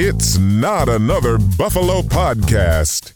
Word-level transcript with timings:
It's 0.00 0.38
not 0.38 0.88
another 0.88 1.38
Buffalo 1.38 2.02
podcast 2.02 3.14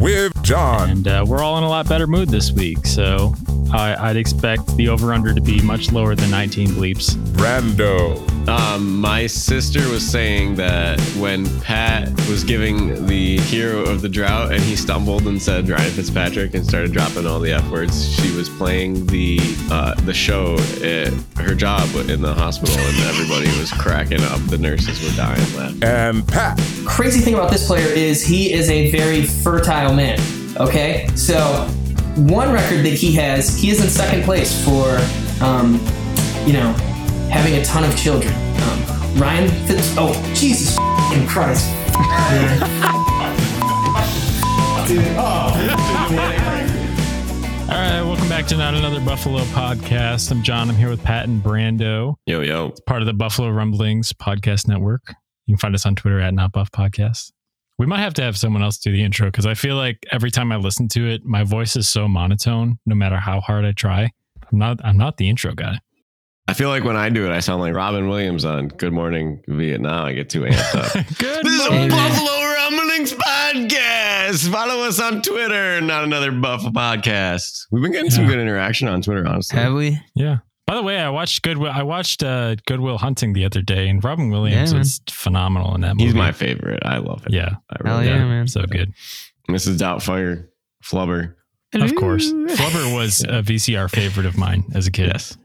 with 0.00 0.32
John. 0.42 0.88
And 0.88 1.06
uh, 1.06 1.22
we're 1.28 1.42
all 1.42 1.58
in 1.58 1.64
a 1.64 1.68
lot 1.68 1.86
better 1.86 2.06
mood 2.06 2.30
this 2.30 2.50
week, 2.50 2.86
so 2.86 3.34
I, 3.70 4.08
would 4.08 4.16
expect 4.16 4.74
the 4.78 4.88
over 4.88 5.12
under 5.12 5.34
to 5.34 5.40
be 5.42 5.60
much 5.60 5.92
lower 5.92 6.14
than 6.14 6.30
19 6.30 6.68
bleeps. 6.68 7.14
Brando. 7.34 8.33
Um, 8.48 9.00
my 9.00 9.26
sister 9.26 9.88
was 9.88 10.06
saying 10.06 10.56
that 10.56 11.00
when 11.18 11.46
Pat 11.60 12.08
was 12.28 12.44
giving 12.44 13.06
the 13.06 13.38
hero 13.38 13.80
of 13.84 14.02
the 14.02 14.08
drought 14.08 14.52
and 14.52 14.62
he 14.62 14.76
stumbled 14.76 15.26
and 15.26 15.40
said 15.40 15.68
Ryan 15.68 15.90
Fitzpatrick 15.92 16.54
and 16.54 16.66
started 16.66 16.92
dropping 16.92 17.26
all 17.26 17.40
the 17.40 17.52
F 17.52 17.68
words, 17.70 18.14
she 18.16 18.34
was 18.36 18.48
playing 18.48 19.06
the 19.06 19.38
uh, 19.70 19.94
the 20.02 20.12
show 20.12 20.56
at 20.82 21.12
her 21.44 21.54
job 21.54 21.88
in 22.08 22.20
the 22.20 22.34
hospital 22.34 22.76
and 22.76 22.98
everybody 23.08 23.46
was 23.58 23.72
cracking 23.72 24.20
up. 24.22 24.40
The 24.48 24.58
nurses 24.58 25.02
were 25.02 25.16
dying 25.16 25.56
laughing. 25.56 25.82
And 25.82 26.28
Pat. 26.28 26.60
Crazy 26.84 27.20
thing 27.20 27.34
about 27.34 27.50
this 27.50 27.66
player 27.66 27.86
is 27.86 28.24
he 28.24 28.52
is 28.52 28.68
a 28.70 28.90
very 28.90 29.22
fertile 29.22 29.94
man. 29.94 30.20
Okay? 30.58 31.08
So, 31.16 31.38
one 32.16 32.52
record 32.52 32.84
that 32.84 32.94
he 32.94 33.12
has, 33.14 33.58
he 33.58 33.70
is 33.70 33.82
in 33.82 33.88
second 33.88 34.22
place 34.22 34.64
for, 34.64 34.98
um, 35.42 35.74
you 36.46 36.52
know, 36.52 36.74
having 37.30 37.54
a 37.54 37.64
ton 37.64 37.84
of 37.84 37.96
children. 37.96 38.32
Um, 38.34 39.18
Ryan 39.18 39.48
Fitz. 39.66 39.94
Oh, 39.96 40.12
Jesus 40.34 40.76
in 41.12 41.26
Christ. 41.26 41.66
Dude, 44.88 45.04
oh. 45.16 45.50
All 47.64 47.80
right, 47.80 48.02
welcome 48.02 48.28
back 48.28 48.46
to 48.46 48.56
Not 48.56 48.74
Another 48.74 49.00
Buffalo 49.00 49.40
podcast. 49.44 50.30
I'm 50.30 50.42
John. 50.42 50.68
I'm 50.68 50.76
here 50.76 50.90
with 50.90 51.02
Pat 51.02 51.26
and 51.26 51.42
Brando. 51.42 52.16
Yo, 52.26 52.40
yo. 52.40 52.68
It's 52.68 52.80
part 52.80 53.00
of 53.00 53.06
the 53.06 53.14
Buffalo 53.14 53.48
Rumblings 53.50 54.12
podcast 54.12 54.68
network. 54.68 55.14
You 55.46 55.54
can 55.54 55.58
find 55.58 55.74
us 55.74 55.86
on 55.86 55.94
Twitter 55.94 56.20
at 56.20 56.34
Not 56.34 56.52
Buff 56.52 56.70
Podcast. 56.70 57.32
We 57.78 57.86
might 57.86 58.00
have 58.00 58.14
to 58.14 58.22
have 58.22 58.36
someone 58.36 58.62
else 58.62 58.78
do 58.78 58.92
the 58.92 59.02
intro 59.02 59.28
because 59.28 59.46
I 59.46 59.54
feel 59.54 59.76
like 59.76 60.04
every 60.12 60.30
time 60.30 60.52
I 60.52 60.56
listen 60.56 60.88
to 60.90 61.08
it, 61.08 61.24
my 61.24 61.42
voice 61.42 61.74
is 61.76 61.88
so 61.88 62.06
monotone. 62.06 62.78
No 62.86 62.94
matter 62.94 63.16
how 63.16 63.40
hard 63.40 63.64
I 63.64 63.72
try, 63.72 64.10
I'm 64.52 64.58
not. 64.58 64.78
I'm 64.84 64.96
not 64.96 65.16
the 65.16 65.28
intro 65.28 65.54
guy. 65.54 65.78
I 66.46 66.52
feel 66.52 66.68
like 66.68 66.84
when 66.84 66.96
I 66.96 67.08
do 67.08 67.24
it, 67.24 67.30
I 67.32 67.40
sound 67.40 67.62
like 67.62 67.74
Robin 67.74 68.06
Williams 68.06 68.44
on 68.44 68.68
Good 68.68 68.92
Morning 68.92 69.42
Vietnam. 69.48 70.04
I 70.04 70.12
get 70.12 70.28
too 70.28 70.42
amped 70.42 70.74
up. 70.74 70.92
Good 71.18 71.44
this 71.44 71.70
morning. 71.70 71.86
is 71.86 71.92
a 71.92 71.96
Buffalo 71.96 72.42
Rumblings 72.52 73.14
podcast. 73.14 74.50
Follow 74.50 74.82
us 74.84 75.00
on 75.00 75.22
Twitter. 75.22 75.80
Not 75.80 76.04
another 76.04 76.32
Buffalo 76.32 76.70
podcast. 76.70 77.66
We've 77.70 77.82
been 77.82 77.92
getting 77.92 78.10
yeah. 78.10 78.16
some 78.16 78.26
good 78.26 78.38
interaction 78.38 78.88
on 78.88 79.00
Twitter, 79.00 79.26
honestly. 79.26 79.58
Have 79.58 79.72
we? 79.72 79.98
Yeah. 80.14 80.38
By 80.66 80.74
the 80.74 80.82
way, 80.82 80.98
I 80.98 81.08
watched 81.08 81.42
Goodwill. 81.42 81.72
I 81.72 81.82
watched 81.82 82.22
uh, 82.22 82.56
Goodwill 82.66 82.98
Hunting 82.98 83.32
the 83.32 83.46
other 83.46 83.62
day, 83.62 83.88
and 83.88 84.04
Robin 84.04 84.28
Williams 84.28 84.72
yeah, 84.74 84.80
is 84.80 85.00
phenomenal 85.08 85.74
in 85.74 85.80
that 85.80 85.94
movie. 85.94 86.04
He's 86.04 86.14
my 86.14 86.32
favorite. 86.32 86.82
I 86.84 86.98
love 86.98 87.24
it. 87.26 87.32
Yeah, 87.32 87.54
I 87.70 87.76
really 87.80 88.06
Hell 88.06 88.16
yeah, 88.16 88.22
yeah, 88.22 88.28
man. 88.28 88.48
So 88.48 88.66
good. 88.66 88.92
Mrs. 89.48 89.78
Doubtfire, 89.78 90.48
Flubber. 90.82 91.36
Of 91.72 91.94
course, 91.96 92.32
Flubber 92.32 92.94
was 92.94 93.20
a 93.28 93.42
VCR 93.42 93.90
favorite 93.90 94.26
of 94.26 94.36
mine 94.36 94.64
as 94.74 94.86
a 94.86 94.90
kid. 94.90 95.08
Yes. 95.08 95.38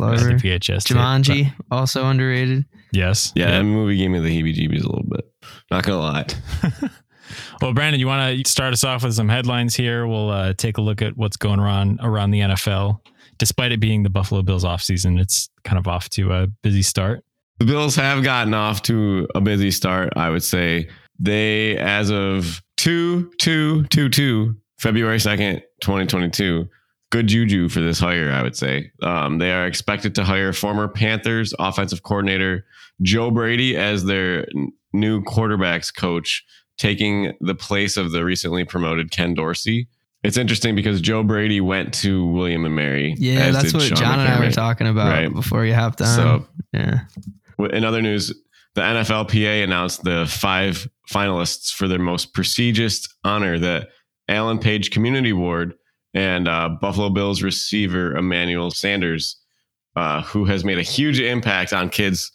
Flubber. 0.00 0.40
VHS. 0.40 0.84
Jumanji, 0.84 1.44
tape, 1.44 1.52
also 1.70 2.06
underrated. 2.06 2.64
Yes. 2.92 3.32
Yeah, 3.34 3.50
that 3.50 3.64
movie 3.64 3.96
gave 3.96 4.10
me 4.10 4.18
the 4.18 4.28
heebie-jeebies 4.28 4.82
a 4.82 4.88
little 4.88 5.06
bit. 5.08 5.32
Not 5.70 5.84
gonna 5.84 5.98
lie. 5.98 6.26
well, 7.62 7.72
Brandon, 7.72 8.00
you 8.00 8.06
want 8.06 8.44
to 8.44 8.50
start 8.50 8.72
us 8.72 8.84
off 8.84 9.04
with 9.04 9.14
some 9.14 9.28
headlines 9.28 9.74
here? 9.74 10.06
We'll 10.06 10.30
uh, 10.30 10.54
take 10.54 10.78
a 10.78 10.80
look 10.80 11.02
at 11.02 11.16
what's 11.16 11.36
going 11.36 11.60
on 11.60 11.98
around 12.02 12.30
the 12.30 12.40
NFL 12.40 13.00
despite 13.40 13.72
it 13.72 13.80
being 13.80 14.04
the 14.04 14.10
Buffalo 14.10 14.42
Bills 14.42 14.64
offseason, 14.64 15.18
it's 15.18 15.48
kind 15.64 15.78
of 15.78 15.88
off 15.88 16.08
to 16.10 16.30
a 16.30 16.46
busy 16.62 16.82
start. 16.82 17.24
The 17.58 17.64
Bills 17.64 17.96
have 17.96 18.22
gotten 18.22 18.54
off 18.54 18.82
to 18.82 19.26
a 19.34 19.40
busy 19.40 19.72
start, 19.72 20.12
I 20.14 20.30
would 20.30 20.44
say. 20.44 20.88
They, 21.18 21.76
as 21.78 22.10
of 22.10 22.62
2 22.76 23.32
2 23.38 23.84
2 23.84 24.08
2, 24.08 24.56
February 24.78 25.16
2nd, 25.16 25.62
2022, 25.80 26.68
good 27.10 27.26
juju 27.26 27.68
for 27.68 27.80
this 27.80 27.98
hire, 27.98 28.30
I 28.30 28.42
would 28.42 28.56
say. 28.56 28.92
Um, 29.02 29.38
they 29.38 29.52
are 29.52 29.66
expected 29.66 30.14
to 30.14 30.24
hire 30.24 30.52
former 30.52 30.88
Panthers 30.88 31.52
offensive 31.58 32.02
coordinator 32.02 32.64
Joe 33.02 33.30
Brady 33.30 33.76
as 33.76 34.04
their 34.04 34.46
new 34.92 35.22
quarterbacks 35.22 35.94
coach, 35.94 36.44
taking 36.78 37.34
the 37.40 37.54
place 37.54 37.96
of 37.96 38.12
the 38.12 38.24
recently 38.24 38.64
promoted 38.64 39.10
Ken 39.10 39.34
Dorsey. 39.34 39.88
It's 40.22 40.36
interesting 40.36 40.74
because 40.74 41.00
Joe 41.00 41.22
Brady 41.22 41.60
went 41.60 41.94
to 41.94 42.26
William 42.26 42.64
and 42.66 42.74
Mary. 42.74 43.14
Yeah, 43.18 43.50
that's 43.50 43.72
what 43.72 43.82
Sean 43.82 43.96
John 43.96 44.18
McCameron. 44.18 44.24
and 44.26 44.42
I 44.44 44.46
were 44.46 44.52
talking 44.52 44.86
about 44.86 45.08
right. 45.08 45.32
before 45.32 45.64
you 45.64 45.74
hopped 45.74 46.02
on. 46.02 46.06
So, 46.08 46.46
yeah. 46.72 47.00
In 47.72 47.84
other 47.84 48.02
news, 48.02 48.28
the 48.74 48.82
NFLPA 48.82 49.64
announced 49.64 50.04
the 50.04 50.26
five 50.26 50.88
finalists 51.10 51.72
for 51.72 51.88
their 51.88 51.98
most 51.98 52.34
prestigious 52.34 53.08
honor, 53.24 53.58
the 53.58 53.88
Alan 54.28 54.58
Page 54.58 54.90
Community 54.90 55.30
Award, 55.30 55.74
and 56.14 56.48
uh, 56.48 56.68
Buffalo 56.80 57.10
Bills 57.10 57.42
receiver 57.42 58.16
Emmanuel 58.16 58.70
Sanders, 58.70 59.36
uh, 59.96 60.22
who 60.22 60.44
has 60.44 60.64
made 60.64 60.78
a 60.78 60.82
huge 60.82 61.20
impact 61.20 61.72
on 61.72 61.88
kids 61.88 62.32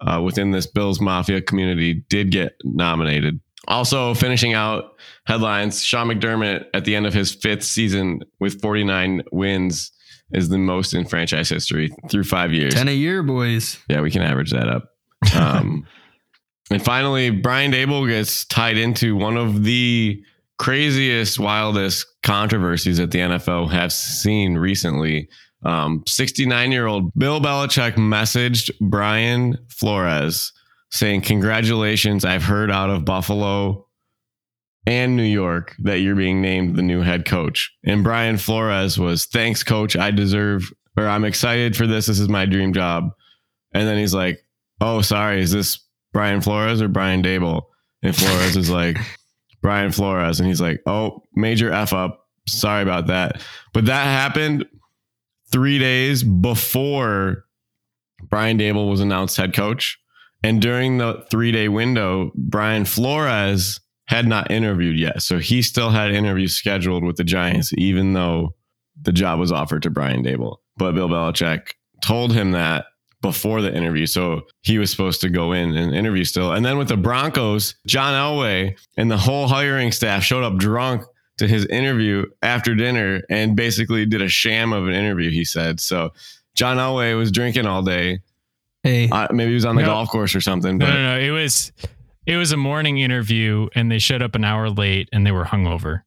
uh, 0.00 0.20
within 0.24 0.50
this 0.50 0.66
Bills 0.66 1.00
Mafia 1.00 1.40
community, 1.40 2.04
did 2.08 2.30
get 2.30 2.54
nominated. 2.64 3.40
Also, 3.66 4.14
finishing 4.14 4.54
out 4.54 4.96
headlines, 5.26 5.84
Sean 5.84 6.08
McDermott 6.08 6.64
at 6.72 6.84
the 6.86 6.96
end 6.96 7.06
of 7.06 7.12
his 7.12 7.34
fifth 7.34 7.62
season 7.62 8.20
with 8.40 8.60
49 8.62 9.22
wins 9.30 9.92
is 10.32 10.48
the 10.48 10.58
most 10.58 10.94
in 10.94 11.04
franchise 11.04 11.48
history 11.48 11.90
through 12.10 12.24
five 12.24 12.52
years. 12.52 12.74
10 12.74 12.88
a 12.88 12.92
year, 12.92 13.22
boys. 13.22 13.78
Yeah, 13.88 14.00
we 14.00 14.10
can 14.10 14.22
average 14.22 14.52
that 14.52 14.68
up. 14.68 14.94
Um, 15.34 15.86
and 16.70 16.82
finally, 16.82 17.30
Brian 17.30 17.72
Daboll 17.72 18.08
gets 18.08 18.44
tied 18.46 18.78
into 18.78 19.16
one 19.16 19.36
of 19.36 19.64
the 19.64 20.22
craziest, 20.58 21.38
wildest 21.38 22.06
controversies 22.22 22.98
that 22.98 23.10
the 23.10 23.18
NFL 23.18 23.70
have 23.70 23.92
seen 23.92 24.56
recently. 24.56 25.28
69 25.64 26.66
um, 26.66 26.72
year 26.72 26.86
old 26.86 27.12
Bill 27.14 27.40
Belichick 27.40 27.94
messaged 27.94 28.70
Brian 28.80 29.58
Flores 29.68 30.52
saying, 30.90 31.22
Congratulations, 31.22 32.24
I've 32.24 32.44
heard 32.44 32.70
out 32.70 32.90
of 32.90 33.04
Buffalo 33.04 33.86
and 34.86 35.16
New 35.16 35.24
York 35.24 35.74
that 35.80 35.98
you're 35.98 36.16
being 36.16 36.40
named 36.40 36.76
the 36.76 36.82
new 36.82 37.00
head 37.00 37.26
coach. 37.26 37.72
And 37.84 38.04
Brian 38.04 38.38
Flores 38.38 38.98
was, 38.98 39.26
Thanks, 39.26 39.62
coach. 39.62 39.96
I 39.96 40.10
deserve, 40.10 40.72
or 40.96 41.06
I'm 41.06 41.24
excited 41.24 41.76
for 41.76 41.86
this. 41.86 42.06
This 42.06 42.20
is 42.20 42.28
my 42.28 42.46
dream 42.46 42.72
job. 42.72 43.10
And 43.72 43.86
then 43.86 43.98
he's 43.98 44.14
like, 44.14 44.40
Oh, 44.80 45.02
sorry, 45.02 45.40
is 45.40 45.50
this 45.50 45.80
Brian 46.12 46.40
Flores 46.40 46.80
or 46.80 46.88
Brian 46.88 47.22
Daboll? 47.22 47.62
And 48.02 48.14
Flores 48.14 48.56
is 48.56 48.70
like, 48.70 48.96
Brian 49.62 49.92
Flores. 49.92 50.40
And 50.40 50.48
he's 50.48 50.60
like, 50.60 50.80
Oh, 50.86 51.22
major 51.34 51.72
F 51.72 51.92
up. 51.92 52.26
Sorry 52.48 52.82
about 52.82 53.08
that. 53.08 53.42
But 53.72 53.86
that 53.86 54.04
happened 54.04 54.66
three 55.50 55.78
days 55.78 56.22
before 56.22 57.44
Brian 58.22 58.58
Daboll 58.58 58.90
was 58.90 59.00
announced 59.00 59.36
head 59.36 59.54
coach. 59.54 59.98
And 60.42 60.62
during 60.62 60.98
the 60.98 61.26
three 61.30 61.52
day 61.52 61.68
window, 61.68 62.30
Brian 62.36 62.84
Flores 62.84 63.80
had 64.06 64.26
not 64.26 64.50
interviewed 64.50 64.98
yet. 64.98 65.22
So 65.22 65.38
he 65.38 65.60
still 65.62 65.90
had 65.90 66.12
interviews 66.12 66.54
scheduled 66.54 67.04
with 67.04 67.16
the 67.16 67.24
Giants, 67.24 67.72
even 67.76 68.14
though 68.14 68.54
the 69.00 69.12
job 69.12 69.38
was 69.38 69.52
offered 69.52 69.82
to 69.82 69.90
Brian 69.90 70.24
Daboll. 70.24 70.56
But 70.76 70.94
Bill 70.94 71.08
Belichick 71.08 71.72
told 72.02 72.32
him 72.32 72.52
that 72.52 72.86
before 73.20 73.62
the 73.62 73.74
interview. 73.74 74.06
So 74.06 74.42
he 74.62 74.78
was 74.78 74.90
supposed 74.90 75.20
to 75.22 75.28
go 75.28 75.52
in 75.52 75.76
and 75.76 75.94
interview 75.94 76.24
still. 76.24 76.52
And 76.52 76.64
then 76.64 76.78
with 76.78 76.88
the 76.88 76.96
Broncos, 76.96 77.74
John 77.86 78.14
Elway 78.14 78.78
and 78.96 79.10
the 79.10 79.16
whole 79.16 79.48
hiring 79.48 79.92
staff 79.92 80.22
showed 80.22 80.44
up 80.44 80.56
drunk 80.56 81.02
to 81.38 81.48
his 81.48 81.66
interview 81.66 82.26
after 82.42 82.74
dinner 82.74 83.22
and 83.28 83.56
basically 83.56 84.06
did 84.06 84.22
a 84.22 84.28
sham 84.28 84.72
of 84.72 84.86
an 84.86 84.94
interview, 84.94 85.30
he 85.30 85.44
said. 85.44 85.80
So 85.80 86.10
John 86.54 86.76
Elway 86.76 87.16
was 87.16 87.32
drinking 87.32 87.66
all 87.66 87.82
day 87.82 88.20
Hey, 88.82 89.08
uh, 89.10 89.28
maybe 89.32 89.50
he 89.50 89.54
was 89.54 89.64
on 89.64 89.76
the 89.76 89.82
no, 89.82 89.88
golf 89.88 90.08
course 90.08 90.34
or 90.34 90.40
something. 90.40 90.78
But. 90.78 90.86
No, 90.86 90.94
no, 90.94 91.02
no. 91.14 91.18
It 91.18 91.30
was 91.30 91.72
it 92.26 92.36
was 92.36 92.52
a 92.52 92.56
morning 92.56 92.98
interview, 92.98 93.68
and 93.74 93.90
they 93.90 93.98
showed 93.98 94.22
up 94.22 94.34
an 94.34 94.44
hour 94.44 94.70
late, 94.70 95.08
and 95.12 95.26
they 95.26 95.32
were 95.32 95.44
hungover. 95.44 96.02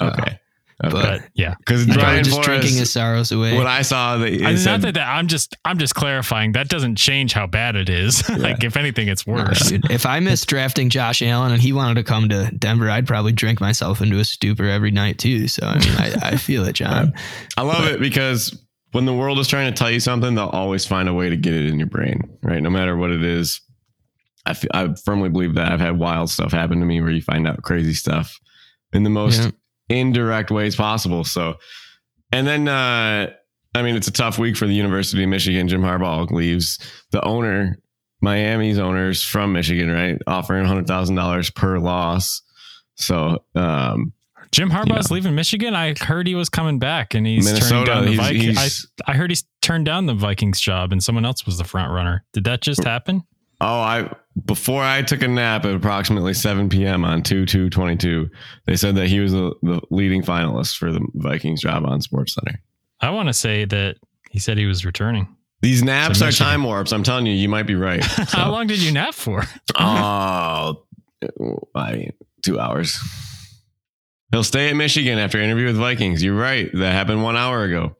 Okay. 0.00 0.38
Uh, 0.82 0.88
okay. 0.88 1.00
But 1.02 1.30
yeah, 1.34 1.54
because 1.58 1.86
Brian 1.86 2.22
just 2.22 2.30
Flores, 2.30 2.46
drinking 2.46 2.76
his 2.76 2.92
sorrows 2.92 3.32
away. 3.32 3.56
When 3.56 3.66
I 3.66 3.82
saw 3.82 4.16
that, 4.18 4.42
uh, 4.42 4.46
I, 4.46 4.54
said, 4.54 4.82
not 4.82 4.94
that, 4.94 5.08
I'm 5.08 5.26
just 5.26 5.56
I'm 5.64 5.78
just 5.78 5.94
clarifying 5.96 6.52
that 6.52 6.68
doesn't 6.68 6.96
change 6.96 7.32
how 7.32 7.46
bad 7.46 7.76
it 7.76 7.88
is. 7.88 8.22
Yeah. 8.28 8.36
like 8.36 8.62
if 8.62 8.76
anything, 8.76 9.08
it's 9.08 9.26
worse. 9.26 9.70
Dude, 9.70 9.90
if 9.90 10.04
I 10.04 10.20
missed 10.20 10.48
drafting 10.48 10.90
Josh 10.90 11.22
Allen 11.22 11.50
and 11.50 11.62
he 11.62 11.72
wanted 11.72 11.94
to 11.94 12.04
come 12.04 12.28
to 12.28 12.50
Denver, 12.56 12.90
I'd 12.90 13.06
probably 13.06 13.32
drink 13.32 13.58
myself 13.60 14.02
into 14.02 14.18
a 14.18 14.24
stupor 14.24 14.64
every 14.68 14.90
night 14.90 15.18
too. 15.18 15.48
So 15.48 15.66
I 15.66 15.78
mean, 15.78 15.96
I, 15.96 16.12
I 16.22 16.36
feel 16.36 16.64
it, 16.66 16.74
John. 16.74 17.14
I 17.56 17.62
love 17.62 17.78
but, 17.78 17.92
it 17.94 18.00
because 18.00 18.62
when 18.92 19.06
the 19.06 19.14
world 19.14 19.38
is 19.38 19.48
trying 19.48 19.72
to 19.72 19.76
tell 19.76 19.90
you 19.90 19.98
something, 19.98 20.34
they'll 20.34 20.48
always 20.48 20.86
find 20.86 21.08
a 21.08 21.14
way 21.14 21.30
to 21.30 21.36
get 21.36 21.54
it 21.54 21.66
in 21.66 21.78
your 21.78 21.88
brain, 21.88 22.20
right? 22.42 22.62
No 22.62 22.70
matter 22.70 22.96
what 22.96 23.10
it 23.10 23.22
is. 23.22 23.60
I, 24.46 24.50
f- 24.50 24.64
I 24.72 24.94
firmly 25.04 25.30
believe 25.30 25.54
that 25.54 25.72
I've 25.72 25.80
had 25.80 25.98
wild 25.98 26.30
stuff 26.30 26.52
happen 26.52 26.80
to 26.80 26.86
me 26.86 27.00
where 27.00 27.10
you 27.10 27.22
find 27.22 27.46
out 27.48 27.62
crazy 27.62 27.94
stuff 27.94 28.38
in 28.92 29.02
the 29.02 29.10
most 29.10 29.42
yeah. 29.42 29.50
Indirect 29.88 30.50
ways 30.50 30.76
possible. 30.76 31.24
So, 31.24 31.54
and 32.32 32.46
then, 32.46 32.68
uh, 32.68 33.32
I 33.74 33.82
mean, 33.82 33.96
it's 33.96 34.08
a 34.08 34.12
tough 34.12 34.38
week 34.38 34.56
for 34.56 34.66
the 34.66 34.74
University 34.74 35.22
of 35.22 35.28
Michigan. 35.28 35.68
Jim 35.68 35.82
Harbaugh 35.82 36.30
leaves. 36.30 36.78
The 37.10 37.24
owner 37.24 37.78
Miami's 38.20 38.78
owners 38.78 39.22
from 39.22 39.52
Michigan, 39.52 39.90
right? 39.90 40.18
Offering 40.26 40.66
$100,000 40.66 41.54
per 41.54 41.78
loss. 41.78 42.42
So, 42.96 43.44
um, 43.54 44.12
Jim 44.50 44.70
Harbaugh's 44.70 45.10
leaving 45.10 45.34
Michigan. 45.34 45.74
I 45.74 45.94
heard 45.94 46.26
he 46.26 46.34
was 46.34 46.48
coming 46.48 46.78
back, 46.78 47.14
and 47.14 47.26
he's 47.26 47.44
Minnesota, 47.44 47.84
down 47.84 48.06
the 48.06 48.16
Vikings. 48.16 48.86
I, 49.06 49.12
I 49.12 49.14
heard 49.14 49.30
he's 49.30 49.44
turned 49.60 49.84
down 49.84 50.06
the 50.06 50.14
Vikings 50.14 50.58
job, 50.58 50.90
and 50.90 51.04
someone 51.04 51.26
else 51.26 51.44
was 51.44 51.58
the 51.58 51.64
front 51.64 51.92
runner. 51.92 52.24
Did 52.32 52.44
that 52.44 52.62
just 52.62 52.82
happen? 52.82 53.22
Oh, 53.60 53.80
I 53.80 54.12
before 54.44 54.82
I 54.84 55.02
took 55.02 55.22
a 55.22 55.28
nap 55.28 55.64
at 55.64 55.74
approximately 55.74 56.32
7 56.32 56.68
p.m. 56.68 57.04
on 57.04 57.22
2 57.22 57.44
2 57.46 57.70
22, 57.70 58.30
they 58.66 58.76
said 58.76 58.94
that 58.96 59.08
he 59.08 59.18
was 59.20 59.32
the, 59.32 59.52
the 59.62 59.80
leading 59.90 60.22
finalist 60.22 60.76
for 60.76 60.92
the 60.92 61.04
Vikings 61.14 61.60
job 61.62 61.84
on 61.84 62.00
Sports 62.00 62.34
Center. 62.34 62.60
I 63.00 63.10
want 63.10 63.28
to 63.28 63.32
say 63.32 63.64
that 63.64 63.96
he 64.30 64.38
said 64.38 64.58
he 64.58 64.66
was 64.66 64.84
returning. 64.84 65.34
These 65.60 65.82
naps 65.82 66.22
are 66.22 66.30
time 66.30 66.62
warps. 66.62 66.92
I'm 66.92 67.02
telling 67.02 67.26
you, 67.26 67.32
you 67.32 67.48
might 67.48 67.64
be 67.66 67.74
right. 67.74 68.04
How 68.04 68.52
long 68.52 68.68
did 68.68 68.80
you 68.80 68.92
nap 68.92 69.14
for? 69.14 69.42
Oh, 69.80 70.84
I 71.74 71.92
mean, 71.92 72.12
two 72.44 72.60
hours. 72.60 72.96
He'll 74.30 74.44
stay 74.44 74.68
at 74.70 74.76
Michigan 74.76 75.18
after 75.18 75.40
interview 75.40 75.66
with 75.66 75.76
Vikings. 75.76 76.22
You're 76.22 76.36
right. 76.38 76.70
That 76.74 76.92
happened 76.92 77.22
one 77.24 77.36
hour 77.36 77.64
ago. 77.64 77.96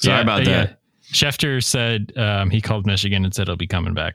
Sorry 0.00 0.16
Yeah, 0.16 0.22
about 0.22 0.40
uh, 0.42 0.44
that. 0.44 0.68
yeah. 0.70 0.74
Schefter 1.12 1.62
said 1.62 2.12
um, 2.16 2.50
he 2.50 2.60
called 2.60 2.86
Michigan 2.86 3.24
and 3.24 3.34
said 3.34 3.46
he'll 3.48 3.56
be 3.56 3.66
coming 3.66 3.94
back. 3.94 4.14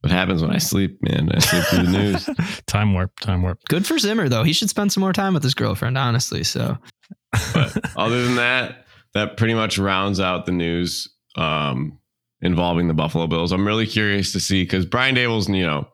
What 0.00 0.12
happens 0.12 0.42
when 0.42 0.52
I 0.52 0.58
sleep, 0.58 0.98
man? 1.02 1.30
I 1.32 1.40
sleep 1.40 1.64
through 1.64 1.82
the 1.86 1.90
news. 1.90 2.28
time 2.66 2.94
warp, 2.94 3.18
time 3.18 3.42
warp. 3.42 3.60
Good 3.68 3.86
for 3.86 3.98
Zimmer 3.98 4.28
though. 4.28 4.44
He 4.44 4.52
should 4.52 4.70
spend 4.70 4.92
some 4.92 5.00
more 5.00 5.12
time 5.12 5.34
with 5.34 5.42
his 5.42 5.54
girlfriend, 5.54 5.98
honestly. 5.98 6.44
So 6.44 6.78
But 7.52 7.76
other 7.96 8.24
than 8.24 8.36
that, 8.36 8.86
that 9.14 9.36
pretty 9.36 9.54
much 9.54 9.78
rounds 9.78 10.20
out 10.20 10.46
the 10.46 10.52
news 10.52 11.08
um, 11.36 11.98
involving 12.40 12.88
the 12.88 12.94
Buffalo 12.94 13.26
Bills. 13.26 13.52
I'm 13.52 13.66
really 13.66 13.86
curious 13.86 14.32
to 14.32 14.40
see 14.40 14.62
because 14.62 14.86
Brian 14.86 15.14
Daboll's, 15.14 15.48
you 15.48 15.66
know, 15.66 15.88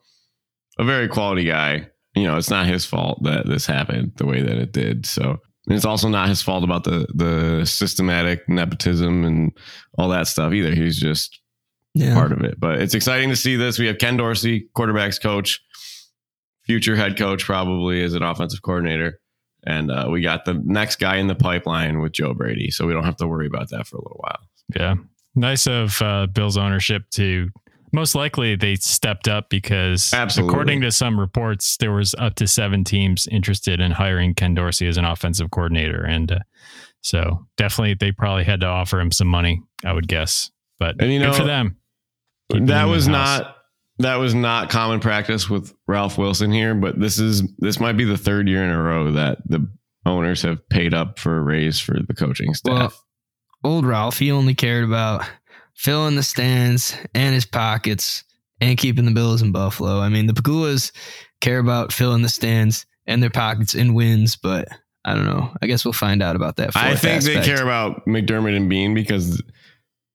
a 0.79 0.85
very 0.85 1.09
quality 1.09 1.45
guy. 1.45 1.89
You 2.15 2.25
know, 2.25 2.37
it's 2.37 2.51
not 2.51 2.67
his 2.67 2.85
fault 2.85 3.23
that 3.25 3.47
this 3.47 3.67
happened 3.67 4.13
the 4.17 4.27
way 4.27 4.43
that 4.43 4.57
it 4.57 4.73
did. 4.73 5.07
So 5.07 5.41
and 5.67 5.75
it's 5.75 5.85
also 5.85 6.09
not 6.09 6.29
his 6.29 6.43
fault 6.43 6.63
about 6.63 6.85
the 6.85 7.07
the 7.15 7.65
systematic 7.65 8.49
nepotism 8.49 9.25
and 9.25 9.53
all 9.99 10.09
that 10.11 10.27
stuff 10.29 10.53
either. 10.53 10.75
He's 10.75 11.01
just 11.01 11.41
yeah, 11.95 12.15
part 12.15 12.33
of 12.33 12.41
it. 12.43 12.59
But 12.59 12.81
it's 12.81 12.95
exciting 12.95 13.31
to 13.31 13.37
see 13.37 13.57
this. 13.57 13.79
We 13.79 13.87
have 13.87 13.99
Ken 13.99 14.17
Dorsey, 14.17 14.69
quarterbacks 14.77 15.21
coach, 15.21 15.61
future 16.65 16.97
head 16.97 17.17
coach, 17.17 17.45
probably 17.45 18.03
as 18.03 18.15
an 18.15 18.23
offensive 18.23 18.63
coordinator. 18.63 19.21
And 19.67 19.91
uh, 19.91 20.09
we 20.11 20.21
got 20.21 20.45
the 20.45 20.61
next 20.65 20.97
guy 20.97 21.17
in 21.17 21.27
the 21.27 21.35
pipeline 21.35 22.01
with 22.01 22.13
Joe 22.13 22.35
Brady. 22.35 22.71
So 22.71 22.87
we 22.87 22.93
don't 22.93 23.05
have 23.05 23.17
to 23.17 23.27
worry 23.27 23.47
about 23.47 23.71
that 23.71 23.87
for 23.87 23.97
a 23.97 24.03
little 24.03 24.21
while. 24.21 24.41
Yeah. 24.75 24.95
Nice 25.35 25.67
of 25.67 26.01
uh, 26.03 26.27
Bill's 26.27 26.57
ownership 26.57 27.09
to 27.13 27.49
most 27.93 28.15
likely 28.15 28.57
they 28.57 28.75
stepped 28.75 29.29
up 29.29 29.49
because 29.49 30.13
Absolutely. 30.13 30.53
according 30.53 30.81
to 30.83 30.91
some 30.91 31.19
reports, 31.19 31.77
there 31.79 31.93
was 31.93 32.15
up 32.19 32.35
to 32.37 32.47
seven 32.47 32.85
teams 32.85 33.27
interested 33.29 33.81
in 33.81 33.93
hiring 33.93 34.35
Ken 34.35 34.55
Dorsey 34.55 34.87
as 34.87 34.97
an 34.97 35.05
offensive 35.05 35.51
coordinator. 35.51 36.05
And 36.05 36.33
uh, 36.33 36.39
so 37.01 37.47
definitely 37.57 37.95
they 37.95 38.13
probably 38.13 38.45
had 38.45 38.61
to 38.61 38.67
offer 38.67 39.01
him 39.01 39.13
some 39.13 39.29
money, 39.29 39.63
I 39.85 39.93
would 39.93 40.09
guess. 40.09 40.51
But 40.79 40.97
And 41.01 41.13
you 41.13 41.21
good 41.21 41.27
know, 41.27 41.33
for 41.33 41.45
them. 41.45 41.77
Keeping 42.51 42.67
that 42.67 42.85
was 42.85 43.09
not 43.09 43.57
that 43.99 44.17
was 44.17 44.35
not 44.35 44.71
common 44.71 45.01
practice 45.01 45.49
with 45.49 45.73
Ralph 45.87 46.19
Wilson 46.19 46.53
here, 46.53 46.75
but 46.75 46.99
this 46.99 47.19
is 47.19 47.43
this 47.59 47.81
might 47.81 47.97
be 47.97 48.05
the 48.05 48.19
third 48.19 48.49
year 48.49 48.65
in 48.65 48.71
a 48.71 48.83
row 48.83 49.13
that 49.13 49.39
the 49.47 49.69
owners 50.07 50.43
have 50.43 50.69
paid 50.69 50.95
up 50.95 51.19
for 51.19 51.39
a 51.39 51.43
raise 51.43 51.79
for 51.81 51.97
the 52.07 52.15
coaching 52.15 52.55
staff. 52.55 53.01
Well, 53.63 53.73
old 53.73 53.87
Ralph, 53.87 54.19
he 54.19 54.31
only 54.31 54.55
cared 54.55 54.85
about 54.85 55.25
filling 55.75 56.17
the 56.17 56.23
stands 56.23 56.97
and 57.15 57.35
his 57.35 57.47
pockets 57.47 58.25
and 58.61 58.79
keeping 58.79 59.05
the 59.05 59.11
Bills 59.13 59.43
in 59.43 59.53
Buffalo. 59.53 60.01
I 60.01 60.09
mean, 60.09 60.27
the 60.27 60.33
Pegulas 60.33 60.93
care 61.41 61.59
about 61.59 61.93
filling 61.93 62.23
the 62.23 62.29
stands 62.29 62.87
and 63.07 63.23
their 63.23 63.31
pockets 63.31 63.75
and 63.75 63.95
wins, 63.95 64.37
but 64.37 64.69
I 65.05 65.15
don't 65.15 65.27
know. 65.27 65.55
I 65.61 65.67
guess 65.67 65.85
we'll 65.85 65.93
find 65.93 66.23
out 66.23 66.37
about 66.37 66.57
that. 66.57 66.77
I 66.77 66.91
fourth 66.91 67.01
think 67.01 67.23
they 67.25 67.43
care 67.43 67.63
about 67.63 68.07
McDermott 68.07 68.57
and 68.57 68.69
Bean 68.69 68.95
because 68.95 69.43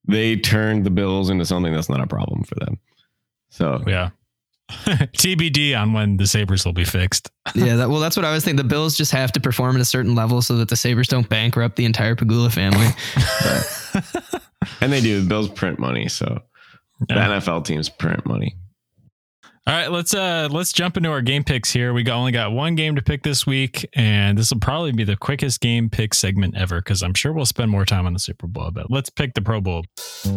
they 0.05 0.35
turned 0.35 0.85
the 0.85 0.89
Bills 0.89 1.29
into 1.29 1.45
something 1.45 1.73
that's 1.73 1.89
not 1.89 2.01
a 2.01 2.07
problem 2.07 2.43
for 2.43 2.55
them. 2.55 2.79
So 3.49 3.83
Yeah. 3.87 4.09
TBD 4.69 5.79
on 5.79 5.93
when 5.93 6.17
the 6.17 6.27
Sabres 6.27 6.63
will 6.63 6.73
be 6.73 6.83
fixed. 6.83 7.31
yeah, 7.55 7.75
that, 7.77 7.89
well, 7.89 7.99
that's 7.99 8.15
what 8.15 8.25
I 8.25 8.31
was 8.31 8.43
thinking. 8.43 8.57
The 8.57 8.63
Bills 8.69 8.95
just 8.95 9.11
have 9.11 9.31
to 9.31 9.39
perform 9.39 9.75
at 9.75 9.81
a 9.81 9.85
certain 9.85 10.13
level 10.13 10.43
so 10.43 10.57
that 10.57 10.69
the 10.69 10.75
Sabres 10.75 11.07
don't 11.07 11.27
bankrupt 11.27 11.75
the 11.75 11.85
entire 11.85 12.15
Pegula 12.15 12.51
family. 12.53 12.85
and 14.81 14.93
they 14.93 15.01
do. 15.01 15.21
The 15.21 15.27
Bills 15.27 15.49
print 15.49 15.79
money, 15.79 16.07
so 16.07 16.43
the 16.99 17.15
NFL 17.15 17.65
teams 17.65 17.89
print 17.89 18.25
money. 18.27 18.57
All 19.69 19.75
right, 19.75 19.91
let's 19.91 20.15
uh 20.15 20.47
let's 20.49 20.73
jump 20.73 20.97
into 20.97 21.11
our 21.11 21.21
game 21.21 21.43
picks 21.43 21.71
here. 21.71 21.93
We 21.93 22.01
got, 22.01 22.17
only 22.17 22.31
got 22.31 22.53
one 22.53 22.73
game 22.73 22.95
to 22.95 23.03
pick 23.03 23.21
this 23.21 23.45
week, 23.45 23.87
and 23.93 24.35
this 24.35 24.51
will 24.51 24.59
probably 24.59 24.93
be 24.93 25.03
the 25.03 25.15
quickest 25.15 25.61
game 25.61 25.91
pick 25.91 26.15
segment 26.15 26.57
ever 26.57 26.81
because 26.81 27.03
I'm 27.03 27.13
sure 27.13 27.33
we'll 27.33 27.45
spend 27.45 27.69
more 27.69 27.85
time 27.85 28.07
on 28.07 28.13
the 28.13 28.19
Super 28.19 28.47
Bowl. 28.47 28.71
But 28.71 28.89
let's 28.89 29.11
pick 29.11 29.35
the 29.35 29.43
Pro 29.43 29.61
Bowl. 29.61 29.85
Time 30.23 30.33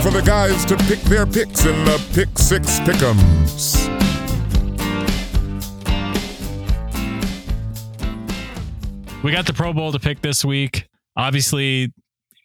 for 0.00 0.10
the 0.10 0.22
guys 0.26 0.64
to 0.64 0.76
pick 0.78 0.98
their 1.02 1.26
picks 1.26 1.64
in 1.64 1.84
the 1.84 2.04
Pick 2.12 2.36
Six 2.36 2.80
Pick'ems. 2.80 3.84
We 9.22 9.30
got 9.30 9.46
the 9.46 9.52
Pro 9.52 9.72
Bowl 9.72 9.92
to 9.92 10.00
pick 10.00 10.20
this 10.20 10.44
week. 10.44 10.88
Obviously, 11.16 11.92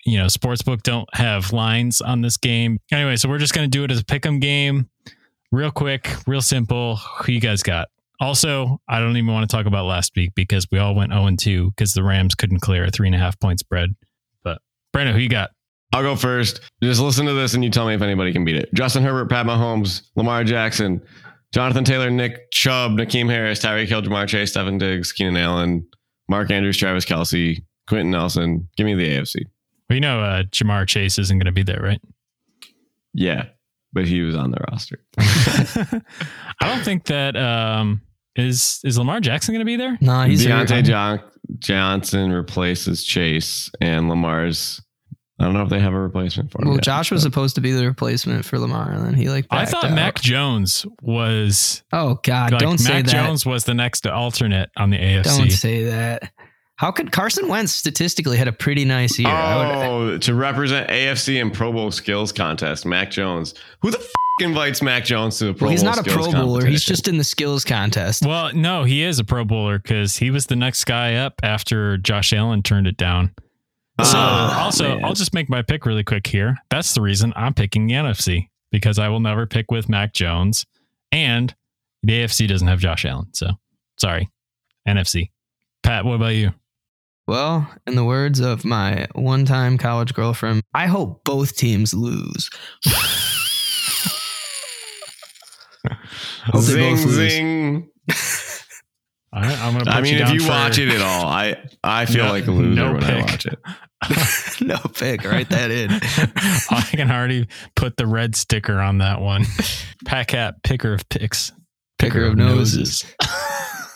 you 0.06 0.18
know, 0.18 0.25
sportsbook 0.25 0.83
don't 0.83 1.07
have 1.13 1.51
lines 1.54 2.01
on 2.01 2.21
this 2.21 2.38
game. 2.38 2.80
Anyway, 2.92 3.16
so 3.16 3.30
we're 3.30 3.38
just 3.38 3.54
gonna 3.54 3.68
do 3.68 3.83
it 3.83 3.92
as 3.92 4.00
a 4.00 4.06
pick 4.06 4.25
'em 4.25 4.39
game, 4.39 4.89
real 5.51 5.71
quick, 5.71 6.16
real 6.27 6.42
simple. 6.42 6.98
Who 6.98 7.31
you 7.31 7.42
guys 7.42 7.63
got? 7.63 7.88
Also, 8.21 8.81
I 8.88 9.00
don't 9.00 9.16
even 9.16 9.31
want 9.33 9.50
to 9.50 9.56
talk 9.56 9.66
about 9.66 9.86
last 9.86 10.12
week 10.16 10.31
because 10.36 10.68
we 10.71 10.77
all 10.77 10.94
went 10.94 11.12
0 11.12 11.27
and 11.27 11.39
2 11.39 11.71
because 11.71 11.94
the 11.94 12.04
Rams 12.04 12.36
couldn't 12.36 12.60
clear 12.60 12.86
a 12.86 12.92
three 12.92 13.07
and 13.07 13.16
a 13.16 13.19
half 13.19 13.39
point 13.39 13.60
spread. 13.60 13.95
But 14.44 14.62
Brandon, 14.92 15.16
who 15.16 15.21
you 15.21 15.30
got? 15.30 15.51
I'll 15.94 16.04
go 16.04 16.16
first. 16.16 16.60
Just 16.83 17.01
listen 17.01 17.25
to 17.25 17.33
this 17.33 17.54
and 17.54 17.63
you 17.63 17.69
tell 17.69 17.88
me 17.88 17.94
if 17.94 18.01
anybody 18.01 18.31
can 18.33 18.45
beat 18.45 18.56
it. 18.57 18.69
Justin 18.74 19.04
Herbert, 19.04 19.30
Pat 19.30 19.45
Mahomes, 19.45 20.04
Lamar 20.16 20.44
Jackson, 20.44 21.01
Jonathan 21.54 21.83
Taylor, 21.83 22.12
Nick 22.12 22.51
Chubb, 22.51 22.92
Nakeem 22.92 23.27
Harris, 23.30 23.60
Tyreek 23.60 23.88
Hill, 23.88 24.01
Ja'Marr 24.04 24.27
Chase, 24.27 24.54
Stefon 24.54 24.77
Diggs, 24.77 25.12
Keenan 25.12 25.38
Allen, 25.38 25.88
Mark 26.27 26.51
Andrews, 26.51 26.77
Travis 26.77 27.06
Kelce, 27.06 27.63
Quenton 27.90 28.12
Nelson. 28.12 28.70
Give 28.78 28.86
me 28.86 28.94
the 28.96 29.10
AFC. 29.18 29.44
Well, 29.90 29.96
you 29.96 30.02
know, 30.02 30.22
uh, 30.22 30.44
Ja'Marr 30.44 30.88
Chase 30.88 31.18
isn't 31.19 31.38
going 31.38 31.48
to 31.48 31.52
be 31.52 31.64
there, 31.64 31.81
right? 31.81 32.02
Yeah, 33.14 33.46
but 33.92 34.08
he 34.08 34.22
was 34.22 34.36
on 34.36 34.52
the 34.52 34.60
roster. 34.72 35.00
I 35.18 36.74
don't 36.74 36.84
think 36.86 37.06
that 37.06 37.36
um, 37.36 38.02
is 38.36 38.80
is 38.84 38.98
Lamar 38.98 39.19
Jackson 39.19 39.54
going 39.54 39.62
to 39.62 39.66
be 39.66 39.76
there. 39.76 39.98
no, 40.02 40.22
he's 40.24 40.46
hurt. 40.46 40.68
Diontae 40.69 40.84
John- 40.84 41.22
Johnson 41.58 42.31
replaces 42.31 43.04
Chase 43.04 43.72
and 43.81 44.08
Lamar's. 44.10 44.81
I 45.42 45.46
don't 45.46 45.54
know 45.54 45.64
if 45.64 45.69
they 45.69 45.80
have 45.80 45.94
a 45.94 46.00
replacement 46.00 46.52
for 46.52 46.62
him. 46.62 46.68
Well, 46.68 46.76
yet, 46.78 46.84
Josh 46.84 47.12
was 47.12 47.24
but- 47.24 47.31
supposed 47.31 47.56
to 47.56 47.62
be 47.62 47.72
the 47.72 47.88
replacement 47.88 48.46
for 48.46 48.60
Lamar, 48.60 48.92
and 48.92 49.06
then 49.06 49.14
he 49.16 49.30
like. 49.30 49.48
I 49.50 49.66
thought 49.66 49.86
out. 49.86 49.94
Mac 49.94 50.22
Jones 50.22 50.86
was 51.02 51.81
Oh 51.92 52.19
God! 52.24 52.52
like, 52.52 52.60
don't 52.62 52.78
say 52.78 53.02
that. 53.02 53.06
Mac. 53.08 53.26
Jones 53.26 53.46
was 53.46 53.64
the 53.64 53.74
next 53.74 54.06
alternate 54.06 54.69
on 54.78 54.92
the 54.92 54.98
AFC. 54.98 55.24
Don't 55.24 55.52
say 55.52 55.86
that. 55.86 56.31
How 56.80 56.92
could 56.92 57.12
Carson 57.12 57.50
Wentz 57.50 57.74
statistically 57.74 58.38
had 58.38 58.48
a 58.48 58.54
pretty 58.54 58.86
nice 58.86 59.19
year? 59.19 59.28
I 59.28 59.57
would, 59.57 59.86
Oh, 59.86 60.18
to 60.18 60.33
represent 60.33 60.90
AFC 60.90 61.42
and 61.42 61.54
Pro 61.54 61.74
Bowl 61.74 61.92
skills 61.92 62.31
contest, 62.31 62.86
Mac 62.86 63.12
Jones. 63.12 63.54
Who 63.81 63.92
the 63.92 63.98
f- 64.00 64.06
invites 64.40 64.81
Mac 64.81 65.04
Jones 65.04 65.38
to 65.40 65.48
the 65.48 65.54
Pro 65.54 65.66
well, 65.66 65.71
he's 65.71 65.83
Bowl 65.83 65.92
not 65.95 66.07
a 66.07 66.09
Pro 66.09 66.31
Bowler. 66.31 66.66
He's 66.66 66.86
just 66.86 67.09
in 67.09 67.18
the 67.18 67.26
skills 67.26 67.66
contest. 67.66 68.26
Well, 68.26 68.54
no, 68.54 68.86
he 68.86 69.04
is 69.04 69.19
a 69.19 69.26
Pro 69.26 69.44
Bowler 69.44 69.80
because 69.80 70.16
he 70.16 70.31
was 70.31 70.45
the 70.45 70.56
next 70.56 70.86
guy 70.86 71.16
up 71.16 71.33
after 71.44 71.98
Josh 71.98 72.31
Allen 72.31 72.64
turned 72.64 72.88
it 72.88 72.95
down. 72.95 73.33
So, 74.02 74.14
Ah, 74.18 74.64
also, 74.64 74.88
man. 74.95 75.04
I'll 75.04 75.14
just 75.16 75.33
make 75.33 75.50
my 75.50 75.62
pick 75.62 75.86
really 75.86 76.06
quick 76.06 76.26
here. 76.28 76.56
That's 76.69 76.94
the 76.94 77.02
reason 77.02 77.33
I'm 77.36 77.54
picking 77.54 77.88
the 77.88 77.95
NFC 77.95 78.48
because 78.71 78.98
I 78.98 79.09
will 79.09 79.19
never 79.19 79.45
pick 79.45 79.69
with 79.69 79.90
Mac 79.90 80.14
Jones, 80.14 80.66
and 81.12 81.54
the 82.04 82.14
AFC 82.24 82.48
doesn't 82.48 82.69
have 82.69 82.80
Josh 82.80 83.04
Allen. 83.04 83.28
So, 83.33 83.48
sorry, 84.00 84.30
NFC. 84.88 85.31
Pat, 85.83 86.06
what 86.06 86.14
about 86.14 86.36
you? 86.36 86.52
Well, 87.30 87.71
in 87.86 87.94
the 87.94 88.04
words 88.04 88.40
of 88.40 88.66
my 88.66 89.06
one-time 89.14 89.78
college 89.78 90.16
girlfriend, 90.16 90.64
I 90.74 90.88
hope 90.88 91.24
both 91.24 91.56
teams 91.56 91.94
lose. 91.94 92.50
Hope 96.45 96.62
zing 96.64 96.95
lose. 96.95 97.16
zing. 97.16 97.90
All 99.31 99.44
right, 99.44 99.59
I'm 99.62 99.78
gonna. 99.78 99.92
I 99.92 100.02
mean, 100.02 100.18
you 100.18 100.24
if 100.24 100.31
you 100.31 100.40
for- 100.40 100.50
watch 100.50 100.80
it 100.80 100.90
at 100.90 101.02
all, 101.02 101.28
I 101.28 101.56
I 101.83 102.07
feel 102.07 102.26
No- 102.26 102.31
like 102.31 102.48
a 102.48 102.52
loser 102.52 102.76
no 102.81 102.94
when 102.94 103.04
I 103.04 103.21
pick. 103.21 103.26
watch 103.28 103.45
it. 103.45 104.62
no 104.66 104.78
pick. 104.95 105.24
Write 105.24 105.50
that 105.50 105.69
in. 105.69 105.92
I 106.71 106.81
can 106.90 107.12
already 107.12 107.48
put 107.76 107.98
the 107.98 108.07
red 108.07 108.36
sticker 108.36 108.80
on 108.80 108.98
that 108.98 109.21
one. 109.21 109.45
Pack 110.04 110.31
hat, 110.31 110.64
picker 110.64 110.94
of 110.95 111.07
picks, 111.09 111.52
Picker 112.00 112.26
of 112.26 112.36
noses. 112.38 113.06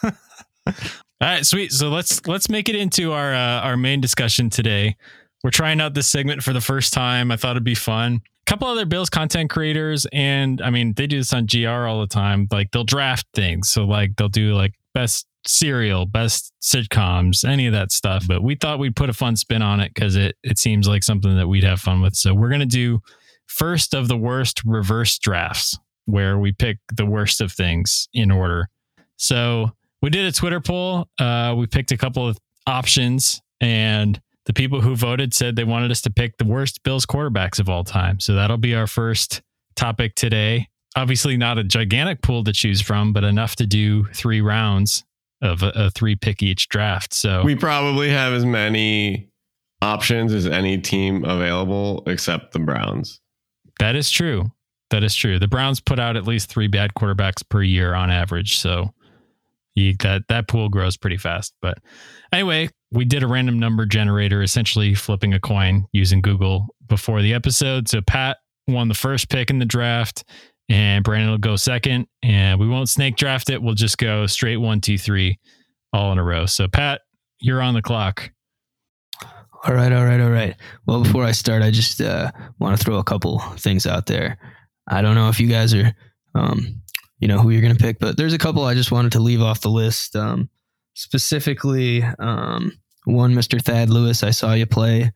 All 0.05 0.11
All 1.23 1.29
right, 1.29 1.45
sweet. 1.45 1.71
So 1.71 1.87
let's 1.87 2.27
let's 2.27 2.49
make 2.49 2.67
it 2.67 2.75
into 2.75 3.13
our 3.13 3.33
uh, 3.33 3.61
our 3.61 3.77
main 3.77 4.01
discussion 4.01 4.49
today. 4.49 4.97
We're 5.41 5.51
trying 5.51 5.79
out 5.79 5.93
this 5.93 6.09
segment 6.09 6.43
for 6.43 6.51
the 6.51 6.59
first 6.59 6.91
time. 6.91 7.31
I 7.31 7.37
thought 7.37 7.51
it'd 7.51 7.63
be 7.63 7.75
fun. 7.75 8.19
A 8.45 8.45
couple 8.45 8.67
other 8.67 8.85
Bills 8.85 9.09
content 9.09 9.49
creators, 9.49 10.05
and 10.11 10.61
I 10.61 10.69
mean, 10.69 10.91
they 10.95 11.07
do 11.07 11.19
this 11.19 11.31
on 11.31 11.45
GR 11.45 11.69
all 11.69 12.01
the 12.01 12.07
time. 12.07 12.49
Like 12.51 12.71
they'll 12.71 12.83
draft 12.83 13.25
things, 13.33 13.69
so 13.69 13.85
like 13.85 14.17
they'll 14.17 14.27
do 14.27 14.53
like 14.53 14.73
best 14.93 15.25
serial, 15.47 16.05
best 16.05 16.51
sitcoms, 16.61 17.47
any 17.47 17.67
of 17.67 17.71
that 17.71 17.93
stuff. 17.93 18.27
But 18.27 18.43
we 18.43 18.55
thought 18.55 18.79
we'd 18.79 18.97
put 18.97 19.09
a 19.09 19.13
fun 19.13 19.37
spin 19.37 19.61
on 19.61 19.79
it 19.79 19.93
because 19.93 20.17
it 20.17 20.35
it 20.43 20.57
seems 20.57 20.89
like 20.89 21.03
something 21.03 21.37
that 21.37 21.47
we'd 21.47 21.63
have 21.63 21.79
fun 21.79 22.01
with. 22.01 22.17
So 22.17 22.33
we're 22.33 22.49
gonna 22.49 22.65
do 22.65 22.99
first 23.45 23.93
of 23.93 24.09
the 24.09 24.17
worst 24.17 24.61
reverse 24.65 25.17
drafts, 25.19 25.79
where 26.03 26.37
we 26.37 26.51
pick 26.51 26.79
the 26.93 27.05
worst 27.05 27.39
of 27.39 27.53
things 27.53 28.09
in 28.13 28.29
order. 28.29 28.67
So 29.15 29.71
we 30.03 30.09
did 30.09 30.25
a 30.25 30.31
Twitter 30.33 30.59
poll. 30.59 31.07
Uh, 31.17 31.55
we 31.57 31.65
picked 31.65 31.93
a 31.93 31.97
couple 31.97 32.27
of 32.27 32.37
options, 32.67 33.41
and 33.61 34.21
the 34.45 34.53
people 34.53 34.81
who 34.81 34.97
voted 34.97 35.33
said 35.33 35.55
they 35.55 35.63
wanted 35.63 35.91
us 35.91 36.01
to 36.01 36.11
pick 36.11 36.37
the 36.37 36.45
worst 36.45 36.83
Bills 36.83 37.05
quarterbacks 37.05 37.57
of 37.57 37.69
all 37.69 37.85
time. 37.85 38.19
So 38.19 38.35
that'll 38.35 38.57
be 38.57 38.75
our 38.75 38.85
first 38.85 39.41
topic 39.77 40.15
today. 40.15 40.67
Obviously, 40.97 41.37
not 41.37 41.57
a 41.57 41.63
gigantic 41.63 42.21
pool 42.21 42.43
to 42.43 42.51
choose 42.51 42.81
from, 42.81 43.13
but 43.13 43.23
enough 43.23 43.55
to 43.55 43.65
do 43.65 44.03
three 44.13 44.41
rounds 44.41 45.05
of 45.41 45.63
a, 45.63 45.71
a 45.73 45.89
three 45.89 46.15
pick 46.15 46.43
each 46.43 46.67
draft. 46.67 47.13
So 47.13 47.41
We 47.43 47.55
probably 47.55 48.09
have 48.09 48.33
as 48.33 48.45
many 48.45 49.29
options 49.81 50.33
as 50.33 50.45
any 50.45 50.79
team 50.79 51.23
available 51.23 52.03
except 52.07 52.51
the 52.51 52.59
Browns. 52.59 53.21
that 53.79 53.95
is 53.95 54.09
true. 54.09 54.51
That 54.89 55.03
is 55.03 55.15
true. 55.15 55.39
The 55.39 55.47
Browns 55.47 55.79
put 55.79 55.97
out 55.97 56.17
at 56.17 56.27
least 56.27 56.49
three 56.49 56.67
bad 56.67 56.93
quarterbacks 56.93 57.41
per 57.47 57.63
year 57.63 57.95
on 57.95 58.11
average. 58.11 58.57
So 58.57 58.93
you, 59.75 59.95
that 59.99 60.23
that 60.29 60.47
pool 60.47 60.69
grows 60.69 60.97
pretty 60.97 61.17
fast. 61.17 61.53
But 61.61 61.77
anyway, 62.31 62.69
we 62.91 63.05
did 63.05 63.23
a 63.23 63.27
random 63.27 63.59
number 63.59 63.85
generator, 63.85 64.43
essentially 64.43 64.93
flipping 64.93 65.33
a 65.33 65.39
coin 65.39 65.85
using 65.91 66.21
Google 66.21 66.67
before 66.87 67.21
the 67.21 67.33
episode. 67.33 67.89
So 67.89 68.01
Pat 68.01 68.37
won 68.67 68.87
the 68.87 68.93
first 68.93 69.29
pick 69.29 69.49
in 69.49 69.59
the 69.59 69.65
draft, 69.65 70.23
and 70.69 71.03
Brandon 71.03 71.31
will 71.31 71.37
go 71.37 71.55
second. 71.55 72.07
And 72.21 72.59
we 72.59 72.67
won't 72.67 72.89
snake 72.89 73.15
draft 73.15 73.49
it. 73.49 73.61
We'll 73.61 73.73
just 73.73 73.97
go 73.97 74.27
straight 74.27 74.57
one, 74.57 74.79
two, 74.79 74.97
three, 74.97 75.39
all 75.91 76.11
in 76.11 76.19
a 76.19 76.23
row. 76.23 76.45
So 76.45 76.67
Pat, 76.67 77.01
you're 77.39 77.61
on 77.61 77.73
the 77.73 77.81
clock. 77.81 78.31
All 79.65 79.73
right, 79.73 79.93
all 79.93 80.05
right, 80.05 80.19
all 80.19 80.29
right. 80.29 80.55
Well, 80.85 81.03
before 81.03 81.23
I 81.23 81.31
start, 81.31 81.63
I 81.63 81.71
just 81.71 82.01
uh, 82.01 82.31
want 82.59 82.77
to 82.77 82.83
throw 82.83 82.97
a 82.97 83.03
couple 83.03 83.39
things 83.57 83.87
out 83.87 84.07
there. 84.07 84.37
I 84.89 85.01
don't 85.01 85.15
know 85.15 85.29
if 85.29 85.39
you 85.39 85.47
guys 85.47 85.73
are, 85.73 85.95
um, 86.35 86.82
you 87.23 87.29
know, 87.29 87.39
who 87.39 87.51
you're 87.51 87.61
going 87.61 87.73
to 87.73 87.81
pick, 87.81 87.99
but 87.99 88.17
there's 88.17 88.33
a 88.33 88.37
couple 88.37 88.65
I 88.65 88.73
just 88.73 88.91
wanted 88.91 89.13
to 89.13 89.21
leave 89.21 89.41
off 89.41 89.61
the 89.61 89.69
list. 89.69 90.13
Um, 90.13 90.49
specifically, 90.93 92.03
um, 92.19 92.77
one, 93.05 93.33
Mr. 93.33 93.61
Thad 93.61 93.89
Lewis. 93.89 94.23
I 94.23 94.31
saw 94.31 94.51
you 94.51 94.65
play 94.65 95.09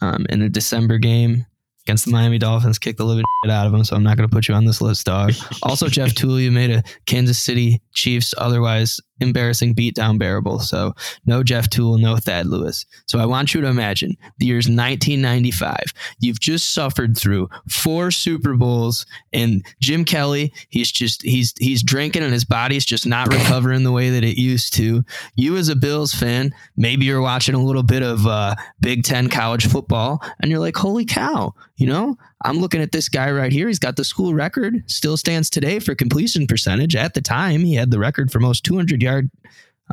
um, 0.00 0.26
in 0.30 0.42
a 0.42 0.48
December 0.48 0.98
game 0.98 1.44
against 1.84 2.04
the 2.04 2.12
Miami 2.12 2.38
Dolphins, 2.38 2.78
kicked 2.78 2.98
the 2.98 3.04
living 3.04 3.24
shit 3.42 3.50
out 3.50 3.66
of 3.66 3.72
them, 3.72 3.82
so 3.82 3.96
I'm 3.96 4.04
not 4.04 4.16
going 4.16 4.28
to 4.28 4.32
put 4.32 4.46
you 4.46 4.54
on 4.54 4.64
this 4.64 4.80
list, 4.80 5.06
dog. 5.06 5.32
Also, 5.64 5.88
Jeff 5.88 6.10
Tuel, 6.14 6.40
you 6.40 6.52
made 6.52 6.70
a 6.70 6.84
Kansas 7.06 7.40
City 7.40 7.82
Chiefs 7.94 8.32
otherwise 8.38 9.00
embarrassing 9.20 9.74
beatdown 9.74 10.18
bearable. 10.18 10.60
So 10.60 10.94
no 11.26 11.42
Jeff 11.42 11.68
Tuel, 11.70 11.98
no 11.98 12.16
Thad 12.16 12.46
Lewis. 12.46 12.86
So 13.06 13.18
I 13.18 13.26
want 13.26 13.54
you 13.54 13.60
to 13.60 13.66
imagine 13.66 14.16
the 14.38 14.46
year's 14.46 14.66
1995. 14.66 15.78
You've 16.20 16.40
just 16.40 16.74
suffered 16.74 17.16
through 17.16 17.48
four 17.68 18.10
Super 18.10 18.54
Bowls, 18.54 19.06
and 19.32 19.64
Jim 19.80 20.04
Kelly, 20.04 20.52
he's 20.68 20.90
just 20.90 21.22
he's 21.22 21.54
he's 21.58 21.82
drinking, 21.82 22.22
and 22.22 22.32
his 22.32 22.44
body's 22.44 22.84
just 22.84 23.06
not 23.06 23.32
recovering 23.32 23.84
the 23.84 23.92
way 23.92 24.10
that 24.10 24.24
it 24.24 24.38
used 24.38 24.74
to. 24.74 25.04
You 25.34 25.56
as 25.56 25.68
a 25.68 25.76
Bills 25.76 26.12
fan, 26.12 26.54
maybe 26.76 27.06
you're 27.06 27.20
watching 27.20 27.54
a 27.54 27.62
little 27.62 27.82
bit 27.82 28.02
of 28.02 28.26
uh, 28.26 28.54
Big 28.80 29.04
Ten 29.04 29.28
college 29.28 29.66
football, 29.66 30.22
and 30.40 30.50
you're 30.50 30.60
like, 30.60 30.76
holy 30.76 31.04
cow, 31.04 31.54
you 31.76 31.86
know. 31.86 32.16
I'm 32.42 32.58
looking 32.58 32.80
at 32.80 32.92
this 32.92 33.08
guy 33.08 33.30
right 33.30 33.52
here. 33.52 33.68
He's 33.68 33.78
got 33.78 33.96
the 33.96 34.04
school 34.04 34.34
record, 34.34 34.82
still 34.90 35.16
stands 35.16 35.50
today 35.50 35.78
for 35.78 35.94
completion 35.94 36.46
percentage. 36.46 36.96
At 36.96 37.14
the 37.14 37.20
time, 37.20 37.60
he 37.60 37.74
had 37.74 37.90
the 37.90 37.98
record 37.98 38.30
for 38.30 38.40
most 38.40 38.64
200 38.64 39.02
yard 39.02 39.30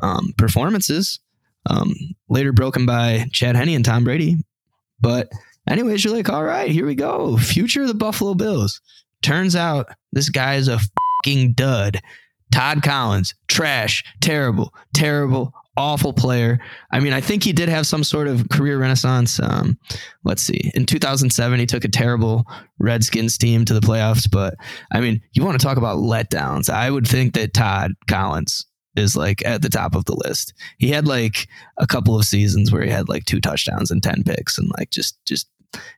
um, 0.02 0.34
performances, 0.38 1.20
um, 1.70 1.94
later 2.30 2.54
broken 2.54 2.86
by 2.86 3.28
Chad 3.32 3.56
Henne 3.56 3.70
and 3.70 3.84
Tom 3.84 4.04
Brady. 4.04 4.38
But, 5.02 5.30
anyways, 5.68 6.04
you're 6.04 6.14
like, 6.14 6.30
all 6.30 6.44
right, 6.44 6.72
here 6.72 6.86
we 6.86 6.96
go. 6.96 7.38
Future 7.38 7.82
of 7.82 7.90
the 7.90 7.94
Buffalo 7.94 8.34
Bills. 8.34 8.82
Turns 9.22 9.56
out 9.56 9.88
this 10.14 10.30
guy 10.30 10.56
is 10.56 10.68
a 10.68 10.80
fucking 11.26 11.54
dud. 11.54 12.02
Todd 12.52 12.82
Collins, 12.84 13.34
trash, 13.48 14.04
terrible, 14.22 14.74
terrible, 14.94 15.54
awful 15.78 16.12
player. 16.12 16.60
I 16.92 17.00
mean, 17.00 17.14
I 17.14 17.22
think 17.22 17.44
he 17.44 17.54
did 17.54 17.70
have 17.70 17.88
some 17.88 18.04
sort 18.04 18.28
of 18.28 18.50
career 18.50 18.80
renaissance. 18.80 19.40
Um, 19.40 19.78
let's 20.24 20.42
see. 20.42 20.72
In 20.74 20.86
2007, 20.86 21.60
he 21.60 21.66
took 21.66 21.86
a 21.86 21.90
terrible 21.90 22.46
Redskins 22.80 23.38
team 23.38 23.64
to 23.66 23.74
the 23.74 23.80
playoffs. 23.80 24.30
But 24.30 24.56
I 24.92 25.00
mean, 25.00 25.22
you 25.34 25.46
want 25.46 25.60
to 25.60 25.66
talk 25.66 25.78
about 25.78 26.00
letdowns. 26.00 26.70
I 26.70 26.90
would 26.90 27.08
think 27.08 27.34
that 27.36 27.54
Todd 27.54 27.94
Collins 28.08 28.66
is 28.96 29.16
like 29.16 29.46
at 29.46 29.62
the 29.62 29.70
top 29.70 29.96
of 29.96 30.06
the 30.06 30.16
list. 30.26 30.54
He 30.80 30.90
had 30.90 31.08
like 31.08 31.48
a 31.78 31.86
couple 31.86 32.18
of 32.18 32.26
seasons 32.26 32.72
where 32.72 32.84
he 32.84 32.90
had 32.90 33.08
like 33.08 33.26
two 33.26 33.40
touchdowns 33.40 33.92
and 33.92 34.02
10 34.02 34.24
picks 34.24 34.58
and 34.58 34.72
like 34.78 34.90
just, 34.90 35.24
just 35.26 35.48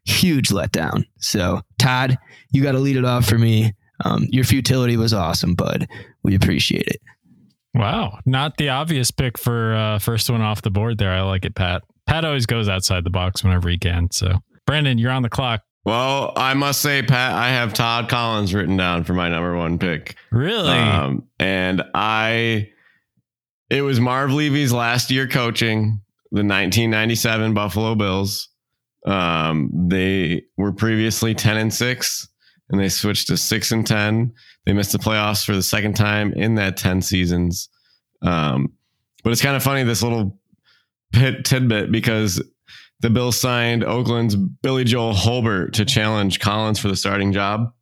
huge 0.03 0.49
letdown. 0.49 1.05
So, 1.19 1.61
Todd, 1.77 2.17
you 2.51 2.61
got 2.61 2.73
to 2.73 2.79
lead 2.79 2.97
it 2.97 3.05
off 3.05 3.25
for 3.25 3.37
me. 3.37 3.73
Um, 4.05 4.25
your 4.29 4.43
futility 4.43 4.97
was 4.97 5.13
awesome, 5.13 5.55
bud. 5.55 5.87
We 6.23 6.35
appreciate 6.35 6.87
it. 6.87 7.01
Wow, 7.75 8.19
not 8.25 8.57
the 8.57 8.69
obvious 8.69 9.11
pick 9.11 9.37
for 9.37 9.75
uh, 9.75 9.99
first 9.99 10.29
one 10.29 10.41
off 10.41 10.61
the 10.61 10.71
board 10.71 10.97
there. 10.97 11.11
I 11.11 11.21
like 11.21 11.45
it, 11.45 11.55
Pat. 11.55 11.83
Pat 12.07 12.25
always 12.25 12.45
goes 12.45 12.67
outside 12.67 13.03
the 13.03 13.11
box 13.11 13.43
whenever 13.43 13.69
he 13.69 13.77
can. 13.77 14.09
So, 14.11 14.39
Brandon, 14.65 14.97
you're 14.97 15.11
on 15.11 15.21
the 15.21 15.29
clock. 15.29 15.61
Well, 15.85 16.33
I 16.35 16.53
must 16.55 16.81
say, 16.81 17.03
Pat, 17.03 17.33
I 17.33 17.49
have 17.49 17.73
Todd 17.73 18.09
Collins 18.09 18.53
written 18.53 18.77
down 18.77 19.03
for 19.03 19.13
my 19.13 19.29
number 19.29 19.55
one 19.55 19.79
pick. 19.79 20.15
Really? 20.31 20.69
Um, 20.69 21.27
and 21.39 21.83
I, 21.93 22.69
it 23.69 23.81
was 23.81 23.99
Marv 23.99 24.31
Levy's 24.31 24.73
last 24.73 25.09
year 25.09 25.27
coaching 25.27 26.01
the 26.31 26.43
1997 26.43 27.53
Buffalo 27.53 27.95
Bills. 27.95 28.49
Um, 29.05 29.71
they 29.73 30.43
were 30.57 30.73
previously 30.73 31.33
10 31.33 31.57
and 31.57 31.73
six, 31.73 32.27
and 32.69 32.79
they 32.79 32.89
switched 32.89 33.27
to 33.27 33.38
six 33.38 33.71
and 33.71 33.85
10. 33.85 34.33
They 34.65 34.73
missed 34.73 34.91
the 34.91 34.99
playoffs 34.99 35.45
for 35.45 35.55
the 35.55 35.63
second 35.63 35.95
time 35.95 36.33
in 36.33 36.55
that 36.55 36.77
10 36.77 37.01
seasons. 37.01 37.69
Um, 38.21 38.73
but 39.23 39.31
it's 39.31 39.41
kind 39.41 39.55
of 39.55 39.63
funny, 39.63 39.83
this 39.83 40.03
little 40.03 40.39
pit 41.11 41.45
tidbit, 41.45 41.91
because 41.91 42.41
the 42.99 43.09
Bills 43.09 43.39
signed 43.39 43.83
Oakland's 43.83 44.35
Billy 44.35 44.83
Joe 44.83 45.13
Hobert 45.13 45.73
to 45.75 45.85
challenge 45.85 46.39
Collins 46.39 46.79
for 46.79 46.89
the 46.89 46.95
starting 46.95 47.31
job. 47.31 47.73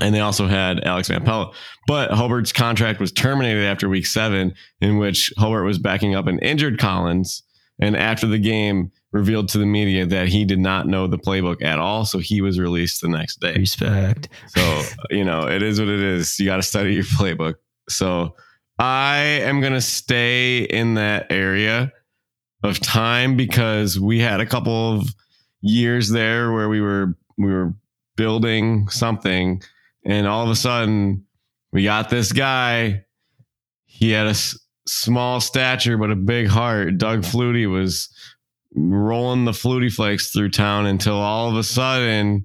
And 0.00 0.14
they 0.14 0.20
also 0.20 0.46
had 0.46 0.84
Alex 0.84 1.08
Van 1.08 1.24
Pelt. 1.24 1.54
But 1.86 2.12
Hobert's 2.12 2.52
contract 2.52 3.00
was 3.00 3.10
terminated 3.10 3.64
after 3.64 3.88
week 3.88 4.06
seven, 4.06 4.54
in 4.80 4.98
which 4.98 5.32
Hobert 5.36 5.64
was 5.64 5.78
backing 5.78 6.14
up 6.14 6.26
an 6.26 6.38
injured 6.40 6.78
Collins. 6.78 7.42
And 7.80 7.96
after 7.96 8.26
the 8.26 8.38
game, 8.38 8.92
revealed 9.12 9.48
to 9.48 9.58
the 9.58 9.66
media 9.66 10.06
that 10.06 10.28
he 10.28 10.44
did 10.44 10.60
not 10.60 10.86
know 10.86 11.06
the 11.06 11.18
playbook 11.18 11.62
at 11.62 11.78
all. 11.78 12.04
So 12.04 12.18
he 12.18 12.40
was 12.40 12.58
released 12.60 13.00
the 13.00 13.08
next 13.08 13.40
day. 13.40 13.54
Respect. 13.54 14.28
So, 14.48 14.82
you 15.10 15.24
know, 15.24 15.48
it 15.48 15.62
is 15.62 15.80
what 15.80 15.88
it 15.88 16.00
is. 16.00 16.38
You 16.38 16.46
got 16.46 16.56
to 16.56 16.62
study 16.62 16.94
your 16.94 17.04
playbook. 17.04 17.54
So 17.88 18.36
I 18.78 19.16
am 19.16 19.60
going 19.60 19.72
to 19.72 19.80
stay 19.80 20.60
in 20.60 20.94
that 20.94 21.26
area 21.30 21.92
of 22.62 22.78
time 22.80 23.36
because 23.36 23.98
we 23.98 24.20
had 24.20 24.40
a 24.40 24.46
couple 24.46 24.98
of 24.98 25.14
years 25.60 26.10
there 26.10 26.52
where 26.52 26.68
we 26.68 26.80
were 26.80 27.16
we 27.36 27.52
were 27.52 27.74
building 28.16 28.88
something 28.88 29.62
and 30.04 30.26
all 30.26 30.44
of 30.44 30.50
a 30.50 30.56
sudden 30.56 31.24
we 31.72 31.84
got 31.84 32.10
this 32.10 32.32
guy 32.32 33.04
he 33.86 34.10
had 34.10 34.26
a 34.26 34.30
s- 34.30 34.58
small 34.86 35.40
stature 35.40 35.96
but 35.96 36.10
a 36.10 36.16
big 36.16 36.46
heart 36.48 36.98
doug 36.98 37.22
flutie 37.22 37.70
was 37.70 38.08
rolling 38.74 39.44
the 39.44 39.52
flutie 39.52 39.92
flakes 39.92 40.30
through 40.30 40.50
town 40.50 40.86
until 40.86 41.16
all 41.16 41.48
of 41.50 41.56
a 41.56 41.62
sudden 41.64 42.44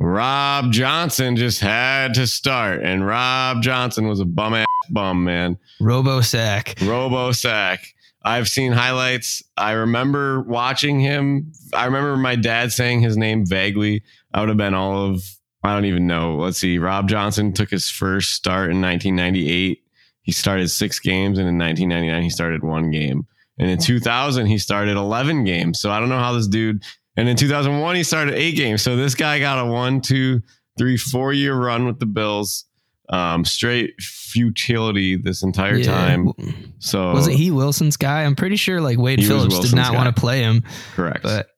rob 0.00 0.72
johnson 0.72 1.36
just 1.36 1.60
had 1.60 2.12
to 2.12 2.26
start 2.26 2.82
and 2.82 3.06
rob 3.06 3.62
johnson 3.62 4.08
was 4.08 4.18
a 4.18 4.24
bum 4.24 4.52
ass 4.54 4.66
bum 4.90 5.22
man 5.22 5.56
Robo 5.80 6.20
sack. 6.20 6.76
Robo 6.82 7.32
sack. 7.32 7.94
I've 8.24 8.48
seen 8.48 8.72
highlights. 8.72 9.42
I 9.56 9.72
remember 9.72 10.42
watching 10.42 10.98
him. 10.98 11.52
I 11.74 11.84
remember 11.84 12.16
my 12.16 12.36
dad 12.36 12.72
saying 12.72 13.00
his 13.00 13.16
name 13.16 13.44
vaguely. 13.44 14.02
I 14.32 14.40
would 14.40 14.48
have 14.48 14.58
been 14.58 14.74
all 14.74 15.10
of, 15.10 15.22
I 15.62 15.74
don't 15.74 15.84
even 15.84 16.06
know. 16.06 16.36
Let's 16.36 16.58
see. 16.58 16.78
Rob 16.78 17.08
Johnson 17.08 17.52
took 17.52 17.70
his 17.70 17.90
first 17.90 18.32
start 18.32 18.70
in 18.70 18.80
1998. 18.80 19.82
He 20.22 20.32
started 20.32 20.68
six 20.68 20.98
games, 20.98 21.38
and 21.38 21.46
in 21.46 21.58
1999, 21.58 22.22
he 22.22 22.30
started 22.30 22.64
one 22.64 22.90
game. 22.90 23.26
And 23.58 23.70
in 23.70 23.78
2000, 23.78 24.46
he 24.46 24.58
started 24.58 24.96
11 24.96 25.44
games. 25.44 25.80
So 25.80 25.90
I 25.90 26.00
don't 26.00 26.08
know 26.08 26.18
how 26.18 26.32
this 26.32 26.48
dude, 26.48 26.82
and 27.16 27.28
in 27.28 27.36
2001, 27.36 27.94
he 27.96 28.02
started 28.02 28.34
eight 28.34 28.56
games. 28.56 28.82
So 28.82 28.96
this 28.96 29.14
guy 29.14 29.38
got 29.38 29.64
a 29.64 29.70
one, 29.70 30.00
two, 30.00 30.40
three, 30.76 30.96
four 30.96 31.32
year 31.32 31.54
run 31.54 31.86
with 31.86 31.98
the 32.00 32.06
Bills. 32.06 32.64
Um, 33.10 33.44
straight 33.44 33.92
futility 34.00 35.16
this 35.16 35.42
entire 35.42 35.76
Yeah. 35.76 35.84
time. 35.86 36.32
So 36.78 37.12
Wasn't 37.12 37.36
he 37.36 37.50
Wilson's 37.50 37.96
guy? 37.98 38.22
I'm 38.24 38.34
pretty 38.34 38.56
sure 38.56 38.80
like 38.80 38.98
Wade 38.98 39.24
Phillips 39.24 39.58
did 39.60 39.74
not 39.74 39.92
guy. 39.92 39.96
want 39.96 40.14
to 40.14 40.18
play 40.18 40.40
him, 40.40 40.64
correct? 40.96 41.22
but 41.22 41.48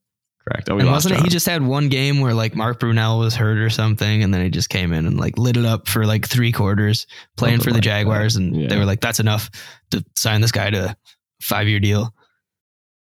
correct. 0.47 0.69
Oh, 0.69 0.79
and 0.79 0.91
wasn't 0.91 1.15
it? 1.15 1.23
He 1.23 1.29
just 1.29 1.47
had 1.47 1.63
one 1.63 1.89
game 1.89 2.21
where 2.21 2.35
like 2.35 2.57
Mark 2.57 2.81
Brunell 2.81 3.21
was 3.21 3.37
hurt 3.37 3.59
or 3.59 3.71
something, 3.71 4.23
and 4.25 4.35
then 4.35 4.43
he 4.43 4.51
just 4.51 4.69
came 4.69 4.93
in 4.93 5.07
and 5.07 5.19
like 5.21 5.39
lit 5.39 5.57
it 5.57 5.65
up 5.65 5.87
for 5.89 6.05
like 6.05 6.27
three 6.27 6.51
quarters, 6.53 7.07
playing 7.37 7.59
Something 7.59 7.65
for 7.65 7.71
the 7.71 7.75
like 7.77 7.83
that. 7.85 7.91
Jaguars, 7.91 8.37
and 8.37 8.55
Yeah. 8.63 8.69
they 8.69 8.77
were 8.77 8.85
like, 8.85 9.01
"That's 9.01 9.21
enough 9.21 9.49
to 9.93 10.05
sign 10.17 10.41
this 10.41 10.53
guy 10.53 10.71
to 10.71 10.97
five 11.41 11.69
year 11.69 11.81
deal." 11.81 12.13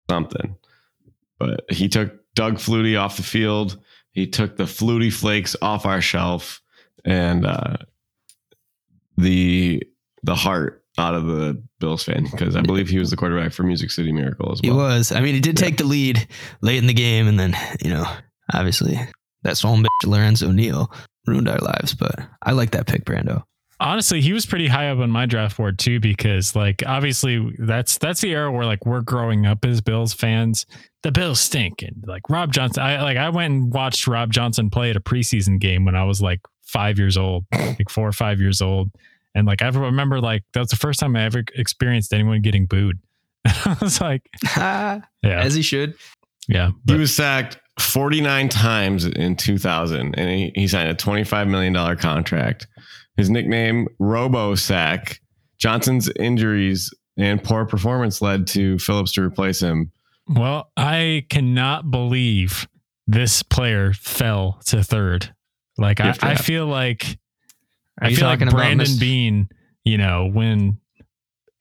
something. 0.09 0.55
But 1.39 1.65
he 1.69 1.89
took 1.89 2.13
Doug 2.35 2.55
Flutie 2.55 2.99
off 2.99 3.17
the 3.17 3.23
field. 3.23 3.77
He 4.11 4.27
took 4.27 4.55
the 4.55 4.63
Flutie 4.63 5.11
Flakes 5.11 5.55
off 5.61 5.85
our 5.85 6.01
shelf, 6.01 6.61
and 7.03 7.45
uh, 7.45 7.77
the 9.17 9.83
the 10.23 10.35
heart 10.35 10.83
out 10.97 11.13
of 11.13 11.27
the 11.27 11.61
Bills 11.79 12.03
fan 12.03 12.27
because 12.31 12.55
I 12.55 12.61
believe 12.61 12.87
he 12.87 12.99
was 12.99 13.09
the 13.09 13.17
quarterback 13.17 13.51
for 13.51 13.63
Music 13.63 13.91
City 13.91 14.13
Miracle 14.13 14.51
as 14.51 14.61
well. 14.63 14.71
He 14.71 14.77
was. 14.77 15.11
I 15.11 15.19
mean, 15.19 15.35
he 15.35 15.41
did 15.41 15.57
take 15.57 15.77
the 15.77 15.83
lead 15.83 16.27
late 16.61 16.77
in 16.77 16.87
the 16.87 16.93
game, 16.93 17.27
and 17.27 17.39
then 17.39 17.55
you 17.83 17.89
know, 17.89 18.05
obviously, 18.53 18.99
that 19.43 19.57
swollen 19.57 19.83
bitch 19.83 20.07
Lorenzo 20.07 20.51
Neal 20.51 20.91
ruined 21.27 21.49
our 21.49 21.59
lives. 21.59 21.93
But 21.93 22.15
I 22.41 22.53
like 22.53 22.71
that 22.71 22.87
pick, 22.87 23.03
Brando. 23.03 23.43
Honestly, 23.79 24.21
he 24.21 24.31
was 24.31 24.45
pretty 24.45 24.67
high 24.67 24.89
up 24.89 24.99
on 24.99 25.11
my 25.11 25.25
draft 25.25 25.57
board 25.57 25.77
too, 25.77 25.99
because 25.99 26.55
like 26.55 26.81
obviously 26.85 27.55
that's 27.59 27.97
that's 27.97 28.21
the 28.21 28.31
era 28.31 28.51
where 28.51 28.65
like 28.65 28.85
we're 28.85 29.01
growing 29.01 29.45
up 29.45 29.65
as 29.65 29.81
Bills 29.81 30.13
fans. 30.13 30.65
The 31.03 31.11
Bills 31.11 31.39
stink, 31.39 31.81
and 31.81 32.03
like 32.07 32.29
Rob 32.29 32.53
Johnson. 32.53 32.83
I 32.83 33.01
like 33.01 33.17
I 33.17 33.29
went 33.29 33.53
and 33.53 33.73
watched 33.73 34.07
Rob 34.07 34.31
Johnson 34.31 34.69
play 34.69 34.89
at 34.89 34.95
a 34.95 35.01
preseason 35.01 35.59
game 35.59 35.83
when 35.85 35.95
I 35.95 36.03
was 36.05 36.21
like 36.21 36.39
five 36.63 36.97
years 36.97 37.17
old, 37.17 37.45
like 37.53 37.89
four 37.89 38.07
or 38.07 38.11
five 38.13 38.39
years 38.39 38.61
old, 38.61 38.91
and 39.35 39.45
like 39.45 39.61
I 39.61 39.67
remember 39.67 40.21
like 40.21 40.43
that 40.53 40.61
was 40.61 40.69
the 40.69 40.77
first 40.77 40.99
time 40.99 41.15
I 41.15 41.23
ever 41.25 41.43
experienced 41.55 42.13
anyone 42.13 42.41
getting 42.41 42.65
booed. 42.65 42.97
I 43.45 43.77
was 43.81 43.99
like, 44.01 44.23
yeah, 44.57 45.01
As 45.23 45.53
he 45.53 45.61
should. 45.61 45.93
yeah, 46.47 46.71
He 46.87 46.95
was 46.95 47.13
sacked 47.13 47.59
49 47.79 48.49
times 48.49 49.05
in 49.05 49.35
2000, 49.35 50.15
and 50.17 50.29
he, 50.29 50.51
he 50.55 50.67
signed 50.67 50.89
a 50.89 50.95
$25 50.95 51.47
million 51.49 51.97
contract. 51.97 52.65
His 53.17 53.29
nickname, 53.29 53.87
Robo 53.99 54.55
Sack. 54.55 55.19
Johnson's 55.57 56.09
injuries 56.19 56.93
and 57.17 57.41
poor 57.43 57.65
performance 57.65 58.21
led 58.21 58.45
to 58.47 58.77
Phillips 58.79 59.13
to 59.13 59.21
replace 59.21 59.61
him. 59.61 59.91
Well, 60.27 60.69
I 60.75 61.25
cannot 61.29 61.89
believe 61.91 62.67
this 63.07 63.41
player 63.43 63.93
fell 63.93 64.59
to 64.67 64.83
third. 64.83 65.33
Like 65.77 66.01
I, 66.01 66.15
I 66.21 66.35
feel 66.35 66.65
like 66.67 67.17
Are 68.01 68.07
I 68.07 68.13
feel 68.13 68.27
like 68.27 68.39
Brandon 68.49 68.79
Miss- 68.79 68.97
Bean, 68.99 69.47
you 69.83 69.97
know, 69.97 70.25
when 70.27 70.79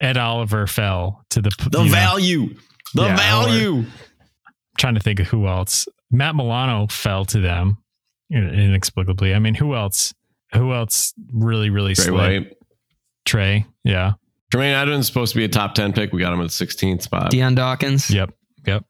Ed 0.01 0.17
Oliver 0.17 0.67
fell 0.67 1.23
to 1.29 1.41
the 1.41 1.51
The 1.71 1.79
you 1.79 1.85
know, 1.85 1.91
value. 1.91 2.55
The 2.95 3.03
Yeah, 3.03 3.15
value. 3.15 3.85
trying 4.77 4.95
to 4.95 4.99
think 5.01 5.19
of 5.21 5.27
who 5.27 5.47
else. 5.47 5.87
Matt 6.11 6.35
Milano 6.35 6.87
fell 6.87 7.23
to 7.25 7.39
them 7.39 7.77
inexplicably. 8.29 9.33
I 9.33 9.39
mean, 9.39 9.55
who 9.55 9.75
else? 9.75 10.13
Who 10.57 10.73
else 10.73 11.13
really, 11.33 11.69
really 11.69 11.95
Trey 11.95 12.05
slid? 12.05 12.13
White. 12.13 12.53
Trey. 13.25 13.65
Yeah. 13.83 14.13
Jermaine 14.53 14.73
Adams 14.73 15.07
supposed 15.07 15.33
to 15.33 15.37
be 15.37 15.45
a 15.45 15.49
top 15.49 15.75
10 15.75 15.93
pick. 15.93 16.13
We 16.13 16.21
got 16.21 16.33
him 16.33 16.39
at 16.39 16.49
the 16.49 16.65
16th 16.65 17.01
spot. 17.01 17.31
Dion 17.31 17.55
Dawkins. 17.55 18.09
Yep. 18.09 18.31
Yep. 18.65 18.85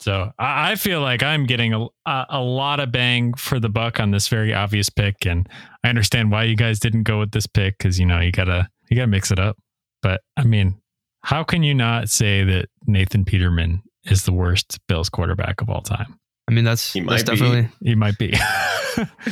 So 0.00 0.32
I, 0.38 0.72
I 0.72 0.74
feel 0.76 1.02
like 1.02 1.22
I'm 1.22 1.44
getting 1.46 1.74
a, 1.74 1.86
a 2.06 2.26
a 2.30 2.40
lot 2.40 2.80
of 2.80 2.90
bang 2.90 3.34
for 3.34 3.60
the 3.60 3.68
buck 3.68 4.00
on 4.00 4.10
this 4.10 4.28
very 4.28 4.54
obvious 4.54 4.88
pick, 4.88 5.26
and 5.26 5.46
I 5.84 5.90
understand 5.90 6.30
why 6.30 6.44
you 6.44 6.56
guys 6.56 6.80
didn't 6.80 7.02
go 7.02 7.18
with 7.18 7.32
this 7.32 7.46
pick 7.46 7.76
because 7.76 8.00
you 8.00 8.06
know 8.06 8.18
you 8.18 8.32
gotta 8.32 8.68
you 8.88 8.96
gotta 8.96 9.08
mix 9.08 9.30
it 9.30 9.38
up. 9.38 9.58
But 10.02 10.22
I 10.38 10.44
mean, 10.44 10.80
how 11.22 11.44
can 11.44 11.62
you 11.62 11.74
not 11.74 12.08
say 12.08 12.42
that 12.44 12.70
Nathan 12.86 13.26
Peterman 13.26 13.82
is 14.04 14.24
the 14.24 14.32
worst 14.32 14.78
Bills 14.88 15.10
quarterback 15.10 15.60
of 15.60 15.68
all 15.68 15.82
time? 15.82 16.18
I 16.50 16.52
mean, 16.52 16.64
that's, 16.64 16.92
He 16.92 17.00
that's 17.00 17.06
might 17.06 17.18
be. 17.18 17.24
definitely. 17.38 17.68
He 17.82 17.94
might 17.94 18.18
be. 18.18 18.34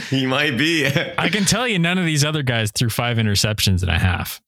He 0.08 0.24
might 0.24 0.56
be. 0.56 0.86
I 0.86 1.28
can 1.28 1.44
tell 1.44 1.66
you, 1.66 1.78
none 1.80 1.98
of 1.98 2.06
these 2.06 2.24
other 2.24 2.42
guys 2.44 2.70
threw 2.70 2.88
five 2.88 3.16
interceptions 3.18 3.82
and 3.82 3.90
a 3.90 3.98
half. 3.98 4.40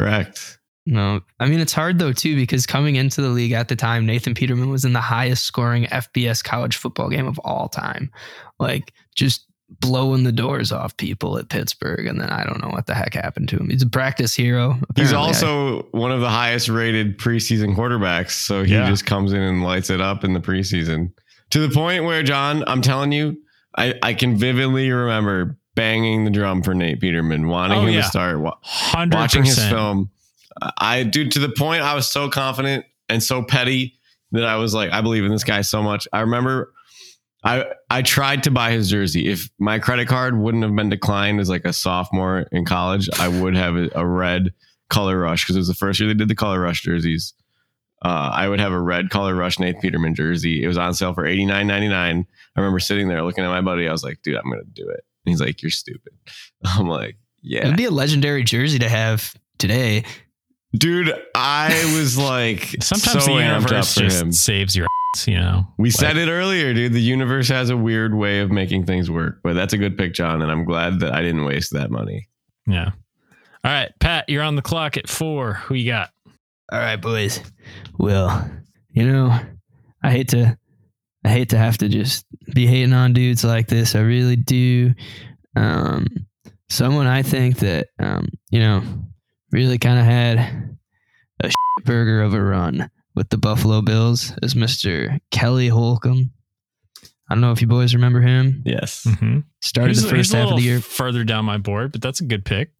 Correct. 0.00 0.58
No, 0.86 1.20
I 1.38 1.46
mean 1.46 1.60
it's 1.60 1.74
hard 1.74 1.98
though 1.98 2.12
too 2.12 2.34
because 2.34 2.66
coming 2.66 2.96
into 2.96 3.20
the 3.20 3.28
league 3.28 3.52
at 3.52 3.68
the 3.68 3.76
time, 3.76 4.06
Nathan 4.06 4.34
Peterman 4.34 4.70
was 4.70 4.84
in 4.86 4.92
the 4.94 5.00
highest 5.00 5.44
scoring 5.44 5.84
FBS 5.84 6.42
college 6.42 6.76
football 6.78 7.10
game 7.10 7.26
of 7.28 7.38
all 7.40 7.68
time, 7.68 8.10
like 8.58 8.92
just 9.14 9.44
blowing 9.78 10.24
the 10.24 10.32
doors 10.32 10.72
off 10.72 10.96
people 10.96 11.38
at 11.38 11.48
Pittsburgh. 11.50 12.06
And 12.06 12.18
then 12.20 12.30
I 12.30 12.42
don't 12.44 12.60
know 12.62 12.70
what 12.70 12.86
the 12.86 12.94
heck 12.94 13.14
happened 13.14 13.50
to 13.50 13.56
him. 13.58 13.68
He's 13.68 13.82
a 13.82 13.88
practice 13.90 14.34
hero. 14.34 14.72
He's 14.96 15.12
Apparently, 15.12 15.16
I- 15.16 15.20
also 15.20 15.82
one 15.92 16.10
of 16.10 16.22
the 16.22 16.30
highest 16.30 16.68
rated 16.70 17.18
preseason 17.18 17.76
quarterbacks. 17.76 18.30
So 18.32 18.64
he 18.64 18.72
Yeah. 18.72 18.88
just 18.88 19.04
comes 19.06 19.32
in 19.32 19.40
and 19.40 19.62
lights 19.62 19.90
it 19.90 20.00
up 20.00 20.24
in 20.24 20.32
the 20.32 20.40
preseason 20.40 21.12
to 21.50 21.66
the 21.66 21.72
point 21.74 22.04
where, 22.04 22.22
John, 22.22 22.64
I'm 22.66 22.82
telling 22.82 23.12
you, 23.12 23.36
I, 23.76 23.94
I 24.02 24.14
can 24.14 24.36
vividly 24.36 24.90
remember 24.90 25.58
banging 25.74 26.24
the 26.24 26.30
drum 26.30 26.62
for 26.62 26.74
Nate 26.74 27.00
Peterman, 27.00 27.46
wanting 27.48 27.78
Oh, 27.78 27.82
him 27.86 27.94
yeah. 27.94 28.02
to 28.02 28.08
start, 28.08 28.40
wa- 28.40 28.56
watching 28.94 29.44
his 29.44 29.58
film. 29.68 30.10
I, 30.78 31.04
dude, 31.04 31.32
to 31.32 31.38
the 31.38 31.48
point 31.56 31.82
I 31.82 31.94
was 31.94 32.08
so 32.10 32.28
confident 32.28 32.84
and 33.08 33.22
so 33.22 33.42
petty 33.42 33.94
that 34.32 34.44
I 34.44 34.56
was 34.56 34.74
like, 34.74 34.90
I 34.92 35.00
believe 35.00 35.24
in 35.24 35.30
this 35.30 35.44
guy 35.44 35.62
so 35.62 35.82
much. 35.82 36.06
I 36.12 36.20
remember 36.20 36.72
I 37.42 37.64
I 37.88 38.02
tried 38.02 38.42
to 38.44 38.50
buy 38.50 38.70
his 38.72 38.90
jersey. 38.90 39.28
If 39.28 39.48
my 39.58 39.78
credit 39.78 40.06
card 40.08 40.38
wouldn't 40.38 40.62
have 40.62 40.76
been 40.76 40.90
declined 40.90 41.40
as 41.40 41.48
like 41.48 41.64
a 41.64 41.72
sophomore 41.72 42.40
in 42.52 42.64
college, 42.66 43.08
I 43.18 43.28
would 43.28 43.56
have 43.56 43.76
a, 43.76 43.88
a 43.94 44.06
red 44.06 44.52
color 44.90 45.18
rush 45.20 45.44
because 45.44 45.56
it 45.56 45.60
was 45.60 45.68
the 45.68 45.74
first 45.74 45.98
year 46.00 46.08
they 46.08 46.14
did 46.14 46.28
the 46.28 46.34
color 46.34 46.60
rush 46.60 46.82
jerseys. 46.82 47.32
Uh, 48.02 48.30
I 48.32 48.48
would 48.48 48.60
have 48.60 48.72
a 48.72 48.80
red 48.80 49.10
collar 49.10 49.34
rush 49.34 49.58
Nate 49.58 49.80
Peterman 49.80 50.14
jersey. 50.14 50.62
It 50.64 50.68
was 50.68 50.78
on 50.78 50.94
sale 50.94 51.12
for 51.12 51.26
eighty 51.26 51.44
nine 51.44 51.66
ninety 51.66 51.88
nine. 51.88 52.26
I 52.56 52.60
remember 52.60 52.78
sitting 52.80 53.08
there 53.08 53.22
looking 53.22 53.44
at 53.44 53.48
my 53.48 53.60
buddy. 53.60 53.86
I 53.88 53.92
was 53.92 54.02
like, 54.02 54.20
dude, 54.22 54.36
I'm 54.36 54.50
gonna 54.50 54.62
do 54.72 54.88
it. 54.88 55.04
And 55.24 55.32
he's 55.32 55.40
like, 55.40 55.60
you're 55.62 55.70
stupid. 55.70 56.12
I'm 56.64 56.88
like, 56.88 57.16
yeah, 57.42 57.60
It'd 57.66 57.76
be 57.76 57.84
a 57.84 57.90
legendary 57.90 58.42
jersey 58.44 58.78
to 58.78 58.88
have 58.88 59.34
today. 59.58 60.04
dude. 60.74 61.12
I 61.34 61.68
was 61.98 62.16
like, 62.16 62.76
Sometimes 62.80 63.24
so 63.24 63.32
the 63.34 63.38
amped 63.40 63.54
up 63.56 63.62
universe 63.62 63.94
for 63.94 64.00
just 64.00 64.22
him. 64.22 64.32
saves 64.32 64.74
your 64.76 64.86
ass, 65.16 65.26
you 65.28 65.34
know. 65.34 65.66
We 65.78 65.90
said 65.90 66.16
it 66.16 66.28
earlier, 66.28 66.72
dude. 66.72 66.92
The 66.94 67.00
universe 67.02 67.48
has 67.48 67.68
a 67.70 67.76
weird 67.76 68.14
way 68.14 68.40
of 68.40 68.50
making 68.50 68.86
things 68.86 69.10
work, 69.10 69.40
but 69.42 69.54
that's 69.54 69.72
a 69.74 69.78
good 69.78 69.98
pick, 69.98 70.14
John. 70.14 70.40
And 70.42 70.50
I'm 70.50 70.64
glad 70.64 71.00
that 71.00 71.12
I 71.14 71.20
didn't 71.22 71.44
waste 71.44 71.72
that 71.74 71.90
money. 71.90 72.28
Yeah. 72.66 72.90
All 73.62 73.70
right, 73.70 73.92
Pat, 74.00 74.28
you're 74.30 74.42
on 74.42 74.56
the 74.56 74.62
clock 74.62 74.96
at 74.96 75.06
four. 75.08 75.54
Who 75.54 75.74
you 75.74 75.90
got? 75.90 76.10
All 76.72 76.78
right, 76.78 76.96
boys. 76.96 77.40
Well, 77.98 78.48
you 78.90 79.04
know, 79.10 79.38
I 80.02 80.10
hate 80.10 80.28
to 80.28 80.56
I 81.24 81.28
hate 81.28 81.50
to 81.50 81.58
have 81.58 81.78
to 81.78 81.88
just 81.88 82.24
be 82.54 82.66
hating 82.66 82.92
on 82.92 83.12
dudes 83.12 83.44
like 83.44 83.66
this. 83.68 83.94
I 83.94 84.00
really 84.00 84.36
do. 84.36 84.94
Um 85.56 86.06
someone 86.68 87.06
I 87.06 87.22
think 87.22 87.58
that 87.58 87.88
um, 87.98 88.28
you 88.50 88.60
know, 88.60 88.82
really 89.50 89.78
kind 89.78 89.98
of 89.98 90.04
had 90.04 90.78
a 91.42 91.50
burger 91.84 92.22
of 92.22 92.34
a 92.34 92.42
run 92.42 92.90
with 93.14 93.28
the 93.30 93.38
Buffalo 93.38 93.82
Bills 93.82 94.32
is 94.42 94.54
Mr. 94.54 95.18
Kelly 95.30 95.68
Holcomb. 95.68 96.30
I 97.28 97.34
don't 97.34 97.42
know 97.42 97.52
if 97.52 97.60
you 97.60 97.66
boys 97.66 97.94
remember 97.94 98.20
him. 98.20 98.62
Yes. 98.64 99.04
Mm-hmm. 99.06 99.40
Started 99.60 99.96
the 99.96 100.08
first 100.08 100.34
a 100.34 100.38
half 100.38 100.50
of 100.50 100.56
the 100.56 100.64
year 100.64 100.80
further 100.80 101.24
down 101.24 101.44
my 101.44 101.58
board, 101.58 101.92
but 101.92 102.02
that's 102.02 102.20
a 102.20 102.24
good 102.24 102.44
pick. 102.44 102.70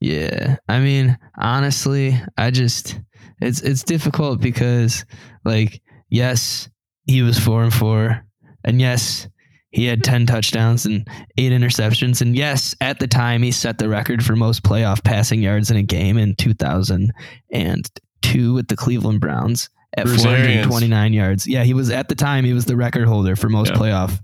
Yeah. 0.00 0.56
I 0.68 0.80
mean, 0.80 1.18
honestly, 1.36 2.20
I 2.36 2.50
just 2.50 2.98
it's 3.40 3.60
it's 3.60 3.82
difficult 3.82 4.40
because 4.40 5.04
like 5.44 5.80
yes, 6.08 6.68
he 7.06 7.22
was 7.22 7.38
4 7.38 7.64
and 7.64 7.74
4 7.74 8.24
and 8.64 8.80
yes, 8.80 9.28
he 9.70 9.86
had 9.86 10.02
10 10.04 10.26
touchdowns 10.26 10.86
and 10.86 11.06
8 11.36 11.52
interceptions 11.52 12.20
and 12.20 12.36
yes, 12.36 12.74
at 12.80 12.98
the 13.00 13.06
time 13.06 13.42
he 13.42 13.50
set 13.50 13.78
the 13.78 13.88
record 13.88 14.24
for 14.24 14.36
most 14.36 14.62
playoff 14.62 15.02
passing 15.04 15.42
yards 15.42 15.70
in 15.70 15.76
a 15.76 15.82
game 15.82 16.18
in 16.18 16.34
2002 16.36 18.54
with 18.54 18.68
the 18.68 18.76
Cleveland 18.76 19.20
Browns 19.20 19.68
at 19.96 20.06
Bruce 20.06 20.22
429 20.22 21.12
yards. 21.12 21.46
Yeah, 21.46 21.64
he 21.64 21.74
was 21.74 21.90
at 21.90 22.08
the 22.08 22.14
time 22.14 22.44
he 22.44 22.52
was 22.52 22.66
the 22.66 22.76
record 22.76 23.06
holder 23.06 23.36
for 23.36 23.48
most 23.48 23.72
Yeah. 23.72 23.78
playoff 23.78 24.20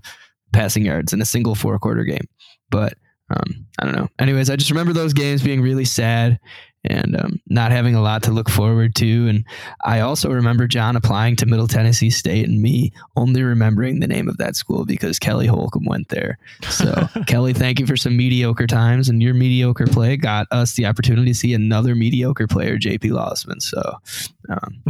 passing 0.53 0.85
yards 0.85 1.13
in 1.13 1.21
a 1.21 1.25
single 1.25 1.55
four 1.55 1.77
quarter 1.79 2.03
game. 2.03 2.27
But 2.69 2.95
um, 3.29 3.65
I 3.79 3.85
don't 3.85 3.95
know. 3.95 4.07
Anyways, 4.19 4.49
I 4.49 4.55
just 4.55 4.71
remember 4.71 4.93
those 4.93 5.13
games 5.13 5.41
being 5.41 5.61
really 5.61 5.85
sad 5.85 6.39
and 6.87 7.15
um, 7.19 7.41
not 7.47 7.71
having 7.71 7.95
a 7.95 8.01
lot 8.01 8.23
to 8.23 8.31
look 8.31 8.49
forward 8.49 8.93
to. 8.95 9.27
And 9.27 9.43
I 9.83 10.01
also 10.01 10.29
remember 10.29 10.67
John 10.67 10.95
applying 10.95 11.35
to 11.37 11.45
Middle 11.45 11.67
Tennessee 11.67 12.09
State 12.09 12.47
and 12.47 12.61
me 12.61 12.91
only 13.15 13.41
remembering 13.41 13.99
the 13.99 14.07
name 14.07 14.29
of 14.29 14.37
that 14.37 14.55
school 14.55 14.85
because 14.85 15.17
Kelly 15.17 15.47
Holcomb 15.47 15.85
went 15.85 16.09
there. 16.09 16.37
So, 16.69 17.09
Kelly, 17.27 17.53
thank 17.53 17.79
you 17.79 17.87
for 17.87 17.97
some 17.97 18.15
mediocre 18.15 18.67
times. 18.67 19.09
And 19.09 19.21
your 19.21 19.33
mediocre 19.33 19.87
play 19.87 20.15
got 20.15 20.47
us 20.51 20.73
the 20.73 20.85
opportunity 20.85 21.31
to 21.31 21.37
see 21.37 21.53
another 21.53 21.95
mediocre 21.95 22.47
player, 22.47 22.77
JP 22.77 23.11
Losman. 23.11 23.61
So, 23.61 23.81
um, 24.49 24.83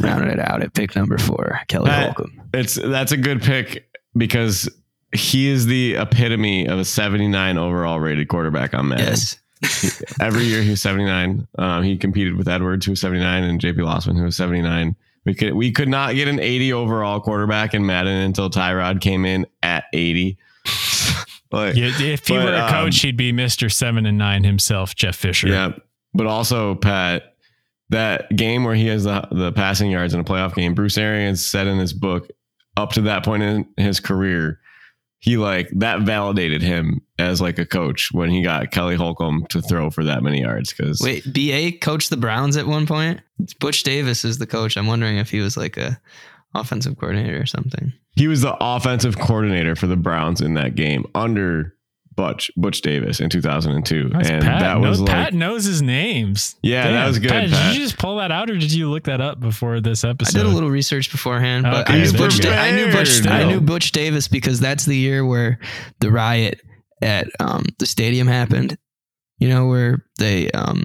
rounded 0.00 0.32
it 0.32 0.38
out 0.38 0.62
at 0.62 0.72
pick 0.72 0.96
number 0.96 1.18
four, 1.18 1.60
Kelly 1.68 1.90
Pat, 1.90 2.04
Holcomb. 2.04 2.40
It's 2.54 2.76
that's 2.76 3.12
a 3.12 3.18
good 3.18 3.42
pick 3.42 3.86
because 4.16 4.68
he 5.14 5.48
is 5.48 5.66
the 5.66 5.94
epitome 5.94 6.66
of 6.66 6.78
a 6.78 6.84
79 6.84 7.56
overall 7.58 8.00
rated 8.00 8.28
quarterback 8.28 8.74
on 8.74 8.88
Madden. 8.88 9.06
Yes. 9.06 9.36
Every 10.20 10.44
year 10.44 10.62
he 10.62 10.70
was 10.70 10.82
79. 10.82 11.46
Um, 11.58 11.82
he 11.82 11.96
competed 11.96 12.36
with 12.36 12.48
Edwards, 12.48 12.84
who 12.84 12.92
was 12.92 13.00
79, 13.00 13.44
and 13.44 13.60
JP 13.60 13.76
Losman, 13.76 14.16
who 14.18 14.24
was 14.24 14.36
79. 14.36 14.94
We 15.24 15.34
could 15.34 15.54
we 15.54 15.72
could 15.72 15.88
not 15.88 16.14
get 16.14 16.28
an 16.28 16.38
80 16.38 16.74
overall 16.74 17.18
quarterback 17.20 17.72
in 17.72 17.86
Madden 17.86 18.14
until 18.14 18.50
Tyrod 18.50 19.00
came 19.00 19.24
in 19.24 19.46
at 19.62 19.84
80. 19.94 20.36
like, 21.52 21.76
Yeah, 21.76 21.90
if 21.98 22.26
he 22.28 22.36
But, 22.36 22.44
were 22.44 22.54
a 22.54 22.68
coach, 22.68 23.02
um, 23.04 23.08
he'd 23.08 23.16
be 23.16 23.32
Mister 23.32 23.70
Seven 23.70 24.04
and 24.04 24.18
Nine 24.18 24.44
himself, 24.44 24.94
Jeff 24.94 25.16
Fisher. 25.16 25.48
Yeah, 25.48 25.72
but 26.12 26.26
also 26.26 26.74
Pat, 26.74 27.34
that 27.88 28.34
game 28.36 28.64
where 28.64 28.74
he 28.74 28.86
has 28.88 29.04
the 29.04 29.26
the 29.30 29.52
passing 29.52 29.90
yards 29.90 30.12
in 30.12 30.20
a 30.20 30.24
playoff 30.24 30.54
game, 30.54 30.74
Bruce 30.74 30.98
Arians 30.98 31.44
said 31.44 31.66
in 31.66 31.78
his 31.78 31.94
book, 31.94 32.28
up 32.76 32.92
to 32.92 33.00
that 33.02 33.24
point 33.24 33.42
in 33.42 33.66
his 33.78 34.00
career, 34.00 34.60
he 35.24 35.38
like 35.38 35.70
that 35.76 36.02
validated 36.02 36.60
him 36.60 37.00
as 37.18 37.40
like 37.40 37.58
a 37.58 37.64
coach 37.64 38.10
when 38.12 38.28
he 38.28 38.42
got 38.42 38.70
Kelly 38.70 38.94
Holcomb 38.94 39.46
to 39.48 39.62
throw 39.62 39.88
for 39.88 40.04
that 40.04 40.22
many 40.22 40.42
yards. 40.42 40.74
Because 40.74 41.00
Wait, 41.00 41.24
BA 41.32 41.78
coached 41.78 42.10
the 42.10 42.18
Browns 42.18 42.58
at 42.58 42.66
one 42.66 42.86
point. 42.86 43.22
Butch 43.58 43.84
Davis 43.84 44.26
is 44.26 44.36
the 44.36 44.46
coach. 44.46 44.76
I'm 44.76 44.86
wondering 44.86 45.16
if 45.16 45.30
he 45.30 45.40
was 45.40 45.56
like 45.56 45.78
a 45.78 45.98
offensive 46.54 46.98
coordinator 46.98 47.40
or 47.40 47.46
something. 47.46 47.90
he 48.16 48.28
was 48.28 48.42
the 48.42 48.54
offensive 48.60 49.18
coordinator 49.18 49.74
for 49.74 49.86
the 49.86 49.96
Browns 49.96 50.42
in 50.42 50.52
that 50.54 50.74
game 50.74 51.06
under 51.14 51.74
Butch 52.16 52.50
Butch 52.56 52.80
Davis 52.80 53.20
in 53.20 53.28
2002, 53.30 54.08
That's 54.10 54.28
and 54.28 54.42
Pat, 54.42 54.60
that 54.60 54.80
was 54.80 55.00
knows, 55.00 55.00
like 55.00 55.10
Pat 55.10 55.34
knows 55.34 55.64
his 55.64 55.82
names. 55.82 56.56
Yeah, 56.62 56.90
that 56.90 57.06
was 57.08 57.18
good, 57.18 57.30
Pat, 57.30 57.50
Pat. 57.50 57.72
Did 57.72 57.76
you 57.78 57.84
just 57.84 57.98
pull 57.98 58.16
that 58.16 58.30
out, 58.30 58.50
or 58.50 58.56
did 58.56 58.72
you 58.72 58.90
look 58.90 59.04
that 59.04 59.20
up 59.20 59.40
before 59.40 59.80
this 59.80 60.04
episode? 60.04 60.38
I 60.38 60.42
did 60.42 60.50
a 60.50 60.54
little 60.54 60.70
research 60.70 61.10
beforehand, 61.10 61.64
but 61.64 61.88
Okay, 61.88 62.00
I, 62.00 62.04
knew 62.04 62.12
Butch. 62.12 62.38
Da- 62.40 62.50
I 62.50 62.70
knew 62.70 62.92
Butch. 62.92 63.20
Prepared. 63.22 63.42
I 63.42 63.48
knew 63.48 63.60
Butch 63.60 63.92
Davis 63.92 64.28
because 64.28 64.60
that's 64.60 64.84
the 64.84 64.96
year 64.96 65.24
where 65.24 65.58
the 66.00 66.10
riot 66.10 66.60
at 67.02 67.28
um, 67.40 67.64
the 67.78 67.86
stadium 67.86 68.26
happened. 68.26 68.76
You 69.38 69.48
know 69.48 69.66
where 69.66 70.04
they 70.18 70.50
um, 70.52 70.84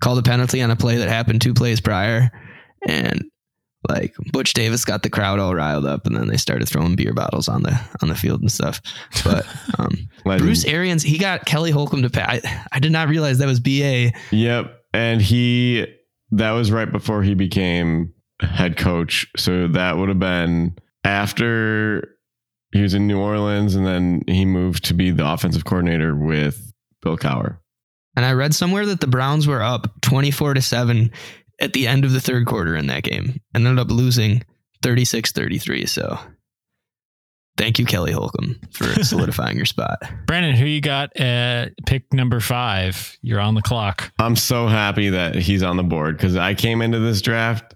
called 0.00 0.18
a 0.18 0.22
penalty 0.22 0.62
on 0.62 0.70
a 0.70 0.76
play 0.76 0.96
that 0.96 1.08
happened 1.08 1.40
two 1.40 1.54
plays 1.54 1.80
prior, 1.80 2.30
and 2.86 3.24
like 3.88 4.14
Butch 4.32 4.52
Davis 4.52 4.84
got 4.84 5.02
the 5.02 5.10
crowd 5.10 5.38
all 5.38 5.54
riled 5.54 5.86
up, 5.86 6.06
and 6.06 6.16
then 6.16 6.28
they 6.28 6.36
started 6.36 6.68
throwing 6.68 6.96
beer 6.96 7.12
bottles 7.12 7.48
on 7.48 7.62
the 7.62 7.78
on 8.02 8.08
the 8.08 8.14
field 8.14 8.40
and 8.40 8.50
stuff. 8.50 8.80
But 9.24 9.46
um. 9.78 10.08
Bruce 10.38 10.64
Arians, 10.64 11.02
he 11.02 11.18
got 11.18 11.46
Kelly 11.46 11.70
Holcomb 11.70 12.02
to 12.02 12.10
pay. 12.10 12.22
I, 12.22 12.64
I 12.72 12.80
did 12.80 12.90
not 12.90 13.08
realize 13.08 13.38
that 13.38 13.46
was 13.46 13.60
BA. 13.60 14.12
Yep. 14.32 14.82
And 14.92 15.22
he, 15.22 15.86
that 16.32 16.50
was 16.50 16.72
right 16.72 16.90
before 16.90 17.22
he 17.22 17.34
became 17.34 18.12
head 18.40 18.76
coach. 18.76 19.26
So 19.36 19.68
that 19.68 19.96
would 19.96 20.08
have 20.08 20.18
been 20.18 20.76
after 21.04 22.16
he 22.72 22.82
was 22.82 22.94
in 22.94 23.06
New 23.06 23.20
Orleans 23.20 23.74
and 23.74 23.86
then 23.86 24.22
he 24.26 24.44
moved 24.44 24.84
to 24.86 24.94
be 24.94 25.10
the 25.10 25.30
offensive 25.30 25.64
coordinator 25.64 26.14
with 26.14 26.72
Bill 27.02 27.16
Cowher. 27.16 27.58
And 28.16 28.24
I 28.24 28.32
read 28.32 28.54
somewhere 28.54 28.86
that 28.86 29.00
the 29.00 29.06
Browns 29.06 29.46
were 29.46 29.62
up 29.62 30.00
24 30.00 30.54
to 30.54 30.62
7 30.62 31.10
at 31.58 31.72
the 31.72 31.86
end 31.86 32.04
of 32.04 32.12
the 32.12 32.20
third 32.20 32.46
quarter 32.46 32.76
in 32.76 32.86
that 32.88 33.02
game 33.02 33.40
and 33.54 33.66
ended 33.66 33.78
up 33.78 33.90
losing 33.90 34.44
36 34.82 35.32
33. 35.32 35.86
So 35.86 36.18
thank 37.56 37.78
you, 37.78 37.86
Kelly 37.86 38.12
Holcomb, 38.12 38.60
for 38.70 38.84
solidifying 39.04 39.56
your 39.56 39.66
spot. 39.66 40.02
Brandon, 40.26 40.54
who 40.54 40.66
you 40.66 40.80
got 40.80 41.16
at 41.16 41.72
pick 41.86 42.12
number 42.12 42.40
five? 42.40 43.16
You're 43.22 43.40
on 43.40 43.54
the 43.54 43.62
clock. 43.62 44.12
I'm 44.18 44.36
so 44.36 44.66
happy 44.66 45.10
that 45.10 45.34
he's 45.34 45.62
on 45.62 45.76
the 45.76 45.82
board 45.82 46.16
because 46.16 46.36
I 46.36 46.54
came 46.54 46.82
into 46.82 46.98
this 46.98 47.22
draft. 47.22 47.74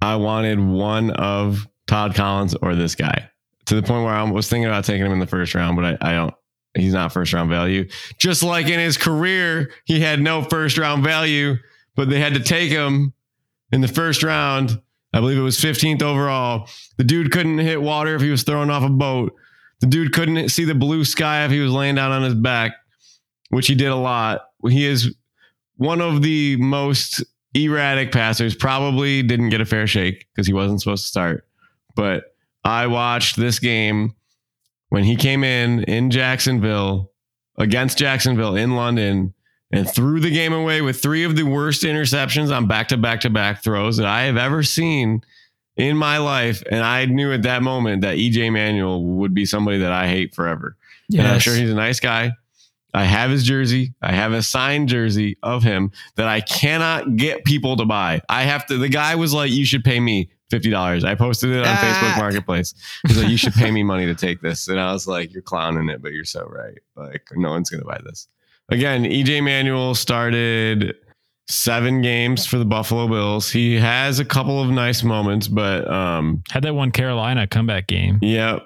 I 0.00 0.16
wanted 0.16 0.60
one 0.60 1.10
of 1.10 1.66
Todd 1.86 2.14
Collins 2.14 2.54
or 2.54 2.74
this 2.74 2.94
guy 2.94 3.30
to 3.66 3.74
the 3.74 3.82
point 3.82 4.04
where 4.04 4.14
I 4.14 4.22
was 4.22 4.48
thinking 4.48 4.66
about 4.66 4.84
taking 4.84 5.04
him 5.04 5.12
in 5.12 5.18
the 5.18 5.26
first 5.26 5.54
round, 5.54 5.76
but 5.76 5.84
I, 5.84 6.10
I 6.10 6.12
don't. 6.14 6.34
He's 6.74 6.92
not 6.92 7.12
first 7.12 7.32
round 7.32 7.50
value. 7.50 7.88
Just 8.18 8.42
like 8.42 8.68
in 8.68 8.78
his 8.78 8.96
career, 8.96 9.72
he 9.84 10.00
had 10.00 10.20
no 10.20 10.42
first 10.42 10.78
round 10.78 11.02
value, 11.02 11.56
but 11.98 12.08
they 12.08 12.20
had 12.20 12.34
to 12.34 12.40
take 12.40 12.70
him 12.70 13.12
in 13.72 13.80
the 13.80 13.88
first 13.88 14.22
round. 14.22 14.80
I 15.12 15.18
believe 15.18 15.36
it 15.36 15.42
was 15.42 15.58
15th 15.58 16.00
overall. 16.00 16.68
The 16.96 17.02
dude 17.02 17.32
couldn't 17.32 17.58
hit 17.58 17.82
water 17.82 18.14
if 18.14 18.22
he 18.22 18.30
was 18.30 18.44
thrown 18.44 18.70
off 18.70 18.84
a 18.84 18.88
boat. 18.88 19.34
The 19.80 19.88
dude 19.88 20.12
couldn't 20.12 20.50
see 20.50 20.64
the 20.64 20.76
blue 20.76 21.04
sky 21.04 21.44
if 21.44 21.50
he 21.50 21.58
was 21.58 21.72
laying 21.72 21.96
down 21.96 22.12
on 22.12 22.22
his 22.22 22.36
back, 22.36 22.70
which 23.50 23.66
he 23.66 23.74
did 23.74 23.88
a 23.88 23.96
lot. 23.96 24.42
He 24.68 24.86
is 24.86 25.12
one 25.74 26.00
of 26.00 26.22
the 26.22 26.56
most 26.58 27.24
erratic 27.52 28.12
passers. 28.12 28.54
Probably 28.54 29.24
didn't 29.24 29.48
get 29.48 29.60
a 29.60 29.66
fair 29.66 29.88
shake 29.88 30.24
because 30.32 30.46
he 30.46 30.52
wasn't 30.52 30.80
supposed 30.80 31.02
to 31.02 31.08
start. 31.08 31.48
But 31.96 32.32
I 32.64 32.86
watched 32.86 33.34
this 33.34 33.58
game 33.58 34.14
when 34.90 35.02
he 35.02 35.16
came 35.16 35.42
in 35.42 35.82
in 35.82 36.12
Jacksonville 36.12 37.10
against 37.58 37.98
Jacksonville 37.98 38.54
in 38.54 38.76
London 38.76 39.34
and 39.70 39.88
threw 39.90 40.18
the 40.20 40.30
game 40.30 40.52
away 40.52 40.80
with 40.80 41.00
three 41.02 41.24
of 41.24 41.36
the 41.36 41.42
worst 41.44 41.82
interceptions 41.82 42.54
on 42.54 42.66
back 42.66 42.88
to 42.88 42.96
back 42.96 43.20
to 43.20 43.30
back 43.30 43.62
throws 43.62 43.96
that 43.98 44.06
I 44.06 44.22
have 44.22 44.36
ever 44.36 44.62
seen 44.62 45.20
in 45.76 45.96
my 45.96 46.18
life. 46.18 46.62
And 46.70 46.82
I 46.84 47.04
knew 47.04 47.32
at 47.32 47.42
that 47.42 47.62
moment 47.62 48.02
that 48.02 48.16
EJ 48.16 48.50
Manuel 48.52 49.04
would 49.04 49.34
be 49.34 49.44
somebody 49.44 49.78
that 49.78 49.92
I 49.92 50.08
hate 50.08 50.34
forever. 50.34 50.76
And 51.12 51.26
I'm 51.26 51.38
sure 51.40 51.54
he's 51.54 51.70
a 51.70 51.74
nice 51.74 52.00
guy. 52.00 52.32
I 52.94 53.04
have 53.04 53.30
his 53.30 53.44
jersey. 53.44 53.94
I 54.00 54.12
have 54.12 54.32
a 54.32 54.42
signed 54.42 54.88
jersey 54.88 55.36
of 55.42 55.62
him 55.62 55.92
that 56.16 56.26
I 56.26 56.40
cannot 56.40 57.16
get 57.16 57.44
people 57.44 57.76
to 57.76 57.84
buy. 57.84 58.22
I 58.30 58.42
have 58.44 58.66
to. 58.66 58.78
The 58.78 58.88
guy 58.88 59.14
was 59.14 59.34
like, 59.34 59.50
"You 59.50 59.66
should 59.66 59.84
pay 59.84 60.00
me 60.00 60.30
fifty 60.50 60.70
dollars." 60.70 61.04
I 61.04 61.14
posted 61.14 61.50
it 61.50 61.58
on 61.58 61.66
Ah. 61.68 61.76
Facebook 61.76 62.18
Marketplace. 62.18 62.74
He's 63.06 63.18
like, 63.22 63.28
"You 63.30 63.36
should 63.36 63.52
pay 63.52 63.70
me 63.70 63.82
money 63.82 64.06
to 64.06 64.14
take 64.14 64.40
this," 64.40 64.68
and 64.68 64.80
I 64.80 64.90
was 64.94 65.06
like, 65.06 65.32
"You're 65.34 65.42
clowning 65.42 65.90
it, 65.90 66.00
but 66.00 66.12
you're 66.12 66.24
so 66.24 66.46
right. 66.46 66.78
Like, 66.96 67.24
no 67.36 67.50
one's 67.50 67.68
gonna 67.68 67.84
buy 67.84 68.00
this." 68.04 68.26
Again, 68.70 69.04
EJ 69.04 69.42
Manuel 69.42 69.94
started 69.94 70.94
seven 71.48 72.02
games 72.02 72.44
for 72.46 72.58
the 72.58 72.64
Buffalo 72.66 73.08
Bills. 73.08 73.50
He 73.50 73.76
has 73.76 74.18
a 74.18 74.24
couple 74.24 74.60
of 74.62 74.68
nice 74.70 75.02
moments, 75.02 75.48
but 75.48 75.90
um, 75.90 76.42
Had 76.50 76.64
that 76.64 76.74
one 76.74 76.90
Carolina 76.90 77.46
comeback 77.46 77.86
game. 77.86 78.18
Yep. 78.20 78.62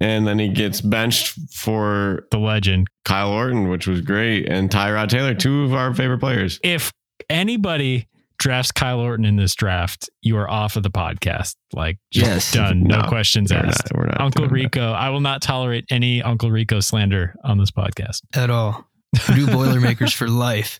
And 0.00 0.26
then 0.26 0.38
he 0.38 0.48
gets 0.48 0.80
benched 0.80 1.34
for 1.54 2.24
The 2.30 2.38
legend. 2.38 2.88
Kyle 3.04 3.30
Orton, 3.30 3.68
which 3.68 3.86
was 3.86 4.00
great, 4.02 4.46
and 4.48 4.68
Tyrod 4.70 5.08
Taylor, 5.08 5.34
two 5.34 5.64
of 5.64 5.74
our 5.74 5.94
favorite 5.94 6.18
players. 6.20 6.60
If 6.62 6.90
anybody 7.30 8.06
drafts 8.38 8.72
Kyle 8.72 9.00
Orton 9.00 9.24
in 9.24 9.36
this 9.36 9.54
draft, 9.54 10.10
you 10.20 10.36
are 10.36 10.48
off 10.50 10.76
of 10.76 10.82
the 10.82 10.90
podcast. 10.90 11.54
Like, 11.72 11.98
just 12.12 12.26
Yes. 12.26 12.52
done. 12.52 12.82
No, 12.82 13.00
No, 13.02 13.08
questions 13.08 13.50
We're 13.52 13.58
asked. 13.60 13.90
not, 13.92 13.98
we're 13.98 14.06
not 14.06 14.20
Uncle 14.20 14.40
doing 14.46 14.48
that. 14.50 14.54
Rico, 14.64 14.92
I 14.92 15.08
will 15.10 15.20
not 15.20 15.40
tolerate 15.40 15.86
any 15.90 16.22
Uncle 16.22 16.50
Rico 16.50 16.80
slander 16.80 17.34
on 17.44 17.56
this 17.58 17.70
podcast. 17.70 18.20
At 18.34 18.50
all. 18.50 18.86
Purdue 19.20 19.46
Boilermakers 19.46 20.12
for 20.12 20.28
life. 20.28 20.78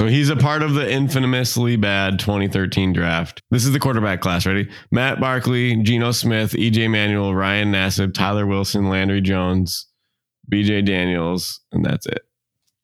So 0.00 0.06
he's 0.06 0.28
a 0.30 0.36
part 0.36 0.62
of 0.62 0.74
the 0.74 0.88
infamously 0.88 1.76
bad 1.76 2.20
2013 2.20 2.92
draft. 2.92 3.42
This 3.50 3.64
is 3.64 3.72
the 3.72 3.80
quarterback 3.80 4.20
class. 4.20 4.46
Ready? 4.46 4.68
Matt 4.92 5.18
Barkley, 5.20 5.76
Geno 5.82 6.12
Smith, 6.12 6.52
EJ 6.52 6.88
Manuel, 6.88 7.34
Ryan 7.34 7.72
Nassib, 7.72 8.14
Tyler 8.14 8.46
Wilson, 8.46 8.88
Landry 8.88 9.20
Jones, 9.20 9.88
BJ 10.52 10.84
Daniels, 10.84 11.60
and 11.72 11.84
that's 11.84 12.06
it. 12.06 12.20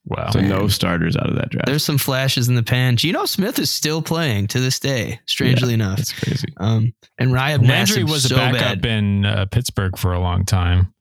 Wow. 0.07 0.31
So 0.33 0.41
no 0.41 0.67
starters 0.69 1.17
out 1.17 1.31
of 1.31 1.37
that 1.37 1.51
draft. 1.51 1.67
There's 1.67 1.85
some 1.85 1.99
flashes 1.99 2.49
in 2.49 2.57
the 2.57 2.63
pan. 2.65 2.97
Geno 2.97 3.25
Smith 3.27 3.59
is 3.61 3.71
still 3.71 4.03
playing 4.03 4.49
to 4.49 4.59
this 4.61 4.79
day, 4.81 5.21
strangely 5.27 5.73
enough. 5.73 5.99
That's 5.99 6.13
crazy. 6.13 6.49
Um, 6.59 6.93
and 7.17 7.33
Ryan 7.33 7.63
Landry 7.65 8.03
Nassib 8.03 8.11
was 8.11 8.25
a 8.27 8.29
so 8.31 8.37
backup 8.37 8.83
bad. 8.83 8.87
in 8.87 9.25
uh, 9.25 9.47
Pittsburgh 9.47 9.97
for 9.97 10.13
a 10.13 10.19
long 10.21 10.45
time. 10.45 10.93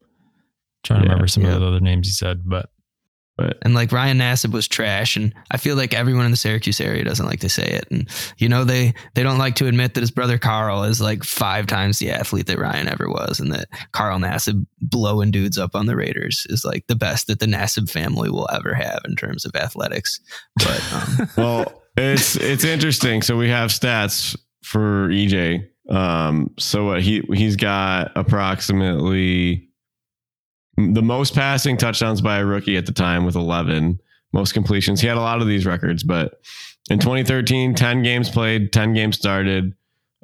trying 0.84 1.00
to 1.02 1.06
Yeah, 1.08 1.12
remember 1.14 1.28
some 1.28 1.44
yeah. 1.44 1.56
of 1.56 1.60
the 1.62 1.68
other 1.68 1.80
names 1.82 2.08
he 2.08 2.14
said, 2.14 2.44
but 2.46 2.70
But 3.36 3.58
And 3.64 3.74
like 3.74 3.92
Ryan 3.92 4.20
Nassib 4.20 4.52
was 4.52 4.68
trash, 4.68 5.16
and 5.16 5.34
I 5.50 5.58
feel 5.58 5.76
like 5.76 5.94
everyone 5.94 6.26
in 6.26 6.32
the 6.32 6.38
Syracuse 6.38 6.80
area 6.80 7.04
doesn't 7.04 7.26
like 7.26 7.40
to 7.40 7.50
say 7.50 7.66
it. 7.66 7.88
And 7.90 8.08
you 8.38 8.48
know 8.48 8.64
they 8.64 8.94
they 9.16 9.24
don't 9.24 9.40
like 9.40 9.56
to 9.56 9.68
admit 9.68 9.96
that 9.96 10.02
his 10.02 10.12
brother 10.12 10.38
Carl 10.38 10.84
is 10.84 11.02
like 11.02 11.24
five 11.24 11.66
times 11.66 11.98
the 11.98 12.12
athlete 12.12 12.46
that 12.46 12.60
Ryan 12.60 12.88
ever 12.88 13.10
was, 13.10 13.40
and 13.40 13.52
that 13.52 13.70
Carl 13.92 14.20
Nassib 14.20 14.66
blowing 14.82 15.32
dudes 15.32 15.58
up 15.58 15.76
on 15.76 15.88
the 15.88 15.96
Raiders 15.96 16.46
is 16.50 16.64
like 16.64 16.86
the 16.88 16.96
best 16.96 17.26
that 17.28 17.40
the 17.40 17.48
Nassib 17.48 17.90
family 17.90 18.30
will 18.30 18.48
ever 18.54 18.76
have 18.76 19.02
in 19.06 19.16
terms 19.16 19.46
of 19.46 19.56
athletics. 19.56 20.20
But 20.58 20.94
um, 20.94 21.30
well, 21.36 21.84
it's 21.98 22.36
it's 22.36 22.64
interesting. 22.64 23.24
So 23.24 23.36
we 23.36 23.50
have 23.50 23.72
stats 23.72 24.38
for 24.64 25.10
EJ. 25.10 25.68
Um, 25.90 26.52
so 26.60 26.86
what 26.86 27.02
he 27.02 27.24
he's 27.34 27.56
got 27.56 28.12
approximately 28.16 29.70
the 30.78 31.02
most 31.02 31.36
passing 31.36 31.78
touchdowns 31.78 32.22
by 32.22 32.40
a 32.40 32.46
rookie 32.46 32.78
at 32.78 32.86
the 32.86 32.92
time 32.92 33.26
with 33.26 33.36
11 33.36 34.00
most 34.32 34.54
completions. 34.54 35.02
He 35.02 35.08
had 35.08 35.18
a 35.18 35.22
lot 35.22 35.42
of 35.42 35.48
these 35.48 35.66
records 35.66 36.04
but 36.04 36.42
in 36.90 37.00
2013 37.00 37.76
10 37.76 38.04
games 38.04 38.30
played 38.30 38.74
10 38.74 38.94
games 38.94 39.18
started 39.18 39.76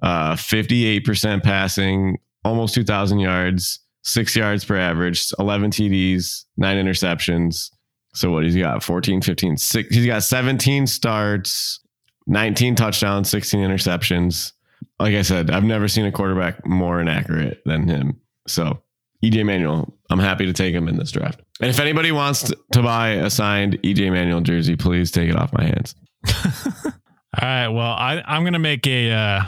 uh 0.01 0.33
58% 0.33 1.43
passing 1.43 2.17
almost 2.43 2.73
2000 2.73 3.19
yards 3.19 3.79
6 4.03 4.35
yards 4.35 4.65
per 4.65 4.77
average 4.77 5.31
11 5.39 5.71
TDs 5.71 6.45
9 6.57 6.85
interceptions. 6.85 7.71
So 8.13 8.31
what 8.31 8.43
he's 8.43 8.55
got 8.55 8.81
14 8.83 9.21
15 9.21 9.57
six, 9.57 9.95
he's 9.95 10.05
got 10.05 10.23
17 10.23 10.87
starts 10.87 11.79
19 12.27 12.75
touchdowns 12.75 13.29
16 13.29 13.59
interceptions. 13.59 14.53
Like 14.99 15.15
I 15.15 15.21
said 15.21 15.51
I've 15.51 15.63
never 15.63 15.87
seen 15.87 16.05
a 16.05 16.11
quarterback 16.11 16.65
more 16.65 16.99
inaccurate 16.99 17.61
than 17.65 17.87
him. 17.87 18.19
So 18.47 18.81
EJ 19.23 19.45
Manuel. 19.45 19.93
I'm 20.09 20.19
happy 20.19 20.45
to 20.45 20.53
take 20.53 20.73
him 20.73 20.87
in 20.87 20.97
this 20.97 21.11
draft. 21.11 21.41
And 21.61 21.69
if 21.69 21.79
anybody 21.79 22.11
wants 22.11 22.43
to, 22.43 22.57
to 22.73 22.81
buy 22.81 23.09
a 23.09 23.29
signed 23.29 23.79
EJ 23.83 24.11
Manuel 24.11 24.41
jersey, 24.41 24.75
please 24.75 25.11
take 25.11 25.29
it 25.29 25.35
off 25.35 25.51
my 25.53 25.65
hands. 25.65 25.95
All 26.85 27.47
right. 27.47 27.67
Well, 27.67 27.91
I, 27.91 28.23
I'm 28.25 28.43
gonna 28.43 28.59
make 28.59 28.87
a. 28.87 29.11
Uh, 29.11 29.43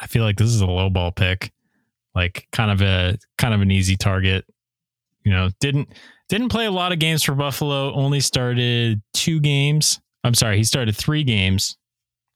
I 0.00 0.06
feel 0.06 0.24
like 0.24 0.36
this 0.36 0.48
is 0.48 0.60
a 0.60 0.66
low 0.66 0.90
ball 0.90 1.12
pick, 1.12 1.52
like 2.14 2.48
kind 2.52 2.70
of 2.70 2.82
a 2.82 3.18
kind 3.36 3.54
of 3.54 3.60
an 3.60 3.70
easy 3.70 3.96
target. 3.96 4.44
You 5.24 5.32
know, 5.32 5.50
didn't 5.60 5.88
didn't 6.28 6.48
play 6.48 6.66
a 6.66 6.70
lot 6.70 6.92
of 6.92 6.98
games 6.98 7.22
for 7.22 7.34
Buffalo. 7.34 7.92
Only 7.94 8.20
started 8.20 9.02
two 9.14 9.40
games. 9.40 10.00
I'm 10.24 10.34
sorry, 10.34 10.56
he 10.56 10.64
started 10.64 10.96
three 10.96 11.24
games 11.24 11.76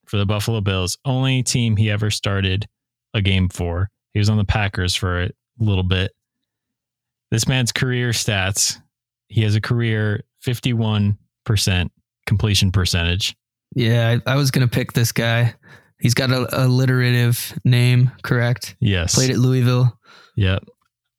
for 0.06 0.16
the 0.16 0.26
Buffalo 0.26 0.60
Bills. 0.60 0.96
Only 1.04 1.42
team 1.42 1.76
he 1.76 1.90
ever 1.90 2.10
started 2.10 2.68
a 3.14 3.20
game 3.20 3.48
for. 3.48 3.90
He 4.12 4.18
was 4.18 4.28
on 4.28 4.36
the 4.36 4.44
Packers 4.44 4.94
for 4.94 5.22
a 5.22 5.30
little 5.58 5.82
bit. 5.82 6.12
This 7.32 7.48
man's 7.48 7.72
career 7.72 8.10
stats. 8.10 8.78
He 9.28 9.40
has 9.40 9.54
a 9.54 9.60
career 9.60 10.22
51% 10.46 11.16
completion 12.26 12.70
percentage. 12.70 13.34
Yeah, 13.74 14.18
I, 14.26 14.32
I 14.32 14.36
was 14.36 14.50
gonna 14.50 14.68
pick 14.68 14.92
this 14.92 15.12
guy. 15.12 15.54
He's 15.98 16.12
got 16.12 16.30
a 16.30 16.46
alliterative 16.62 17.58
name, 17.64 18.10
correct? 18.22 18.76
Yes. 18.80 19.14
Played 19.14 19.30
at 19.30 19.38
Louisville. 19.38 19.98
Yep. 20.36 20.64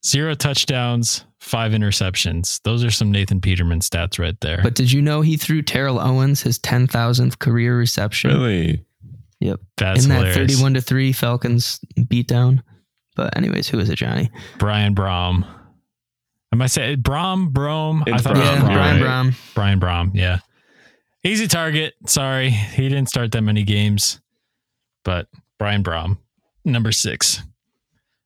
Zero 0.06 0.36
touchdowns, 0.36 1.26
five 1.40 1.72
interceptions. 1.72 2.62
Those 2.64 2.84
are 2.84 2.92
some 2.92 3.10
Nathan 3.10 3.42
Peterman 3.42 3.80
stats 3.80 4.20
right 4.20 4.40
there. 4.42 4.60
But 4.62 4.76
did 4.76 4.92
you 4.92 5.02
know 5.02 5.22
he 5.22 5.36
threw 5.36 5.64
Terrell 5.64 6.00
Owens 6.00 6.44
his 6.44 6.60
ten 6.60 6.86
thousandth 6.86 7.40
career 7.40 7.76
reception 7.76 8.30
Really? 8.36 8.86
Yep. 9.40 9.62
That's 9.78 10.04
in 10.04 10.10
that 10.10 10.36
thirty-one 10.36 10.76
to 10.76 10.82
three 10.82 11.12
Falcons 11.12 11.80
beatdown? 11.98 12.62
But 13.16 13.36
anyways, 13.36 13.68
who 13.68 13.80
is 13.80 13.90
it, 13.90 13.96
Johnny? 13.96 14.30
Brian 14.60 14.94
Brohm. 14.94 15.48
Am 16.54 16.62
I 16.62 16.68
saying 16.68 17.02
Brohm? 17.02 17.52
Brohm? 17.52 18.04
It's 18.06 18.22
thought 18.22 18.36
Brohm, 18.36 18.44
yeah, 18.44 18.60
you're 18.60 18.74
Brian 18.76 19.02
right. 19.02 19.26
Brohm. 19.26 19.54
Brian 19.56 19.80
Brohm. 19.80 20.12
Yeah. 20.14 20.38
Easy 21.24 21.48
target. 21.48 21.96
Sorry. 22.06 22.52
He 22.52 22.88
didn't 22.90 23.10
start 23.10 23.32
that 23.32 23.42
many 23.42 23.64
games, 23.64 24.22
but 25.04 25.26
Brian 25.58 25.84
Brohm, 25.84 26.20
number 26.64 26.92
six. 26.92 27.40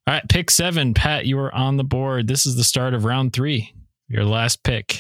All 0.06 0.14
right. 0.14 0.28
Pick 0.28 0.52
seven. 0.52 0.94
Pat, 0.94 1.26
you 1.26 1.40
are 1.40 1.56
on 1.56 1.78
the 1.78 1.86
board. 1.86 2.28
This 2.28 2.46
is 2.46 2.58
the 2.58 2.66
start 2.66 2.94
of 2.94 3.06
round 3.06 3.32
three. 3.32 3.74
Your 4.10 4.26
last 4.26 4.62
pick. 4.62 5.00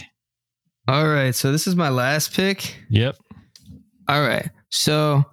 All 0.87 1.05
right, 1.05 1.35
so 1.35 1.51
this 1.51 1.67
is 1.67 1.75
my 1.75 1.89
last 1.89 2.33
pick. 2.33 2.77
Yep. 2.89 3.17
All 4.07 4.21
right. 4.21 4.49
So 4.69 5.25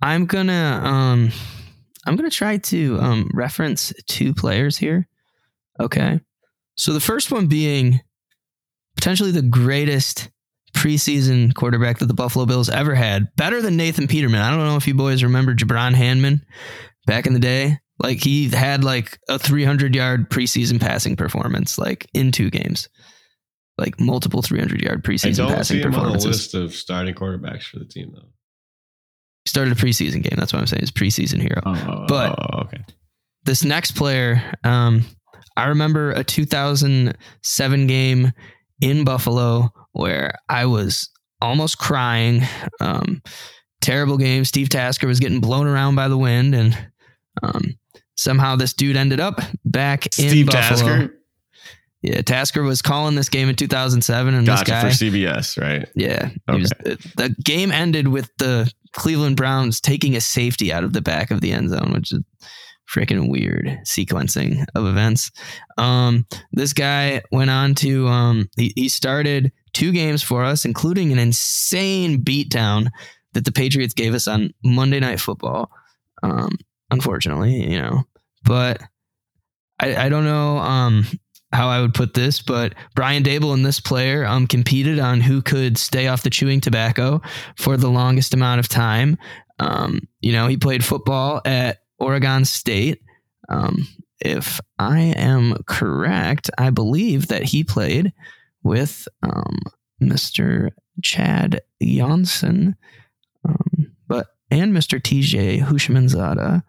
I'm 0.00 0.24
gonna 0.24 0.80
um 0.82 1.30
I'm 2.06 2.16
gonna 2.16 2.30
try 2.30 2.56
to 2.56 2.98
um 2.98 3.30
reference 3.34 3.92
two 4.06 4.32
players 4.32 4.78
here. 4.78 5.06
Okay. 5.78 6.18
So 6.76 6.92
the 6.92 7.00
first 7.00 7.30
one 7.30 7.46
being 7.46 8.00
potentially 8.96 9.30
the 9.30 9.42
greatest 9.42 10.30
preseason 10.74 11.54
quarterback 11.54 11.98
that 11.98 12.06
the 12.06 12.14
Buffalo 12.14 12.46
Bills 12.46 12.68
ever 12.70 12.94
had. 12.94 13.28
Better 13.36 13.60
than 13.60 13.76
Nathan 13.76 14.08
Peterman. 14.08 14.40
I 14.40 14.50
don't 14.50 14.66
know 14.66 14.76
if 14.76 14.88
you 14.88 14.94
boys 14.94 15.22
remember 15.22 15.54
Gibran 15.54 15.94
Hamdan 15.94 16.40
back 17.06 17.26
in 17.26 17.34
the 17.34 17.38
day. 17.38 17.78
Like 17.98 18.18
he 18.22 18.48
had 18.48 18.82
like 18.82 19.18
a 19.28 19.38
300 19.38 19.94
yard 19.94 20.30
preseason 20.30 20.80
passing 20.80 21.14
performance, 21.14 21.78
like 21.78 22.08
in 22.14 22.32
two 22.32 22.50
games, 22.50 22.88
like 23.78 24.00
multiple 24.00 24.42
300 24.42 24.80
yard 24.82 25.04
preseason 25.04 25.46
passing 25.54 25.82
performances. 25.82 26.26
List 26.26 26.54
of 26.54 26.74
starting 26.74 27.14
quarterbacks 27.14 27.64
for 27.64 27.78
the 27.78 27.84
team, 27.84 28.10
though. 28.14 28.28
He 29.44 29.48
started 29.48 29.72
a 29.72 29.76
preseason 29.76 30.22
game. 30.22 30.36
That's 30.36 30.52
what 30.52 30.60
I'm 30.60 30.66
saying. 30.66 30.82
It's 30.82 30.90
preseason 30.90 31.40
hero. 31.40 31.60
Oh, 31.66 32.06
But- 32.08 32.38
okay. 32.66 32.82
this 33.44 33.62
next 33.62 33.92
player, 33.92 34.42
um, 34.64 35.04
I 35.56 35.66
remember 35.66 36.12
a 36.12 36.24
2007 36.24 37.86
game 37.86 38.32
in 38.80 39.04
Buffalo 39.04 39.70
where 39.92 40.34
I 40.48 40.66
was 40.66 41.10
almost 41.40 41.78
crying. 41.78 42.42
Um, 42.80 43.22
terrible 43.80 44.16
game. 44.16 44.44
Steve 44.44 44.68
Tasker 44.68 45.06
was 45.06 45.20
getting 45.20 45.40
blown 45.40 45.66
around 45.66 45.94
by 45.94 46.08
the 46.08 46.16
wind, 46.16 46.54
and 46.54 46.76
um, 47.42 47.78
somehow 48.16 48.56
this 48.56 48.72
dude 48.72 48.96
ended 48.96 49.20
up 49.20 49.40
back 49.64 50.06
in 50.18 50.28
Steve 50.28 50.46
Buffalo. 50.46 50.88
Tasker. 50.96 51.18
Yeah, 52.02 52.20
Tasker 52.22 52.62
was 52.64 52.82
calling 52.82 53.14
this 53.14 53.28
game 53.28 53.48
in 53.48 53.54
2007, 53.54 54.34
and 54.34 54.44
this 54.46 54.62
guy, 54.64 54.80
for 54.80 54.88
CBS, 54.88 55.60
right? 55.60 55.88
yeah, 55.94 56.30
he 56.50 56.60
was, 56.60 56.70
the 56.80 57.34
game 57.44 57.70
ended 57.70 58.08
with 58.08 58.28
the 58.38 58.72
Cleveland 58.92 59.36
Browns 59.36 59.80
taking 59.80 60.16
a 60.16 60.20
safety 60.20 60.72
out 60.72 60.82
of 60.82 60.92
the 60.94 61.00
back 61.00 61.30
of 61.30 61.40
the 61.40 61.52
end 61.52 61.70
zone, 61.70 61.92
which 61.92 62.12
is 62.12 62.20
freaking 62.90 63.30
weird 63.30 63.78
sequencing 63.84 64.64
of 64.74 64.86
events. 64.86 65.30
Um, 65.78 66.26
this 66.52 66.72
guy 66.72 67.22
went 67.30 67.50
on 67.50 67.74
to 67.76 68.08
um, 68.08 68.48
he, 68.56 68.72
he 68.76 68.88
started 68.88 69.52
two 69.72 69.92
games 69.92 70.22
for 70.22 70.44
us, 70.44 70.64
including 70.64 71.12
an 71.12 71.18
insane 71.18 72.22
beatdown 72.22 72.88
that 73.32 73.44
the 73.44 73.52
Patriots 73.52 73.94
gave 73.94 74.14
us 74.14 74.28
on 74.28 74.52
Monday 74.62 75.00
Night 75.00 75.20
Football. 75.20 75.70
Um, 76.22 76.58
unfortunately, 76.90 77.70
you 77.70 77.80
know, 77.80 78.04
but 78.44 78.82
I, 79.80 80.06
I 80.06 80.08
don't 80.08 80.24
know 80.24 80.58
um, 80.58 81.06
how 81.52 81.68
I 81.68 81.80
would 81.80 81.94
put 81.94 82.14
this, 82.14 82.40
but 82.40 82.74
Brian 82.94 83.22
Daboll 83.22 83.54
and 83.54 83.64
this 83.64 83.80
player 83.80 84.24
um, 84.24 84.46
competed 84.46 84.98
on 84.98 85.20
who 85.20 85.42
could 85.42 85.78
stay 85.78 86.08
off 86.08 86.22
the 86.22 86.30
chewing 86.30 86.60
tobacco 86.60 87.20
for 87.56 87.76
the 87.76 87.90
longest 87.90 88.34
amount 88.34 88.60
of 88.60 88.68
time. 88.68 89.18
Um, 89.58 90.00
you 90.20 90.32
know, 90.32 90.46
he 90.46 90.56
played 90.56 90.84
football 90.84 91.40
at 91.44 91.81
Oregon 92.02 92.44
State. 92.44 93.00
Um, 93.48 93.86
if 94.20 94.60
I 94.78 95.14
am 95.16 95.56
correct, 95.66 96.50
I 96.58 96.70
believe 96.70 97.28
that 97.28 97.44
he 97.44 97.64
played 97.64 98.12
with 98.62 99.08
um, 99.22 99.58
Mr. 100.00 100.70
Chad 101.02 101.60
Janssen, 101.82 102.76
um, 103.48 103.92
but 104.06 104.28
and 104.50 104.72
Mr. 104.72 105.00
TJ 105.00 105.62
Houshmandzadeh. 105.62 106.62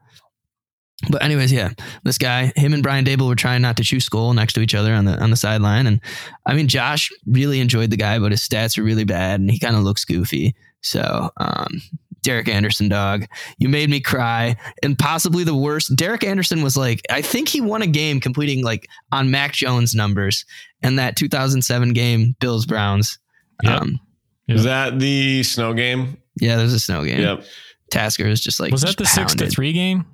But 1.10 1.22
anyways, 1.22 1.52
yeah, 1.52 1.72
this 2.04 2.18
guy, 2.18 2.54
him 2.56 2.74
and 2.74 2.82
Brian 2.82 3.04
Daboll 3.04 3.28
were 3.28 3.36
trying 3.36 3.62
not 3.62 3.76
to 3.78 3.84
chew 3.84 4.00
skull 4.00 4.34
next 4.34 4.54
to 4.54 4.62
each 4.62 4.74
other 4.74 4.94
on 4.94 5.06
the 5.06 5.22
on 5.22 5.32
the 5.32 5.36
sideline, 5.36 5.86
and 5.86 6.00
I 6.46 6.54
mean, 6.54 6.68
Josh 6.68 7.12
really 7.26 7.60
enjoyed 7.60 7.90
the 7.90 7.98
guy, 7.98 8.20
but 8.20 8.32
his 8.32 8.48
stats 8.48 8.78
are 8.78 8.84
really 8.84 9.04
bad, 9.04 9.40
and 9.40 9.52
he 9.52 9.60
kind 9.60 9.76
of 9.76 9.84
looks 9.84 10.06
goofy. 10.06 10.56
So, 10.82 11.30
um, 11.38 11.82
Derek 12.24 12.48
Anderson, 12.48 12.90
dog, 12.90 13.26
you 13.60 13.70
made 13.70 13.90
me 13.90 14.00
cry, 14.00 14.56
and 14.82 14.98
possibly 14.98 15.44
the 15.44 15.56
worst. 15.56 15.96
Derek 15.96 16.24
Anderson 16.24 16.64
was 16.64 16.76
like, 16.76 17.02
I 17.10 17.22
think 17.22 17.48
he 17.50 17.62
won 17.62 17.82
a 17.84 17.88
game 17.88 18.20
completing 18.20 18.64
like 18.64 18.88
on 19.12 19.30
Mac 19.30 19.54
Jones 19.54 19.94
numbers, 19.94 20.46
and 20.82 20.98
that 20.98 21.16
2007 21.16 21.94
game, 21.94 22.36
Bills 22.40 22.66
Browns. 22.66 23.20
Yep. 23.64 23.82
Um, 23.82 24.00
Yeah. 24.48 24.56
Is 24.56 24.64
that 24.64 25.00
the 25.00 25.44
snow 25.44 25.74
game? 25.74 26.18
yeah, 26.42 26.56
there's 26.58 26.74
a 26.74 26.80
snow 26.80 27.06
game. 27.06 27.20
Yep. 27.22 27.44
Tasker 27.92 28.26
is 28.28 28.42
just 28.42 28.60
like 28.60 28.72
Was 28.72 28.82
that 28.82 28.88
just 28.88 28.98
the 28.98 29.06
six 29.06 29.36
to 29.36 29.48
three 29.48 29.72
game? 29.72 30.06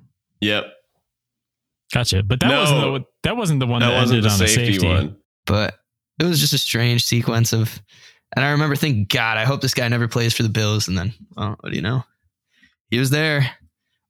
Yep. 0.42 0.66
Gotcha. 1.92 2.22
But 2.22 2.40
that 2.40 2.48
No. 2.48 2.60
wasn't 2.60 2.80
the 2.82 3.04
that 3.24 3.36
wasn't 3.36 3.60
the 3.60 3.66
one 3.66 3.80
that, 3.80 3.88
that 3.90 3.96
wasn't 4.00 4.18
ended 4.18 4.24
the 4.30 4.32
on 4.32 4.38
safety, 4.38 4.62
a 4.62 4.66
safety. 4.72 4.86
one. 4.86 5.16
but 5.46 5.74
it 6.20 6.24
was 6.24 6.38
just 6.40 6.52
a 6.52 6.58
strange 6.58 7.04
sequence 7.04 7.52
of 7.52 7.80
and 8.36 8.44
I 8.44 8.50
remember 8.50 8.76
thinking, 8.76 9.06
God, 9.08 9.36
I 9.36 9.44
hope 9.44 9.60
this 9.60 9.74
guy 9.74 9.88
never 9.88 10.08
plays 10.08 10.34
for 10.34 10.42
the 10.42 10.48
Bills. 10.48 10.88
And 10.88 10.96
then, 10.96 11.12
well, 11.36 11.56
what 11.60 11.70
do 11.70 11.76
you 11.76 11.82
know? 11.82 12.04
He 12.90 12.98
was 12.98 13.10
there. 13.10 13.50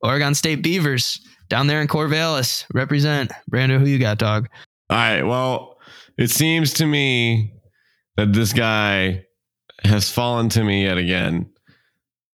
Oregon 0.02 0.34
State 0.34 0.62
Beavers 0.62 1.20
down 1.48 1.66
there 1.66 1.80
in 1.80 1.88
Corvallis. 1.88 2.64
Represent. 2.72 3.32
Brando, 3.50 3.78
who 3.78 3.86
you 3.86 3.98
got, 3.98 4.18
dog? 4.18 4.48
All 4.88 4.96
right. 4.96 5.22
Well, 5.22 5.78
it 6.18 6.30
seems 6.30 6.74
to 6.74 6.86
me 6.86 7.54
that 8.16 8.32
this 8.32 8.52
guy 8.52 9.24
has 9.84 10.10
fallen 10.10 10.48
to 10.50 10.64
me 10.64 10.84
yet 10.84 10.98
again. 10.98 11.50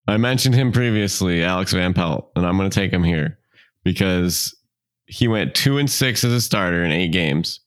I 0.08 0.17
mentioned 0.17 0.56
him 0.56 0.72
previously, 0.72 1.43
Alex 1.43 1.74
Van 1.74 1.93
Pelt, 1.93 2.32
and 2.36 2.46
I'm 2.46 2.58
going 2.58 2.69
to 2.69 2.76
take 2.76 2.91
him 2.91 3.04
here 3.04 3.39
because 3.84 4.56
he 5.06 5.28
went 5.28 5.56
two 5.56 5.78
and 5.78 5.89
six 5.89 6.24
as 6.24 6.34
a 6.34 6.41
starter 6.41 6.84
in 6.84 6.91
eight 6.91 7.12
games. 7.12 7.62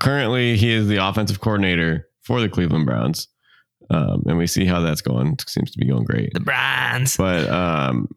Currently, 0.00 0.56
he 0.56 0.72
is 0.72 0.86
the 0.88 1.04
offensive 1.04 1.40
coordinator 1.40 2.08
for 2.24 2.40
the 2.40 2.48
Cleveland 2.48 2.86
Browns, 2.86 3.28
um, 3.90 4.22
and 4.26 4.38
we 4.38 4.46
see 4.46 4.64
how 4.64 4.80
that's 4.80 5.00
going. 5.00 5.32
It 5.34 5.48
seems 5.48 5.70
to 5.72 5.78
be 5.78 5.86
going 5.86 6.04
great. 6.04 6.32
The 6.34 6.40
Browns. 6.40 7.16
But 7.16 7.48
um, 7.48 8.08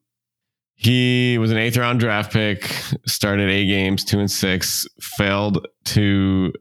he 0.75 1.37
was 1.37 1.51
an 1.51 1.57
eighth 1.57 1.77
round 1.77 1.99
draft 1.99 2.31
pick, 2.31 2.71
started 3.05 3.49
eight 3.49 3.67
games, 3.67 4.03
two 4.03 4.19
and 4.19 4.31
six, 4.31 4.87
failed 4.99 5.67
to 5.85 6.53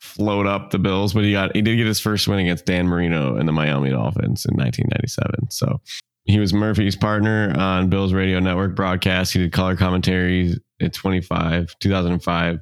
float 0.00 0.46
up 0.46 0.70
the 0.70 0.78
Bills, 0.78 1.14
but 1.14 1.24
he 1.24 1.32
got 1.32 1.54
he 1.54 1.62
did 1.62 1.76
get 1.76 1.86
his 1.86 2.00
first 2.00 2.28
win 2.28 2.38
against 2.38 2.66
Dan 2.66 2.86
Marino 2.86 3.36
and 3.36 3.48
the 3.48 3.52
Miami 3.52 3.90
Dolphins 3.90 4.44
in 4.44 4.56
1997. 4.56 5.50
So 5.50 5.80
he 6.24 6.38
was 6.38 6.52
Murphy's 6.52 6.96
partner 6.96 7.54
on 7.56 7.88
Bills 7.88 8.12
Radio 8.12 8.38
Network 8.38 8.76
broadcast. 8.76 9.32
He 9.32 9.38
did 9.38 9.52
color 9.52 9.76
commentaries 9.76 10.58
at 10.80 10.92
25, 10.92 11.74
2005. 11.80 12.60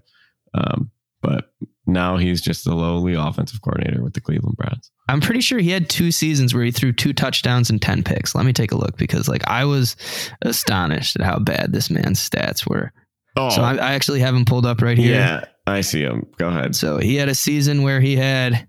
Um, 0.55 0.91
but 1.21 1.51
now 1.87 2.17
he's 2.17 2.41
just 2.41 2.65
the 2.65 2.75
lowly 2.75 3.15
offensive 3.15 3.61
coordinator 3.63 4.03
with 4.03 4.15
the 4.15 4.21
Cleveland 4.21 4.57
Browns. 4.57 4.91
I'm 5.09 5.21
pretty 5.21 5.41
sure 5.41 5.59
he 5.59 5.71
had 5.71 5.89
two 5.89 6.11
seasons 6.11 6.53
where 6.55 6.65
he 6.65 6.71
threw 6.73 6.93
two 6.93 7.13
touchdowns 7.13 7.71
and 7.71 7.81
10 7.81 8.03
picks. 8.03 8.35
Let 8.35 8.45
me 8.45 8.53
take 8.53 8.73
a 8.73 8.77
look 8.77 8.97
because, 8.97 9.29
like, 9.29 9.47
I 9.47 9.65
was 9.65 9.95
astonished 10.43 11.17
at 11.17 11.23
how 11.23 11.39
bad 11.39 11.73
this 11.73 11.89
man's 11.91 12.19
stats 12.19 12.67
were. 12.69 12.93
Oh, 13.37 13.51
So 13.51 13.63
I, 13.63 13.75
I 13.77 13.93
actually 13.95 14.21
have 14.21 14.35
him 14.35 14.45
pulled 14.45 14.67
up 14.67 14.83
right 14.83 14.99
here. 14.99 15.15
yeah. 15.15 15.45
I 15.69 15.81
see 15.81 16.01
him. 16.03 16.27
Go 16.39 16.49
ahead. 16.49 16.75
So 16.77 16.99
he 16.99 17.17
had 17.17 17.29
a 17.29 17.35
season 17.35 17.83
where 17.83 18.01
he 18.01 18.17
had, 18.17 18.69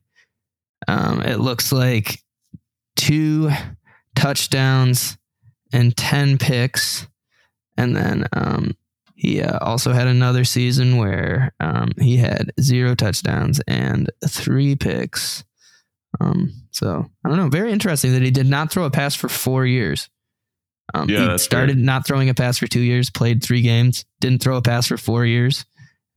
um, 0.88 1.22
it 1.22 1.40
looks 1.40 1.72
like 1.72 2.22
two 2.96 3.52
touchdowns 4.16 5.18
and 5.72 5.96
10 5.96 6.38
picks. 6.38 7.08
And 7.78 7.96
then 7.96 8.28
um, 8.34 8.76
he 9.18 9.42
uh, 9.42 9.58
also 9.62 9.94
had 9.94 10.08
another 10.08 10.46
season 10.46 10.98
where 10.98 11.52
um, 11.60 11.90
he 12.00 12.18
had 12.18 12.54
zero 12.62 12.94
touchdowns 12.94 13.60
and 13.68 14.12
three 14.28 14.76
picks. 14.76 15.44
Um, 16.22 16.54
so 16.70 17.04
I 17.26 17.30
don't 17.30 17.40
know. 17.40 17.50
Very 17.50 17.72
interesting 17.72 18.14
that 18.14 18.22
he 18.22 18.30
did 18.30 18.46
not 18.46 18.72
throw 18.72 18.84
a 18.86 18.92
pass 18.92 19.16
for 19.16 19.28
four 19.28 19.66
years. 19.66 20.08
Um, 20.94 21.10
Yeah, 21.10 21.32
he 21.32 21.38
started 21.40 21.80
not 21.80 22.06
throwing 22.06 22.30
a 22.30 22.36
pass 22.36 22.60
for 22.60 22.68
two 22.68 22.80
years, 22.80 23.10
played 23.10 23.44
three 23.44 23.64
games, 23.64 24.06
didn't 24.22 24.44
throw 24.44 24.56
a 24.56 24.62
pass 24.62 24.86
for 24.86 24.98
four 24.98 25.26
years, 25.26 25.66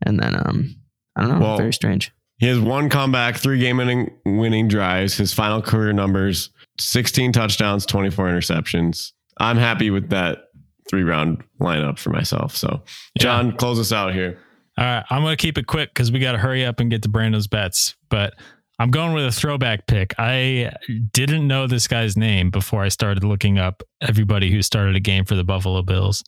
and 0.04 0.20
then 0.20 0.36
um, 0.36 0.76
I 1.16 1.22
don't 1.22 1.30
know. 1.30 1.40
Well, 1.40 1.56
very 1.56 1.72
strange. 1.72 2.12
He 2.36 2.46
has 2.48 2.60
one 2.60 2.90
comeback, 2.90 3.38
three 3.38 3.58
game 3.58 3.78
winning, 3.78 4.10
winning 4.26 4.68
drives. 4.68 5.16
His 5.16 5.32
final 5.32 5.62
career 5.62 5.94
numbers 5.94 6.50
16 6.78 7.32
touchdowns, 7.32 7.86
24 7.86 8.26
interceptions. 8.28 9.12
I'm 9.38 9.56
happy 9.56 9.88
with 9.88 10.10
that 10.10 10.49
three 10.90 11.04
round 11.04 11.42
lineup 11.60 11.98
for 11.98 12.10
myself. 12.10 12.54
So, 12.56 12.82
John, 13.18 13.56
close 13.56 13.78
us 13.78 13.92
out 13.92 14.12
here. 14.12 14.38
All 14.76 14.84
right, 14.84 15.04
I'm 15.10 15.22
going 15.22 15.36
to 15.36 15.40
keep 15.40 15.56
it 15.56 15.66
quick 15.66 15.90
because 15.94 16.10
we 16.10 16.18
got 16.18 16.32
to 16.32 16.38
hurry 16.38 16.64
up 16.64 16.80
and 16.80 16.90
get 16.90 17.02
to 17.02 17.08
Brando's 17.08 17.46
bets. 17.46 17.94
But 18.08 18.34
I'm 18.78 18.90
going 18.90 19.12
with 19.12 19.24
a 19.26 19.32
throwback 19.32 19.86
pick. 19.86 20.14
I 20.18 20.72
didn't 21.12 21.46
know 21.46 21.66
this 21.66 21.86
guy's 21.86 22.16
name 22.16 22.50
before 22.50 22.82
I 22.82 22.88
started 22.88 23.22
looking 23.24 23.58
up 23.58 23.82
everybody 24.00 24.50
who 24.50 24.62
started 24.62 24.96
a 24.96 25.00
game 25.00 25.24
for 25.24 25.34
the 25.34 25.44
Buffalo 25.44 25.82
Bills. 25.82 26.24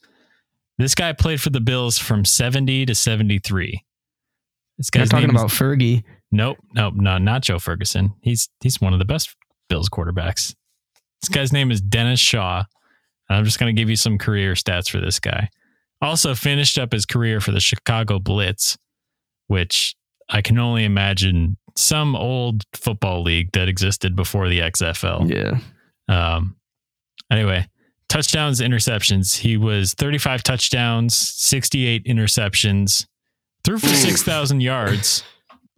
This 0.79 0.95
guy 0.95 1.13
played 1.13 1.41
for 1.41 1.51
the 1.51 1.61
Bills 1.61 1.99
from 1.99 2.25
70 2.25 2.87
to 2.87 2.95
73. 2.95 3.85
This 4.79 4.91
You're 4.95 5.07
talking 5.07 5.29
name 5.29 5.37
is- 5.37 5.43
about 5.43 5.51
Fergie. 5.53 6.03
Nope, 6.31 6.57
nope, 6.75 6.95
no, 6.97 7.19
not 7.19 7.43
Joe 7.43 7.59
Ferguson. 7.59 8.15
He's 8.23 8.49
he's 8.63 8.81
one 8.81 8.95
of 8.95 8.99
the 8.99 9.05
best 9.05 9.37
Bills 9.69 9.91
quarterbacks. 9.91 10.55
This 11.21 11.29
guy's 11.31 11.53
name 11.53 11.71
is 11.71 11.81
Dennis 11.83 12.21
Shaw. 12.21 12.65
I'm 13.33 13.45
just 13.45 13.59
going 13.59 13.75
to 13.75 13.81
give 13.81 13.91
you 13.91 13.97
some 13.97 14.19
career 14.19 14.55
stats 14.55 14.91
for 14.91 15.01
this 15.01 15.21
guy. 15.21 15.49
Also 16.01 16.35
finished 16.35 16.79
up 16.79 16.93
his 16.93 17.07
career 17.07 17.41
for 17.41 17.53
the 17.53 17.61
Chicago 17.61 18.19
Blitz, 18.19 18.77
which 19.47 19.95
I 20.29 20.43
can 20.43 20.59
only 20.59 20.85
imagine 20.85 21.57
some 21.77 22.17
old 22.17 22.65
football 22.75 23.23
league 23.23 23.53
that 23.53 23.69
existed 23.69 24.17
before 24.17 24.49
the 24.49 24.61
XFL. 24.61 25.31
Yeah. 25.31 25.59
Um, 26.09 26.57
anyway, 27.31 27.69
touchdowns, 28.09 28.61
interceptions. 28.61 29.37
He 29.39 29.57
was 29.57 29.95
35 29.95 30.43
touchdowns, 30.43 31.17
68 31.17 32.05
interceptions, 32.05 33.07
threw 33.65 33.79
for 33.79 33.89
6,000 33.89 34.61
yards 34.61 35.23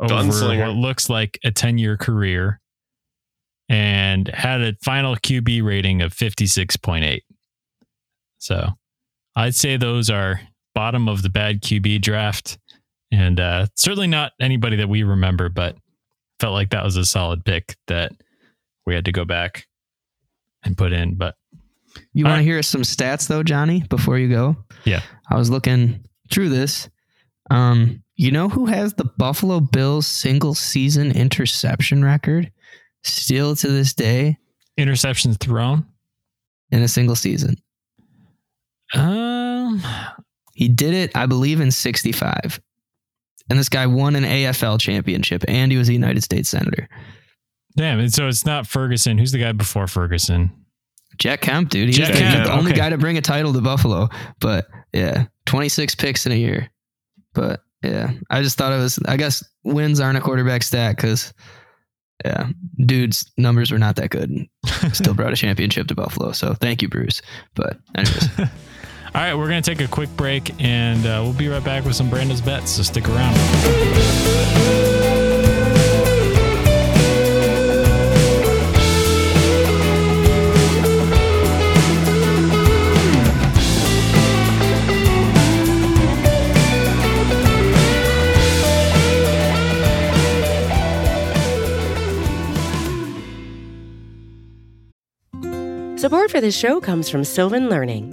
over 0.01 0.15
Gunslinger. 0.15 0.69
what 0.69 0.77
looks 0.77 1.09
like 1.09 1.39
a 1.45 1.51
10 1.51 1.79
year 1.79 1.97
career, 1.97 2.61
and 3.69 4.29
had 4.29 4.63
a 4.63 4.75
final 4.83 5.17
QB 5.17 5.63
rating 5.65 6.03
of 6.03 6.13
56.8. 6.13 7.21
So 8.45 8.69
I'd 9.35 9.55
say 9.55 9.79
those 9.79 10.11
are 10.11 10.39
bottom 10.75 11.09
of 11.09 11.23
the 11.23 11.31
bad 11.31 11.63
QB 11.63 12.03
draft. 12.03 12.59
And 13.11 13.41
uh, 13.41 13.67
certainly 13.75 14.07
not 14.07 14.33
anybody 14.39 14.77
that 14.77 14.89
we 14.89 15.03
remember, 15.03 15.49
but 15.49 15.77
felt 16.41 16.53
like 16.53 16.71
that 16.71 16.85
was 16.85 16.97
a 16.97 17.07
solid 17.07 17.43
pick 17.45 17.75
that 17.87 18.13
we 18.85 18.95
had 18.95 19.07
to 19.07 19.13
go 19.13 19.25
back 19.25 19.67
and 20.63 20.77
put 20.77 20.93
in. 20.93 21.15
But 21.15 21.37
You 22.13 22.25
want 22.25 22.35
right. 22.35 22.39
to 22.41 22.45
hear 22.45 22.63
some 22.63 22.83
stats 22.83 23.29
though, 23.29 23.43
Johnny, 23.43 23.83
before 23.89 24.19
you 24.19 24.29
go? 24.29 24.57
Yeah. 24.85 25.01
I 25.31 25.37
was 25.37 25.49
looking 25.49 26.05
through 26.31 26.51
this. 26.51 26.91
Um, 27.51 28.03
you 28.17 28.31
know 28.31 28.51
who 28.51 28.67
has 28.67 28.93
the 28.93 29.05
Buffalo 29.17 29.61
Bills 29.61 30.07
single 30.07 30.55
season 30.55 31.13
interception 31.13 32.05
record 32.05 32.53
still 33.05 33.57
to 33.57 33.69
this 33.69 33.95
day 33.95 34.37
interceptions 34.79 35.41
thrown. 35.41 35.87
in 36.71 36.83
a 36.83 36.89
single 36.89 37.17
season? 37.17 37.57
Um, 38.93 39.83
He 40.55 40.69
did 40.69 40.95
it, 40.95 41.17
I 41.17 41.27
believe, 41.27 41.61
in 41.61 41.71
65. 41.71 42.61
And 43.51 43.59
this 43.59 43.69
guy 43.69 43.87
won 43.87 44.17
an 44.17 44.25
AFL 44.25 44.81
championship 44.81 45.45
and 45.49 45.71
he 45.71 45.77
was 45.79 45.89
a 45.89 45.93
United 45.93 46.23
States 46.23 46.49
Senator. 46.49 46.89
damn. 47.77 47.99
And 47.99 48.13
so 48.13 48.29
it's 48.29 48.47
not 48.47 48.67
Ferguson. 48.67 49.19
Who's 49.19 49.33
the 49.33 49.39
guy 49.39 49.53
before 49.53 49.87
Ferguson? 49.87 50.51
Jack 51.19 51.43
Kemp, 51.43 51.71
dude. 51.71 51.89
He's 51.89 51.99
Jack 51.99 52.13
the, 52.13 52.19
Kemp, 52.19 52.47
the 52.47 52.53
only 52.53 52.71
okay. 52.73 52.81
guy 52.81 52.89
to 52.91 52.99
bring 52.99 53.19
a 53.19 53.21
title 53.21 53.53
to 53.53 53.61
Buffalo. 53.61 54.09
But 54.41 54.67
yeah, 54.93 55.27
26 55.47 55.95
picks 55.97 56.25
in 56.27 56.33
a 56.33 56.37
year. 56.37 56.71
But 57.35 57.61
yeah, 57.83 58.13
I 58.31 58.43
just 58.43 58.57
thought 58.57 58.73
it 58.73 58.79
was, 58.79 58.99
I 59.07 59.17
guess 59.17 59.45
wins 59.65 60.01
aren't 60.01 60.17
a 60.19 60.21
quarterback 60.21 60.63
stat 60.63 60.97
because, 60.97 61.35
yeah, 62.25 62.49
dude's 62.87 63.31
numbers 63.37 63.71
were 63.71 63.79
not 63.79 63.97
that 63.97 64.11
good. 64.11 64.31
and 64.31 64.49
Still 64.97 65.15
brought 65.15 65.33
a 65.33 65.37
championship 65.37 65.89
to 65.89 65.95
Buffalo. 65.95 66.33
So 66.33 66.55
thank 66.55 66.81
you, 66.81 66.89
Bruce. 66.89 67.21
But, 67.55 67.79
anyways, 67.95 68.29
All 69.15 69.21
right, 69.21 69.33
we're 69.33 69.47
going 69.49 69.63
to 69.63 69.75
take 69.75 69.81
a 69.81 69.89
quick 69.89 70.11
break 70.17 70.61
and 70.61 71.07
uh, 71.07 71.21
we'll 71.23 71.33
be 71.33 71.47
right 71.47 71.63
back 71.63 71.85
with 71.85 71.95
some 71.95 72.11
Brando's 72.11 72.41
bets. 72.41 72.73
So 72.73 72.83
stick 72.83 73.09
around. 73.09 73.37
Support 96.01 96.33
for 96.33 96.41
this 96.41 96.59
show 96.59 96.81
comes 96.81 97.09
from 97.09 97.23
Sylvan 97.23 97.71
Learning. 97.71 98.13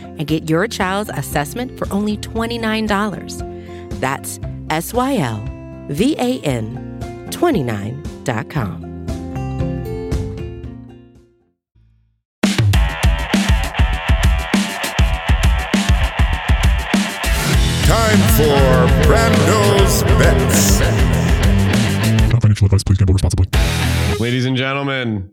and 0.21 0.27
get 0.27 0.47
your 0.47 0.67
child's 0.67 1.09
assessment 1.15 1.75
for 1.79 1.91
only 1.91 2.15
$29. 2.15 3.99
That's 3.99 4.39
S 4.69 4.93
Y 4.93 5.17
L 5.17 5.43
V 5.89 6.15
A 6.19 6.39
N 6.41 6.99
29.com. 7.31 8.81
Time 17.83 18.19
for 18.37 19.07
Brando's 19.07 20.03
Bets. 20.19 20.79
Not 22.31 22.41
financial 22.43 22.65
advice. 22.65 22.83
Please 22.83 22.99
gamble 22.99 23.13
responsibly. 23.15 23.47
Ladies 24.19 24.45
and 24.45 24.55
gentlemen, 24.55 25.31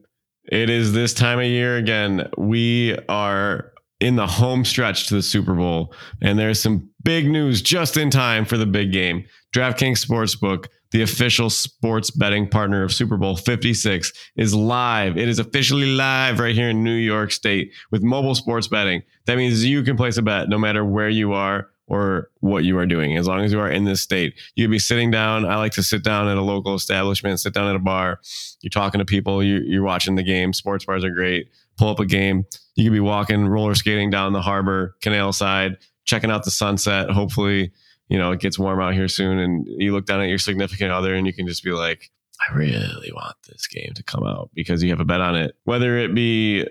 it 0.50 0.70
is 0.70 0.94
this 0.94 1.12
time 1.12 1.38
of 1.40 1.44
year 1.44 1.76
again. 1.76 2.26
We 2.38 2.96
are 3.10 3.72
in 4.00 4.16
the 4.16 4.26
home 4.26 4.64
stretch 4.64 5.08
to 5.08 5.14
the 5.14 5.22
Super 5.22 5.54
Bowl, 5.54 5.92
and 6.22 6.38
there's 6.38 6.60
some 6.60 6.88
big 7.02 7.28
news 7.28 7.62
just 7.62 7.96
in 7.96 8.10
time 8.10 8.44
for 8.44 8.56
the 8.56 8.66
big 8.66 8.92
game. 8.92 9.24
DraftKings 9.52 10.04
Sportsbook, 10.04 10.66
the 10.90 11.02
official 11.02 11.50
sports 11.50 12.10
betting 12.10 12.48
partner 12.48 12.82
of 12.82 12.92
Super 12.92 13.16
Bowl 13.16 13.36
56, 13.36 14.12
is 14.36 14.54
live. 14.54 15.16
It 15.16 15.28
is 15.28 15.38
officially 15.38 15.86
live 15.86 16.38
right 16.38 16.54
here 16.54 16.70
in 16.70 16.84
New 16.84 16.94
York 16.94 17.32
State 17.32 17.72
with 17.90 18.02
mobile 18.02 18.34
sports 18.34 18.68
betting. 18.68 19.02
That 19.26 19.36
means 19.36 19.64
you 19.64 19.82
can 19.82 19.96
place 19.96 20.16
a 20.16 20.22
bet 20.22 20.48
no 20.48 20.58
matter 20.58 20.84
where 20.84 21.08
you 21.08 21.32
are, 21.32 21.68
or 21.88 22.30
what 22.40 22.64
you 22.64 22.78
are 22.78 22.86
doing. 22.86 23.16
As 23.16 23.26
long 23.26 23.40
as 23.40 23.50
you 23.50 23.60
are 23.60 23.70
in 23.70 23.84
this 23.84 24.02
state, 24.02 24.38
you'd 24.54 24.70
be 24.70 24.78
sitting 24.78 25.10
down. 25.10 25.46
I 25.46 25.56
like 25.56 25.72
to 25.72 25.82
sit 25.82 26.04
down 26.04 26.28
at 26.28 26.36
a 26.36 26.42
local 26.42 26.74
establishment, 26.74 27.40
sit 27.40 27.54
down 27.54 27.68
at 27.68 27.76
a 27.76 27.80
bar. 27.80 28.20
You're 28.60 28.70
talking 28.70 28.98
to 28.98 29.04
people. 29.04 29.42
You're 29.42 29.82
watching 29.82 30.14
the 30.14 30.22
game. 30.22 30.52
Sports 30.52 30.84
bars 30.84 31.02
are 31.02 31.10
great. 31.10 31.48
Pull 31.78 31.88
up 31.88 32.00
a 32.00 32.06
game. 32.06 32.44
You 32.74 32.84
could 32.84 32.92
be 32.92 33.00
walking, 33.00 33.48
roller 33.48 33.74
skating 33.74 34.10
down 34.10 34.32
the 34.32 34.42
harbor, 34.42 34.96
canal 35.00 35.32
side, 35.32 35.76
checking 36.04 36.30
out 36.30 36.44
the 36.44 36.50
sunset. 36.50 37.10
Hopefully, 37.10 37.72
you 38.08 38.18
know, 38.18 38.32
it 38.32 38.40
gets 38.40 38.58
warm 38.58 38.80
out 38.80 38.94
here 38.94 39.08
soon. 39.08 39.38
And 39.38 39.66
you 39.66 39.92
look 39.92 40.06
down 40.06 40.20
at 40.20 40.28
your 40.28 40.38
significant 40.38 40.90
other 40.90 41.14
and 41.14 41.26
you 41.26 41.32
can 41.32 41.46
just 41.46 41.62
be 41.62 41.70
like, 41.70 42.10
I 42.48 42.54
really 42.54 43.12
want 43.12 43.36
this 43.48 43.66
game 43.66 43.92
to 43.94 44.02
come 44.02 44.24
out 44.24 44.50
because 44.54 44.82
you 44.82 44.90
have 44.90 45.00
a 45.00 45.04
bet 45.04 45.20
on 45.20 45.34
it. 45.36 45.56
Whether 45.64 45.98
it 45.98 46.14
be 46.14 46.66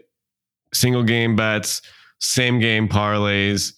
single 0.73 1.03
game 1.03 1.35
bets, 1.35 1.81
same 2.19 2.59
game 2.59 2.87
parlays, 2.87 3.73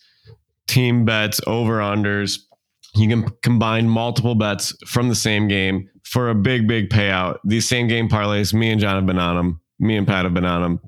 team 0.68 1.06
bets, 1.06 1.42
over 1.48 1.80
unders. 1.80 2.40
You 2.96 3.08
can 3.08 3.30
combine 3.42 3.88
multiple 3.90 4.36
bets 4.36 4.74
from 4.88 5.10
the 5.10 5.16
same 5.16 5.48
game 5.48 5.90
for 6.04 6.30
a 6.30 6.36
big, 6.36 6.68
big 6.68 6.90
payout. 6.90 7.38
These 7.44 7.68
same 7.68 7.88
game 7.88 8.10
parlays, 8.10 8.54
me 8.54 8.72
and 8.72 8.82
John 8.82 8.96
have 8.96 9.06
been 9.06 9.20
on 9.20 9.36
them. 9.36 9.62
Me 9.80 9.96
and 9.96 10.08
Pat 10.08 10.26
have 10.26 10.34
been 10.34 10.46
on 10.46 10.62
them. 10.62 10.80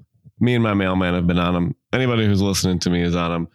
Me 0.41 0.55
and 0.55 0.63
my 0.63 0.73
mailman 0.73 1.13
have 1.13 1.27
been 1.27 1.39
on 1.39 1.53
them. 1.53 1.75
Anybody 1.93 2.25
who's 2.25 2.41
listening 2.41 2.79
to 2.79 2.89
me 2.89 3.01
is 3.01 3.15
on 3.15 3.31
them. 3.31 3.47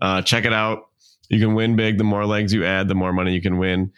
Uh, 0.00 0.22
check 0.22 0.44
it 0.44 0.52
out. 0.52 0.90
You 1.30 1.40
can 1.40 1.54
win 1.54 1.74
big. 1.74 1.98
The 1.98 2.04
more 2.04 2.26
legs 2.26 2.52
you 2.52 2.64
add, 2.64 2.86
the 2.86 2.94
more 2.94 3.12
money 3.12 3.32
you 3.32 3.40
can 3.40 3.58
win. 3.58 3.90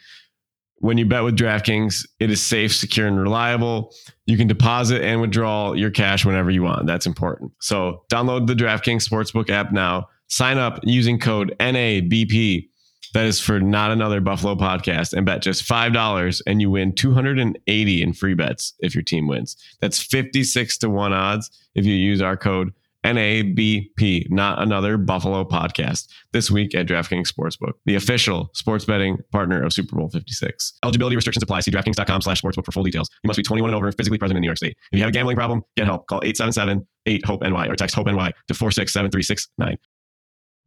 When 0.79 0.97
you 0.97 1.05
bet 1.05 1.23
with 1.23 1.37
DraftKings, 1.37 2.07
it 2.19 2.29
is 2.29 2.41
safe, 2.41 2.73
secure, 2.73 3.07
and 3.07 3.19
reliable. 3.19 3.93
You 4.25 4.37
can 4.37 4.47
deposit 4.47 5.01
and 5.01 5.19
withdraw 5.19 5.73
your 5.73 5.89
cash 5.89 6.23
whenever 6.23 6.51
you 6.51 6.63
want. 6.63 6.85
That's 6.87 7.05
important. 7.05 7.51
So 7.59 8.03
download 8.09 8.47
the 8.47 8.53
DraftKings 8.53 9.07
Sportsbook 9.07 9.49
app 9.49 9.71
now. 9.71 10.07
Sign 10.27 10.57
up 10.57 10.79
using 10.83 11.19
code 11.19 11.55
NABP. 11.59 12.69
That 13.13 13.25
is 13.25 13.39
for 13.39 13.59
not 13.59 13.91
another 13.91 14.21
Buffalo 14.21 14.55
podcast 14.55 15.13
and 15.13 15.25
bet 15.25 15.41
just 15.41 15.67
$5 15.67 16.41
and 16.45 16.61
you 16.61 16.71
win 16.71 16.93
280 16.93 18.01
in 18.01 18.13
free 18.13 18.33
bets 18.33 18.73
if 18.79 18.93
your 18.93 19.03
team 19.03 19.27
wins. 19.27 19.55
That's 19.81 20.01
56 20.01 20.77
to 20.79 20.89
1 20.89 21.13
odds 21.13 21.49
if 21.75 21.85
you 21.85 21.93
use 21.93 22.21
our 22.21 22.37
code 22.37 22.73
NABP, 23.07 24.29
not 24.29 24.61
another 24.61 24.97
Buffalo 24.97 25.45
podcast, 25.45 26.07
this 26.33 26.51
week 26.51 26.75
at 26.75 26.87
DraftKings 26.87 27.31
Sportsbook, 27.31 27.73
the 27.85 27.95
official 27.95 28.49
sports 28.53 28.85
betting 28.85 29.19
partner 29.31 29.63
of 29.63 29.71
Super 29.71 29.95
Bowl 29.95 30.09
56. 30.09 30.73
Eligibility 30.83 31.15
restrictions 31.15 31.43
apply. 31.43 31.61
See 31.61 31.71
DraftKings.com 31.71 32.21
slash 32.21 32.41
sportsbook 32.41 32.65
for 32.65 32.71
full 32.71 32.83
details. 32.83 33.09
You 33.23 33.27
must 33.29 33.37
be 33.37 33.43
21 33.43 33.69
and 33.69 33.75
over 33.75 33.87
and 33.87 33.95
physically 33.95 34.17
present 34.17 34.37
in 34.37 34.41
New 34.41 34.47
York 34.47 34.57
State. 34.57 34.75
If 34.91 34.97
you 34.97 35.03
have 35.03 35.09
a 35.09 35.13
gambling 35.13 35.37
problem, 35.37 35.63
get 35.77 35.85
help. 35.85 36.07
Call 36.07 36.21
877-8-HOPE-NY 36.21 37.67
or 37.67 37.75
text 37.75 37.95
HOPE-NY 37.95 38.33
to 38.47 38.53
467-369. 38.53 39.77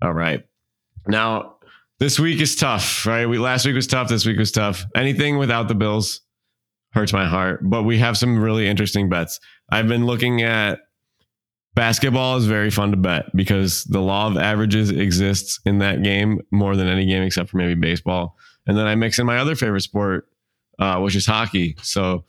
All 0.02 0.12
right. 0.14 0.42
Now, 1.06 1.56
this 2.00 2.18
week 2.18 2.40
is 2.40 2.56
tough, 2.56 3.06
right? 3.06 3.26
We 3.26 3.38
Last 3.38 3.66
week 3.66 3.76
was 3.76 3.86
tough. 3.86 4.08
This 4.08 4.26
week 4.26 4.38
was 4.38 4.50
tough. 4.50 4.84
Anything 4.96 5.38
without 5.38 5.68
the 5.68 5.74
Bills 5.74 6.22
hurts 6.92 7.12
my 7.12 7.26
heart, 7.26 7.60
but 7.62 7.84
we 7.84 7.98
have 7.98 8.16
some 8.16 8.42
really 8.42 8.66
interesting 8.66 9.08
bets. 9.08 9.38
I've 9.70 9.86
been 9.86 10.06
looking 10.06 10.42
at 10.42 10.80
Basketball 11.74 12.36
is 12.36 12.46
very 12.46 12.70
fun 12.70 12.90
to 12.90 12.96
bet 12.96 13.26
because 13.36 13.84
the 13.84 14.00
law 14.00 14.26
of 14.26 14.36
averages 14.36 14.90
exists 14.90 15.60
in 15.64 15.78
that 15.78 16.02
game 16.02 16.40
more 16.50 16.74
than 16.74 16.88
any 16.88 17.06
game 17.06 17.22
except 17.22 17.50
for 17.50 17.58
maybe 17.58 17.74
baseball. 17.74 18.36
And 18.66 18.76
then 18.76 18.86
I 18.86 18.94
mix 18.96 19.18
in 19.18 19.26
my 19.26 19.38
other 19.38 19.54
favorite 19.54 19.82
sport, 19.82 20.26
uh, 20.78 20.98
which 20.98 21.14
is 21.14 21.26
hockey. 21.26 21.76
So 21.82 22.24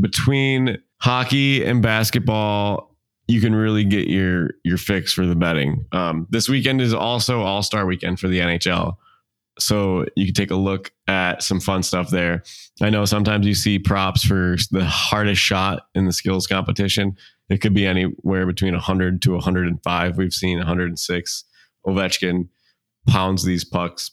between 0.00 0.78
hockey 1.00 1.64
and 1.64 1.80
basketball, 1.80 2.95
you 3.28 3.40
can 3.40 3.54
really 3.54 3.84
get 3.84 4.08
your 4.08 4.50
your 4.64 4.78
fix 4.78 5.12
for 5.12 5.26
the 5.26 5.34
betting. 5.34 5.86
Um, 5.92 6.26
this 6.30 6.48
weekend 6.48 6.80
is 6.80 6.94
also 6.94 7.42
All 7.42 7.62
Star 7.62 7.86
weekend 7.86 8.20
for 8.20 8.28
the 8.28 8.40
NHL, 8.40 8.96
so 9.58 10.06
you 10.16 10.26
can 10.26 10.34
take 10.34 10.50
a 10.50 10.56
look 10.56 10.92
at 11.08 11.42
some 11.42 11.60
fun 11.60 11.82
stuff 11.82 12.10
there. 12.10 12.42
I 12.80 12.90
know 12.90 13.04
sometimes 13.04 13.46
you 13.46 13.54
see 13.54 13.78
props 13.78 14.24
for 14.24 14.56
the 14.70 14.84
hardest 14.84 15.40
shot 15.40 15.86
in 15.94 16.06
the 16.06 16.12
skills 16.12 16.46
competition. 16.46 17.16
It 17.48 17.58
could 17.60 17.74
be 17.74 17.86
anywhere 17.86 18.46
between 18.46 18.72
100 18.72 19.22
to 19.22 19.32
105. 19.32 20.18
We've 20.18 20.32
seen 20.32 20.58
106. 20.58 21.44
Ovechkin 21.86 22.48
pounds 23.06 23.44
these 23.44 23.64
pucks, 23.64 24.10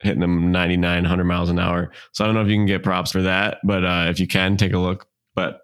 hitting 0.00 0.20
them 0.20 0.52
99, 0.52 1.02
100 1.02 1.24
miles 1.24 1.50
an 1.50 1.58
hour. 1.58 1.90
So 2.12 2.24
I 2.24 2.28
don't 2.28 2.36
know 2.36 2.42
if 2.42 2.48
you 2.48 2.56
can 2.56 2.66
get 2.66 2.84
props 2.84 3.10
for 3.10 3.22
that, 3.22 3.58
but 3.64 3.84
uh, 3.84 4.06
if 4.08 4.20
you 4.20 4.28
can, 4.28 4.56
take 4.56 4.72
a 4.72 4.78
look. 4.78 5.08
But 5.34 5.60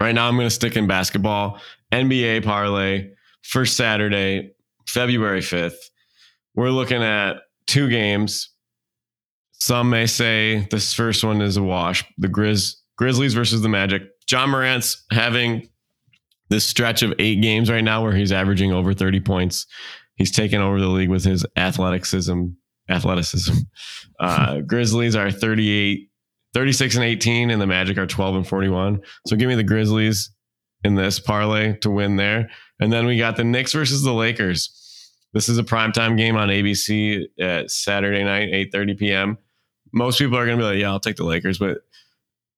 right 0.00 0.14
now, 0.14 0.26
I'm 0.26 0.36
going 0.36 0.46
to 0.46 0.54
stick 0.54 0.76
in 0.76 0.86
basketball. 0.86 1.60
NBA 1.94 2.44
parlay 2.44 3.10
for 3.42 3.64
Saturday, 3.64 4.50
February 4.88 5.40
5th. 5.40 5.76
We're 6.56 6.70
looking 6.70 7.02
at 7.02 7.36
two 7.68 7.88
games. 7.88 8.50
Some 9.52 9.90
may 9.90 10.06
say 10.06 10.66
this 10.72 10.92
first 10.92 11.22
one 11.22 11.40
is 11.40 11.56
a 11.56 11.62
wash. 11.62 12.04
The 12.18 12.28
Grizz 12.28 12.74
Grizzlies 12.96 13.34
versus 13.34 13.62
the 13.62 13.68
Magic. 13.68 14.02
Ja 14.28 14.44
Morant's 14.46 15.04
having 15.12 15.68
this 16.48 16.66
stretch 16.66 17.02
of 17.02 17.14
eight 17.20 17.40
games 17.40 17.70
right 17.70 17.84
now 17.84 18.02
where 18.02 18.12
he's 18.12 18.32
averaging 18.32 18.72
over 18.72 18.92
30 18.92 19.20
points. 19.20 19.66
He's 20.16 20.32
taken 20.32 20.60
over 20.60 20.80
the 20.80 20.88
league 20.88 21.10
with 21.10 21.24
his 21.24 21.46
athleticism. 21.56 22.46
Athleticism. 22.88 23.54
Uh, 24.18 24.60
Grizzlies 24.66 25.14
are 25.14 25.30
38, 25.30 26.08
36 26.54 26.94
and 26.96 27.04
18, 27.04 27.50
and 27.50 27.62
the 27.62 27.66
Magic 27.66 27.98
are 27.98 28.06
12 28.06 28.36
and 28.36 28.48
41. 28.48 29.00
So 29.26 29.36
give 29.36 29.48
me 29.48 29.54
the 29.54 29.62
Grizzlies 29.62 30.33
in 30.84 30.94
this 30.94 31.18
parlay 31.18 31.76
to 31.78 31.90
win 31.90 32.16
there. 32.16 32.50
And 32.80 32.92
then 32.92 33.06
we 33.06 33.16
got 33.18 33.36
the 33.36 33.44
Knicks 33.44 33.72
versus 33.72 34.02
the 34.02 34.12
Lakers. 34.12 34.70
This 35.32 35.48
is 35.48 35.58
a 35.58 35.64
primetime 35.64 36.16
game 36.16 36.36
on 36.36 36.48
ABC 36.48 37.24
at 37.40 37.70
Saturday 37.70 38.22
night, 38.22 38.50
8:30 38.72 38.98
p.m. 38.98 39.38
Most 39.92 40.18
people 40.18 40.36
are 40.38 40.44
going 40.46 40.58
to 40.58 40.62
be 40.62 40.66
like, 40.68 40.78
"Yeah, 40.78 40.90
I'll 40.90 41.00
take 41.00 41.16
the 41.16 41.24
Lakers," 41.24 41.58
but 41.58 41.78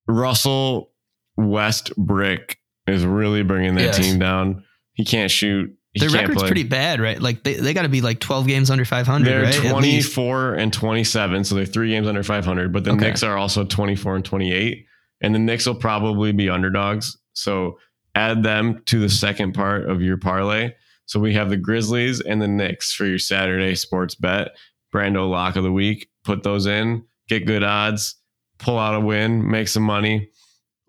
Russell 0.06 0.90
Westbrook 1.36 2.56
is 2.86 3.04
really 3.04 3.42
bringing 3.42 3.74
that 3.76 3.82
Yes. 3.82 3.98
team 3.98 4.18
down. 4.18 4.64
He 4.94 5.04
can't 5.04 5.30
shoot. 5.30 5.74
He 5.92 6.00
Their 6.00 6.10
can't 6.10 6.22
record's 6.22 6.42
play. 6.42 6.48
pretty 6.48 6.62
bad, 6.64 7.00
right? 7.00 7.20
Like 7.20 7.42
they, 7.42 7.54
they 7.54 7.72
got 7.72 7.82
to 7.82 7.88
be 7.88 8.02
like 8.02 8.20
12 8.20 8.46
games 8.46 8.70
under 8.70 8.84
500, 8.84 9.24
They're 9.26 9.42
right? 9.44 9.70
24 9.70 10.54
and 10.54 10.70
27, 10.72 11.44
so 11.44 11.54
they're 11.54 11.64
three 11.64 11.88
games 11.90 12.06
under 12.06 12.22
500. 12.22 12.70
But 12.72 12.84
the 12.84 12.90
Okay. 12.90 13.00
Knicks 13.06 13.22
are 13.22 13.36
also 13.38 13.64
24 13.64 14.16
and 14.16 14.24
28, 14.24 14.84
and 15.22 15.34
the 15.34 15.38
Knicks 15.38 15.66
will 15.66 15.74
probably 15.74 16.32
be 16.32 16.50
underdogs. 16.50 17.16
So 17.32 17.78
add 18.16 18.42
them 18.42 18.82
to 18.86 18.98
the 18.98 19.08
second 19.08 19.52
part 19.52 19.88
of 19.88 20.02
your 20.02 20.16
parlay. 20.16 20.72
So 21.04 21.20
we 21.20 21.34
have 21.34 21.50
the 21.50 21.56
Grizzlies 21.56 22.20
and 22.20 22.42
the 22.42 22.48
Knicks 22.48 22.92
for 22.92 23.04
your 23.04 23.18
Saturday 23.18 23.76
sports 23.76 24.16
bet. 24.16 24.48
Brando 24.92 25.28
lock 25.28 25.56
of 25.56 25.62
the 25.62 25.72
week. 25.72 26.08
Put 26.24 26.42
those 26.42 26.66
in, 26.66 27.04
get 27.28 27.46
good 27.46 27.62
odds, 27.62 28.16
pull 28.58 28.78
out 28.78 28.94
a 28.94 29.00
win, 29.00 29.48
make 29.48 29.68
some 29.68 29.82
money, 29.84 30.30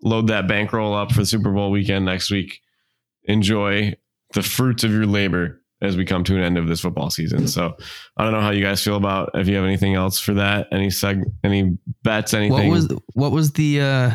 load 0.02 0.28
that 0.28 0.48
bankroll 0.48 0.94
up 0.94 1.12
for 1.12 1.20
the 1.20 1.26
Super 1.26 1.52
Bowl 1.52 1.70
weekend 1.70 2.04
next 2.04 2.30
week. 2.30 2.60
Enjoy 3.24 3.94
the 4.34 4.42
fruits 4.42 4.82
of 4.82 4.90
your 4.90 5.06
labor 5.06 5.62
as 5.80 5.96
we 5.96 6.04
come 6.04 6.24
to 6.24 6.36
an 6.36 6.42
end 6.42 6.58
of 6.58 6.66
this 6.66 6.80
football 6.80 7.10
season. 7.10 7.46
So 7.46 7.76
I 8.16 8.24
don't 8.24 8.32
know 8.32 8.40
how 8.40 8.50
you 8.50 8.62
guys 8.62 8.82
feel 8.82 8.96
about 8.96 9.30
if 9.34 9.46
you 9.46 9.54
have 9.54 9.64
anything 9.64 9.94
else 9.94 10.18
for 10.18 10.34
that, 10.34 10.66
any 10.72 10.88
seg, 10.88 11.22
any 11.44 11.78
bets, 12.02 12.34
anything. 12.34 12.68
What 12.68 12.74
was 12.74 12.88
what 13.14 13.32
was 13.32 13.52
the 13.52 13.80
uh 13.80 14.10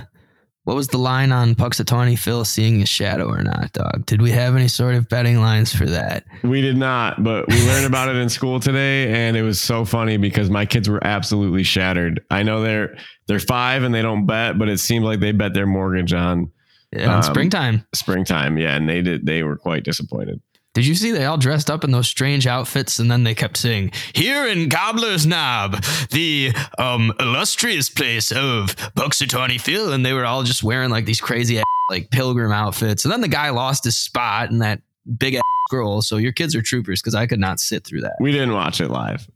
what 0.66 0.76
was 0.76 0.88
the 0.88 0.97
line 0.97 1.32
on 1.32 1.55
Punxsutawney 1.55 2.18
Phil 2.18 2.45
seeing 2.45 2.80
his 2.80 2.89
shadow 2.89 3.28
or 3.30 3.43
not, 3.43 3.74
dog? 3.74 4.05
Did 4.05 4.22
we 4.22 4.32
have 4.32 4.55
any 4.55 4.68
sort 4.68 4.95
of 4.95 5.09
betting 5.09 5.39
lines 5.41 5.76
for 5.76 5.86
that? 5.86 6.24
we 6.43 6.61
did 6.61 6.78
not, 6.78 7.24
but 7.24 7.47
we 7.49 7.55
learned 7.68 7.86
about 7.86 8.09
it 8.09 8.16
in 8.16 8.30
school 8.30 8.59
today, 8.59 9.11
and 9.14 9.36
it 9.36 9.41
was 9.43 9.59
so 9.61 9.84
funny 9.86 10.18
because 10.18 10.49
my 10.49 10.66
kids 10.66 10.89
were 10.89 11.03
absolutely 11.05 11.64
shattered. 11.64 12.24
I 12.32 12.43
know 12.43 12.61
they're 12.61 12.95
they're 13.28 13.39
five 13.39 13.84
and 13.84 13.93
they 13.93 14.01
don't 14.01 14.26
bet, 14.26 14.57
but 14.57 14.70
it 14.70 14.80
seemed 14.80 15.05
like 15.05 15.20
they 15.20 15.32
bet 15.32 15.53
their 15.53 15.68
mortgage 15.68 16.14
on 16.14 16.51
Yeah, 16.91 17.18
Um, 17.18 17.24
springtime. 17.24 17.86
springtime. 17.93 18.57
Yeah, 18.57 18.76
and 18.76 18.88
they 18.88 19.01
did. 19.01 19.26
They 19.26 19.43
were 19.43 19.57
quite 19.57 19.84
disappointed. 19.84 20.41
Did 20.74 20.88
you 20.88 20.95
see 20.95 21.11
they 21.11 21.26
all 21.26 21.38
dressed 21.38 21.69
up 21.69 21.84
in 21.84 21.91
those 21.91 22.07
strange 22.07 22.47
outfits 22.47 22.97
and 22.97 23.09
then 23.09 23.24
they 23.24 23.36
kept 23.36 23.57
saying, 23.57 23.91
Here 24.13 24.47
in 24.47 24.69
Gobbler's 24.69 25.26
Knob, 25.26 25.84
the 26.09 26.51
um 26.80 27.13
illustrious 27.19 27.89
place 27.89 28.32
of 28.32 28.76
Punxsutawney 28.95 29.61
Phil, 29.61 29.93
and 29.93 30.05
they 30.05 30.13
were 30.13 30.26
all 30.26 30.43
just 30.43 30.63
wearing 30.63 30.89
like 30.89 31.05
these 31.05 31.21
crazy 31.21 31.59
ass, 31.59 31.65
like 31.89 32.09
pilgrim 32.09 32.51
outfits. 32.51 33.05
And 33.05 33.11
then 33.11 33.21
the 33.21 33.28
guy 33.28 33.51
lost 33.51 33.84
his 33.84 33.97
spot 33.97 34.49
and 34.49 34.61
that 34.61 34.82
big 35.17 35.36
ass 35.36 35.41
girl. 35.69 36.01
So 36.01 36.17
your 36.17 36.32
kids 36.32 36.55
are 36.55 36.61
troopers 36.61 37.01
because 37.01 37.15
I 37.15 37.28
could 37.28 37.39
not 37.39 37.59
sit 37.59 37.84
through 37.84 38.01
that. 38.01 38.15
We 38.19 38.32
didn't 38.32 38.53
watch 38.53 38.82
it 38.82 38.89
live. 38.89 39.30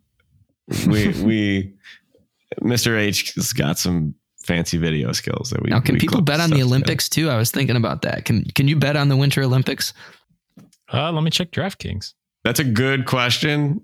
We 0.87 1.09
we 1.23 1.73
Mr. 2.61 2.97
H 2.97 3.33
has 3.35 3.53
got 3.53 3.77
some 3.77 4.15
fancy 4.43 4.77
video 4.77 5.11
skills 5.11 5.51
that 5.51 5.61
we. 5.61 5.69
Now, 5.69 5.81
can 5.81 5.93
we 5.93 5.99
people 5.99 6.21
bet 6.21 6.39
on 6.39 6.49
the 6.49 6.55
together. 6.55 6.67
Olympics 6.67 7.09
too? 7.09 7.29
I 7.29 7.37
was 7.37 7.51
thinking 7.51 7.75
about 7.75 8.01
that. 8.03 8.25
Can 8.25 8.43
can 8.55 8.67
you 8.67 8.75
bet 8.75 8.95
on 8.95 9.09
the 9.09 9.17
Winter 9.17 9.43
Olympics? 9.43 9.93
Uh, 10.93 11.11
let 11.11 11.23
me 11.23 11.29
check 11.29 11.51
DraftKings. 11.51 12.13
That's 12.43 12.59
a 12.59 12.63
good 12.63 13.05
question 13.05 13.81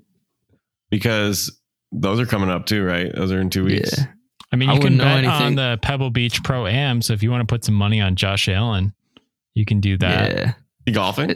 because 0.89 1.59
those 1.91 2.19
are 2.19 2.25
coming 2.25 2.49
up 2.49 2.65
too, 2.65 2.83
right? 2.83 3.13
Those 3.13 3.31
are 3.31 3.39
in 3.41 3.49
two 3.49 3.65
weeks. 3.65 3.97
Yeah. 3.97 4.05
I 4.51 4.55
mean, 4.55 4.69
I 4.69 4.75
you 4.75 4.79
can 4.81 4.97
know 4.97 5.03
bet 5.03 5.17
anything. 5.25 5.31
on 5.33 5.55
the 5.55 5.79
Pebble 5.81 6.11
Beach 6.11 6.43
Pro 6.43 6.67
Am. 6.67 7.01
So 7.01 7.13
if 7.13 7.23
you 7.23 7.31
want 7.31 7.41
to 7.47 7.51
put 7.51 7.65
some 7.65 7.75
money 7.75 7.99
on 7.99 8.15
Josh 8.15 8.47
Allen, 8.47 8.93
you 9.55 9.65
can 9.65 9.79
do 9.79 9.97
that. 9.97 10.31
Yeah, 10.31 10.39
yeah. 10.39 10.53
You 10.85 10.93
golfing? 10.93 11.35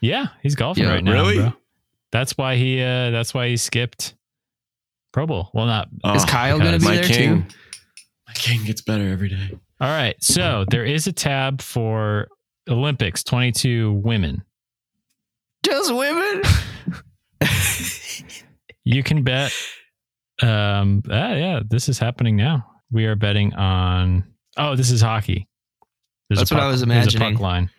he's 0.00 0.54
golfing 0.54 0.84
Yeah, 0.84 0.90
right 0.92 1.04
now. 1.04 1.12
really? 1.12 1.36
bro. 1.38 1.52
That's 2.12 2.36
why 2.38 2.56
he. 2.56 2.80
Uh, 2.80 3.10
that's 3.10 3.34
why 3.34 3.48
he 3.48 3.56
skipped 3.56 4.14
Pro 5.12 5.26
Bowl. 5.26 5.50
Well, 5.52 5.66
not. 5.66 5.88
Is 6.14 6.24
Kyle 6.24 6.58
gonna 6.58 6.78
be 6.78 6.84
my 6.84 6.94
there 6.96 7.04
king, 7.04 7.42
too? 7.42 7.56
My 8.28 8.34
king 8.34 8.64
gets 8.64 8.80
better 8.82 9.08
every 9.08 9.28
day. 9.28 9.50
All 9.80 9.88
right. 9.88 10.14
So 10.22 10.64
there 10.70 10.84
is 10.84 11.06
a 11.08 11.12
tab 11.12 11.60
for 11.60 12.28
Olympics 12.68 13.24
22 13.24 13.92
women. 13.92 14.42
Just 15.64 15.94
women. 15.94 16.42
You 18.86 19.02
can 19.02 19.22
bet. 19.22 19.50
Um. 20.42 21.02
Ah, 21.10 21.32
yeah. 21.32 21.60
This 21.66 21.88
is 21.88 21.98
happening 21.98 22.36
now. 22.36 22.66
We 22.92 23.06
are 23.06 23.16
betting 23.16 23.54
on. 23.54 24.24
Oh, 24.58 24.76
this 24.76 24.90
is 24.90 25.00
hockey. 25.00 25.48
There's 26.28 26.40
That's 26.40 26.50
a 26.50 26.54
what 26.54 26.62
I 26.64 26.66
was 26.66 26.80
there's 26.82 26.90
a 26.90 27.16
imagining. 27.16 27.32
puck 27.34 27.40
line. 27.40 27.70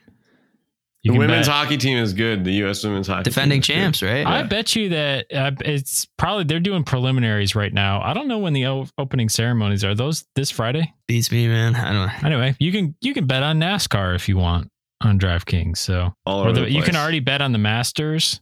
You 1.03 1.11
The 1.13 1.19
women's 1.19 1.45
bet- 1.47 1.55
hockey 1.55 1.77
team 1.77 1.99
is 1.99 2.13
good. 2.13 2.43
The 2.43 2.53
U.S. 2.53 2.83
women's 2.83 3.05
hockey 3.07 3.21
Defending 3.23 3.61
team 3.61 3.77
is 3.77 3.83
champs, 3.99 4.01
right? 4.01 4.25
I 4.25 4.41
bet 4.41 4.75
you 4.75 4.89
that 4.89 5.27
uh, 5.31 5.51
it's 5.63 6.07
probably 6.17 6.45
they're 6.45 6.59
doing 6.59 6.83
preliminaries 6.83 7.53
right 7.53 7.71
now. 7.71 8.01
I 8.01 8.15
don't 8.15 8.27
know 8.27 8.39
when 8.39 8.53
the 8.53 8.65
o- 8.65 8.87
opening 8.97 9.29
ceremonies 9.29 9.83
are. 9.83 9.93
Those 9.93 10.25
this 10.35 10.49
Friday. 10.49 10.91
Beats 11.07 11.31
me, 11.31 11.47
man. 11.47 11.75
I 11.75 11.93
don't 11.93 12.07
know. 12.07 12.27
Anyway, 12.27 12.55
you 12.59 12.71
can 12.71 12.95
you 13.01 13.13
can 13.13 13.27
bet 13.27 13.43
on 13.43 13.59
NASCAR 13.59 14.15
if 14.15 14.27
you 14.27 14.37
want 14.37 14.71
on 15.01 15.19
DraftKings. 15.19 15.77
So 15.77 16.13
All 16.25 16.41
over 16.41 16.51
the, 16.51 16.61
the 16.61 16.71
you 16.71 16.81
can 16.81 16.95
already 16.95 17.19
bet 17.19 17.41
on 17.41 17.51
the 17.51 17.57
Masters 17.57 18.41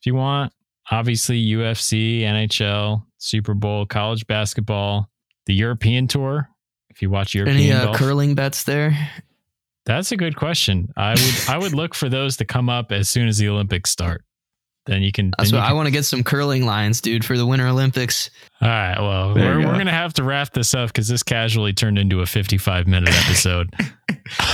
if 0.00 0.06
you 0.06 0.14
want. 0.14 0.52
Obviously, 0.90 1.44
UFC, 1.44 2.20
NHL, 2.20 3.04
Super 3.18 3.54
Bowl, 3.54 3.86
college 3.86 4.26
basketball, 4.26 5.10
the 5.46 5.54
European 5.54 6.06
Tour. 6.06 6.48
If 6.90 7.02
you 7.02 7.10
watch 7.10 7.34
European 7.34 7.58
Any 7.58 7.72
uh, 7.72 7.86
golf, 7.86 7.96
curling 7.96 8.34
bets 8.34 8.62
there? 8.62 8.96
that's 9.84 10.12
a 10.12 10.16
good 10.16 10.36
question. 10.36 10.92
I 10.96 11.10
would 11.10 11.48
I 11.48 11.58
would 11.58 11.72
look 11.74 11.94
for 11.94 12.08
those 12.08 12.36
to 12.38 12.44
come 12.44 12.68
up 12.68 12.92
as 12.92 13.08
soon 13.08 13.28
as 13.28 13.38
the 13.38 13.48
Olympics 13.48 13.90
start. 13.90 14.24
Then 14.86 15.02
you 15.02 15.10
can. 15.10 15.32
That's 15.36 15.50
what 15.52 15.58
you 15.58 15.64
I 15.64 15.72
want 15.72 15.86
to 15.86 15.90
get 15.90 16.04
some 16.04 16.22
curling 16.22 16.64
lines, 16.64 17.00
dude, 17.00 17.24
for 17.24 17.36
the 17.36 17.44
Winter 17.44 17.66
Olympics. 17.66 18.30
All 18.62 18.68
right. 18.68 19.00
Well, 19.00 19.34
There 19.34 19.56
we're, 19.56 19.62
go. 19.62 19.66
we're 19.68 19.74
going 19.74 19.86
to 19.86 19.92
have 19.92 20.12
to 20.14 20.22
wrap 20.22 20.52
this 20.52 20.74
up 20.74 20.90
because 20.90 21.08
this 21.08 21.24
casually 21.24 21.72
turned 21.72 21.98
into 21.98 22.20
a 22.20 22.26
55 22.26 22.86
minute 22.86 23.12
episode. 23.24 23.72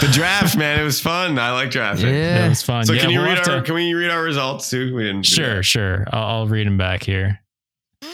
The 0.02 0.08
draft, 0.12 0.54
man, 0.58 0.78
it 0.78 0.84
was 0.84 1.00
fun. 1.00 1.38
I 1.38 1.50
like 1.52 1.70
drafting. 1.70 2.08
Yeah, 2.08 2.44
it 2.44 2.48
was 2.50 2.62
fun. 2.62 2.84
So 2.84 2.92
yeah, 2.92 3.00
can 3.00 3.10
you 3.10 3.20
we'll 3.20 3.28
read 3.28 3.38
our? 3.38 3.44
to- 3.60 3.62
Can 3.62 3.74
we 3.74 3.94
read 3.94 4.10
our 4.10 4.22
results 4.22 4.68
too? 4.68 4.94
We 4.94 5.04
didn't. 5.04 5.22
Sure, 5.24 5.62
sure. 5.62 6.04
I'll, 6.12 6.40
I'll 6.40 6.46
read 6.46 6.66
them 6.66 6.76
back 6.76 7.02
here. 7.02 7.40
oh, 8.02 8.10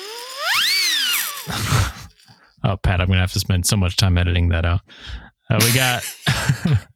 Pat, 2.80 3.00
I'm 3.00 3.08
going 3.08 3.16
to 3.16 3.20
have 3.20 3.32
to 3.32 3.40
spend 3.40 3.66
so 3.66 3.76
much 3.76 3.96
time 3.96 4.16
editing 4.18 4.50
that 4.50 4.64
out. 4.64 4.82
Uh, 5.50 5.58
we 5.64 5.74
got. 5.74 6.04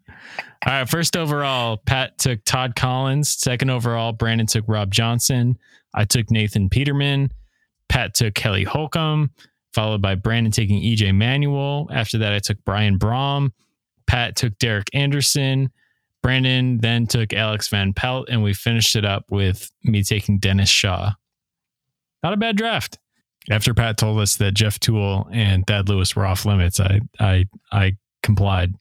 All 0.66 0.72
right. 0.72 0.88
First 0.88 1.16
overall, 1.16 1.78
Pat 1.86 2.18
took 2.18 2.44
Todd 2.44 2.76
Collins. 2.76 3.30
Second 3.30 3.70
overall, 3.70 4.12
Brandon 4.12 4.46
took 4.46 4.64
Rob 4.68 4.92
Johnson. 4.92 5.58
I 5.94 6.04
took 6.04 6.30
Nathan 6.30 6.68
Peterman. 6.68 7.32
Pat 7.88 8.14
took 8.14 8.34
Kelly 8.34 8.64
Holcomb, 8.64 9.30
followed 9.74 10.00
by 10.00 10.14
Brandon 10.14 10.52
taking 10.52 10.82
EJ 10.82 11.14
Manuel. 11.14 11.88
After 11.92 12.18
that, 12.18 12.32
I 12.32 12.38
took 12.38 12.58
Brian 12.64 12.98
Brohm. 12.98 13.50
Pat 14.06 14.36
took 14.36 14.56
Derek 14.58 14.88
Anderson. 14.94 15.70
Brandon 16.22 16.78
then 16.78 17.06
took 17.06 17.32
Alex 17.32 17.68
Van 17.68 17.92
Pelt, 17.92 18.28
and 18.30 18.42
we 18.42 18.54
finished 18.54 18.94
it 18.94 19.04
up 19.04 19.24
with 19.30 19.70
me 19.82 20.04
taking 20.04 20.38
Dennis 20.38 20.68
Shaw. 20.68 21.12
Not 22.22 22.32
a 22.32 22.36
bad 22.36 22.56
draft. 22.56 22.98
After 23.50 23.74
Pat 23.74 23.98
told 23.98 24.20
us 24.20 24.36
that 24.36 24.54
Jeff 24.54 24.78
Tuel 24.78 25.28
and 25.32 25.66
Thad 25.66 25.88
Lewis 25.88 26.14
were 26.14 26.24
off 26.24 26.44
limits, 26.46 26.78
I 26.78 27.00
I 27.18 27.46
I 27.72 27.96
complied. 28.22 28.74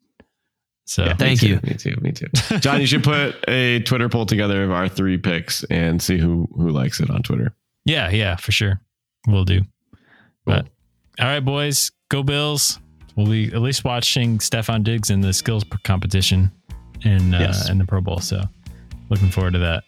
So 0.91 1.03
Yeah, 1.03 1.09
me 1.13 1.17
Thank 1.17 1.39
too, 1.39 1.47
you. 1.47 1.59
Me 1.63 1.73
too. 1.75 1.95
Me 2.01 2.11
too. 2.11 2.27
John, 2.59 2.81
you 2.81 2.85
should 2.87 3.03
put 3.03 3.35
a 3.47 3.79
Twitter 3.83 4.09
poll 4.09 4.25
together 4.25 4.63
of 4.65 4.71
our 4.71 4.89
three 4.89 5.17
picks 5.17 5.63
and 5.69 6.01
see 6.01 6.17
who 6.17 6.49
who 6.55 6.69
likes 6.69 6.99
it 6.99 7.09
on 7.09 7.23
Twitter. 7.23 7.53
yeah, 7.85 8.09
yeah, 8.09 8.35
for 8.35 8.51
sure, 8.51 8.81
we'll 9.25 9.45
do. 9.45 9.61
But 10.45 10.67
all 11.19 11.27
right, 11.27 11.39
boys, 11.39 11.91
go 12.09 12.23
Bills. 12.23 12.77
We'll 13.15 13.27
be 13.27 13.47
at 13.53 13.61
least 13.61 13.85
watching 13.85 14.39
Stefon 14.39 14.83
Diggs 14.83 15.09
in 15.09 15.21
the 15.21 15.31
skills 15.31 15.63
competition 15.83 16.51
in 17.03 17.33
uh, 17.33 17.39
Yes. 17.39 17.69
in 17.69 17.77
the 17.77 17.85
Pro 17.85 18.01
Bowl. 18.01 18.19
So 18.19 18.41
looking 19.09 19.29
forward 19.29 19.53
to 19.53 19.59
that. 19.59 19.83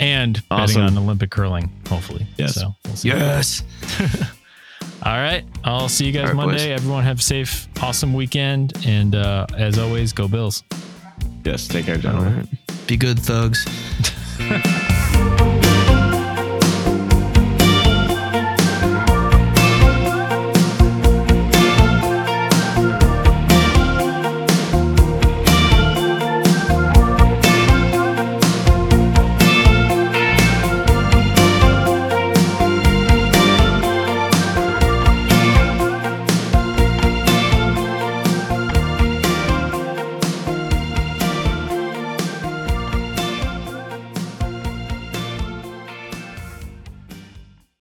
And 0.00 0.40
Awesome. 0.50 0.82
betting 0.82 0.96
on 0.96 1.02
Olympic 1.04 1.30
curling, 1.30 1.70
hopefully. 1.88 2.26
Yes. 2.38 2.54
So 2.54 2.74
we'll 2.86 2.96
see. 2.96 3.08
Yes. 3.08 3.64
All 5.04 5.16
right. 5.16 5.44
I'll 5.64 5.88
see 5.88 6.06
you 6.06 6.12
guys 6.12 6.22
All 6.22 6.26
right, 6.28 6.36
Monday. 6.36 6.70
boys. 6.72 6.80
Everyone 6.80 7.04
have 7.04 7.20
a 7.20 7.22
safe, 7.22 7.68
awesome 7.82 8.14
weekend. 8.14 8.72
And 8.84 9.14
uh, 9.14 9.46
as 9.56 9.78
always, 9.78 10.12
go 10.12 10.26
Bills. 10.28 10.64
Yes. 11.44 11.68
Take 11.68 11.86
care, 11.86 11.94
All 11.96 12.00
gentlemen. 12.00 12.36
right. 12.36 12.86
Be 12.86 12.96
good, 12.96 13.18
thugs. 13.18 13.64